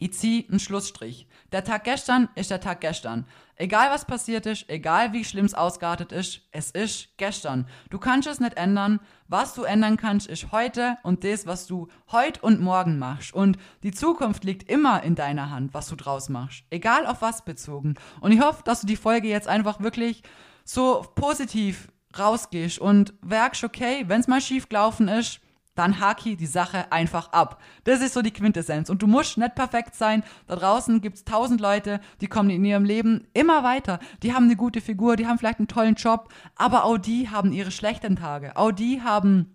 ich 0.00 0.12
ziehe 0.14 0.48
einen 0.48 0.60
Schlussstrich. 0.60 1.26
Der 1.52 1.64
Tag 1.64 1.84
gestern 1.84 2.28
ist 2.34 2.50
der 2.50 2.60
Tag 2.60 2.80
gestern. 2.80 3.26
Egal 3.56 3.90
was 3.90 4.04
passiert 4.04 4.46
ist, 4.46 4.68
egal 4.68 5.12
wie 5.12 5.24
schlimm 5.24 5.44
es 5.44 5.54
ausgeartet 5.54 6.12
ist, 6.12 6.42
es 6.52 6.70
ist 6.70 7.16
gestern. 7.16 7.66
Du 7.90 7.98
kannst 7.98 8.28
es 8.28 8.38
nicht 8.38 8.56
ändern. 8.56 9.00
Was 9.26 9.54
du 9.54 9.64
ändern 9.64 9.96
kannst, 9.96 10.28
ist 10.28 10.52
heute 10.52 10.96
und 11.02 11.24
das, 11.24 11.46
was 11.46 11.66
du 11.66 11.88
heute 12.12 12.40
und 12.40 12.60
morgen 12.60 12.98
machst. 12.98 13.34
Und 13.34 13.58
die 13.82 13.90
Zukunft 13.90 14.44
liegt 14.44 14.70
immer 14.70 15.02
in 15.02 15.16
deiner 15.16 15.50
Hand, 15.50 15.74
was 15.74 15.88
du 15.88 15.96
draus 15.96 16.28
machst. 16.28 16.64
Egal 16.70 17.06
auf 17.06 17.20
was 17.20 17.44
bezogen. 17.44 17.96
Und 18.20 18.32
ich 18.32 18.40
hoffe, 18.40 18.62
dass 18.64 18.82
du 18.82 18.86
die 18.86 18.96
Folge 18.96 19.28
jetzt 19.28 19.48
einfach 19.48 19.80
wirklich 19.80 20.22
so 20.64 21.04
positiv 21.14 21.88
rausgehst 22.16 22.78
und 22.78 23.12
merkst, 23.24 23.64
okay, 23.64 24.04
wenn 24.06 24.20
es 24.20 24.28
mal 24.28 24.40
schief 24.40 24.68
gelaufen 24.68 25.08
ist, 25.08 25.40
dann 25.78 26.00
haki 26.00 26.36
die 26.36 26.46
Sache 26.46 26.90
einfach 26.90 27.32
ab. 27.32 27.60
Das 27.84 28.00
ist 28.00 28.14
so 28.14 28.22
die 28.22 28.32
Quintessenz. 28.32 28.90
Und 28.90 29.02
du 29.02 29.06
musst 29.06 29.38
nicht 29.38 29.54
perfekt 29.54 29.94
sein. 29.94 30.24
Da 30.46 30.56
draußen 30.56 31.00
gibt 31.00 31.16
es 31.16 31.24
tausend 31.24 31.60
Leute, 31.60 32.00
die 32.20 32.26
kommen 32.26 32.50
in 32.50 32.64
ihrem 32.64 32.84
Leben 32.84 33.28
immer 33.32 33.62
weiter. 33.62 34.00
Die 34.22 34.34
haben 34.34 34.44
eine 34.44 34.56
gute 34.56 34.80
Figur, 34.80 35.16
die 35.16 35.26
haben 35.26 35.38
vielleicht 35.38 35.58
einen 35.58 35.68
tollen 35.68 35.94
Job, 35.94 36.32
aber 36.56 36.84
auch 36.84 36.98
die 36.98 37.30
haben 37.30 37.52
ihre 37.52 37.70
schlechten 37.70 38.16
Tage. 38.16 38.56
Auch 38.56 38.72
die 38.72 39.02
haben 39.02 39.52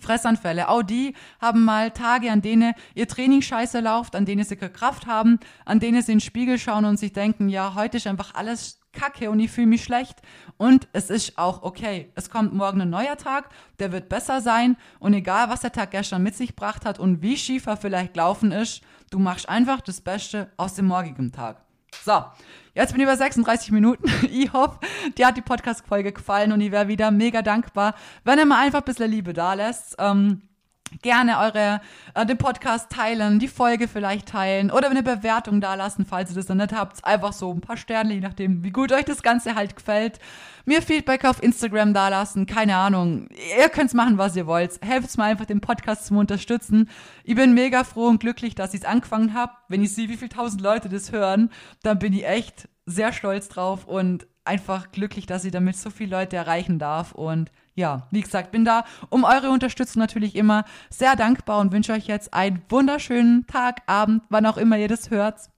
Fressanfälle. 0.00 0.68
Auch 0.68 0.82
die 0.82 1.14
haben 1.40 1.64
mal 1.64 1.90
Tage, 1.90 2.30
an 2.30 2.42
denen 2.42 2.74
ihr 2.94 3.08
Training 3.08 3.42
scheiße 3.42 3.80
läuft, 3.80 4.16
an 4.16 4.24
denen 4.24 4.44
sie 4.44 4.56
keine 4.56 4.72
Kraft 4.72 5.06
haben, 5.06 5.38
an 5.64 5.80
denen 5.80 6.02
sie 6.02 6.12
in 6.12 6.18
den 6.18 6.24
Spiegel 6.24 6.58
schauen 6.58 6.84
und 6.84 6.98
sich 6.98 7.12
denken, 7.12 7.48
ja, 7.48 7.74
heute 7.74 7.98
ist 7.98 8.06
einfach 8.06 8.34
alles 8.34 8.81
kacke 8.92 9.30
und 9.30 9.40
ich 9.40 9.50
fühle 9.50 9.66
mich 9.66 9.84
schlecht. 9.84 10.20
Und 10.56 10.88
es 10.92 11.10
ist 11.10 11.38
auch 11.38 11.62
okay. 11.62 12.10
Es 12.14 12.30
kommt 12.30 12.52
morgen 12.52 12.80
ein 12.80 12.90
neuer 12.90 13.16
Tag, 13.16 13.48
der 13.78 13.92
wird 13.92 14.08
besser 14.08 14.40
sein. 14.40 14.76
Und 14.98 15.14
egal, 15.14 15.48
was 15.48 15.60
der 15.60 15.72
Tag 15.72 15.90
gestern 15.90 16.22
mit 16.22 16.36
sich 16.36 16.50
gebracht 16.50 16.84
hat 16.84 16.98
und 16.98 17.22
wie 17.22 17.36
schief 17.36 17.66
er 17.66 17.76
vielleicht 17.76 18.14
gelaufen 18.14 18.52
ist, 18.52 18.82
du 19.10 19.18
machst 19.18 19.48
einfach 19.48 19.80
das 19.80 20.00
Beste 20.00 20.50
aus 20.56 20.74
dem 20.74 20.86
morgigen 20.86 21.32
Tag. 21.32 21.62
So, 22.04 22.24
jetzt 22.74 22.92
bin 22.92 23.00
ich 23.00 23.06
über 23.06 23.16
36 23.16 23.70
Minuten. 23.70 24.10
Ich 24.30 24.52
hoffe, 24.52 24.78
dir 25.16 25.26
hat 25.26 25.36
die 25.36 25.42
Podcast-Folge 25.42 26.12
gefallen 26.12 26.52
und 26.52 26.60
ich 26.60 26.72
wäre 26.72 26.88
wieder 26.88 27.10
mega 27.10 27.42
dankbar, 27.42 27.94
wenn 28.24 28.38
ihr 28.38 28.46
mal 28.46 28.64
einfach 28.64 28.80
ein 28.80 28.84
bisschen 28.84 29.10
Liebe 29.10 29.32
da 29.32 29.54
lässt. 29.54 29.96
Ähm, 29.98 30.42
gerne 31.00 31.38
eure 31.38 31.80
äh, 32.14 32.26
den 32.26 32.38
Podcast 32.38 32.90
teilen, 32.90 33.38
die 33.38 33.48
Folge 33.48 33.88
vielleicht 33.88 34.28
teilen 34.28 34.70
oder 34.70 34.90
eine 34.90 35.02
Bewertung 35.02 35.60
da 35.60 35.74
lassen, 35.74 36.04
falls 36.04 36.30
ihr 36.30 36.36
das 36.36 36.48
noch 36.48 36.56
nicht 36.56 36.72
habt. 36.72 37.04
Einfach 37.04 37.32
so 37.32 37.52
ein 37.52 37.60
paar 37.60 37.76
Sterne, 37.76 38.14
je 38.14 38.20
nachdem, 38.20 38.62
wie 38.62 38.70
gut 38.70 38.92
euch 38.92 39.04
das 39.04 39.22
Ganze 39.22 39.54
halt 39.54 39.76
gefällt. 39.76 40.18
Mir 40.64 40.82
Feedback 40.82 41.24
auf 41.24 41.42
Instagram 41.42 41.92
da 41.92 42.08
lassen, 42.08 42.46
keine 42.46 42.76
Ahnung. 42.76 43.28
Ihr 43.58 43.68
könnt's 43.68 43.94
machen, 43.94 44.18
was 44.18 44.36
ihr 44.36 44.46
wollt. 44.46 44.78
Helft 44.80 45.18
mir 45.18 45.24
einfach, 45.24 45.46
den 45.46 45.60
Podcast 45.60 46.06
zu 46.06 46.14
unterstützen. 46.14 46.88
Ich 47.24 47.34
bin 47.34 47.54
mega 47.54 47.82
froh 47.82 48.06
und 48.06 48.20
glücklich, 48.20 48.54
dass 48.54 48.74
ich 48.74 48.82
es 48.82 48.86
angefangen 48.86 49.34
habe. 49.34 49.52
Wenn 49.68 49.82
ich 49.82 49.94
sehe, 49.94 50.08
wie 50.08 50.16
viele 50.16 50.28
tausend 50.28 50.60
Leute 50.60 50.88
das 50.88 51.10
hören, 51.10 51.50
dann 51.82 51.98
bin 51.98 52.12
ich 52.12 52.26
echt 52.26 52.68
sehr 52.86 53.12
stolz 53.12 53.48
drauf 53.48 53.86
und 53.86 54.26
einfach 54.44 54.90
glücklich, 54.92 55.26
dass 55.26 55.44
ich 55.44 55.52
damit 55.52 55.76
so 55.76 55.90
viele 55.90 56.16
Leute 56.16 56.36
erreichen 56.36 56.78
darf 56.78 57.12
und 57.12 57.50
ja, 57.74 58.06
wie 58.10 58.20
gesagt, 58.20 58.50
bin 58.52 58.64
da 58.64 58.84
um 59.08 59.24
eure 59.24 59.50
Unterstützung 59.50 60.00
natürlich 60.00 60.36
immer 60.36 60.64
sehr 60.90 61.16
dankbar 61.16 61.60
und 61.60 61.72
wünsche 61.72 61.92
euch 61.92 62.06
jetzt 62.06 62.34
einen 62.34 62.62
wunderschönen 62.68 63.46
Tag, 63.46 63.82
Abend, 63.86 64.22
wann 64.28 64.46
auch 64.46 64.56
immer 64.56 64.76
ihr 64.76 64.88
das 64.88 65.10
hört. 65.10 65.51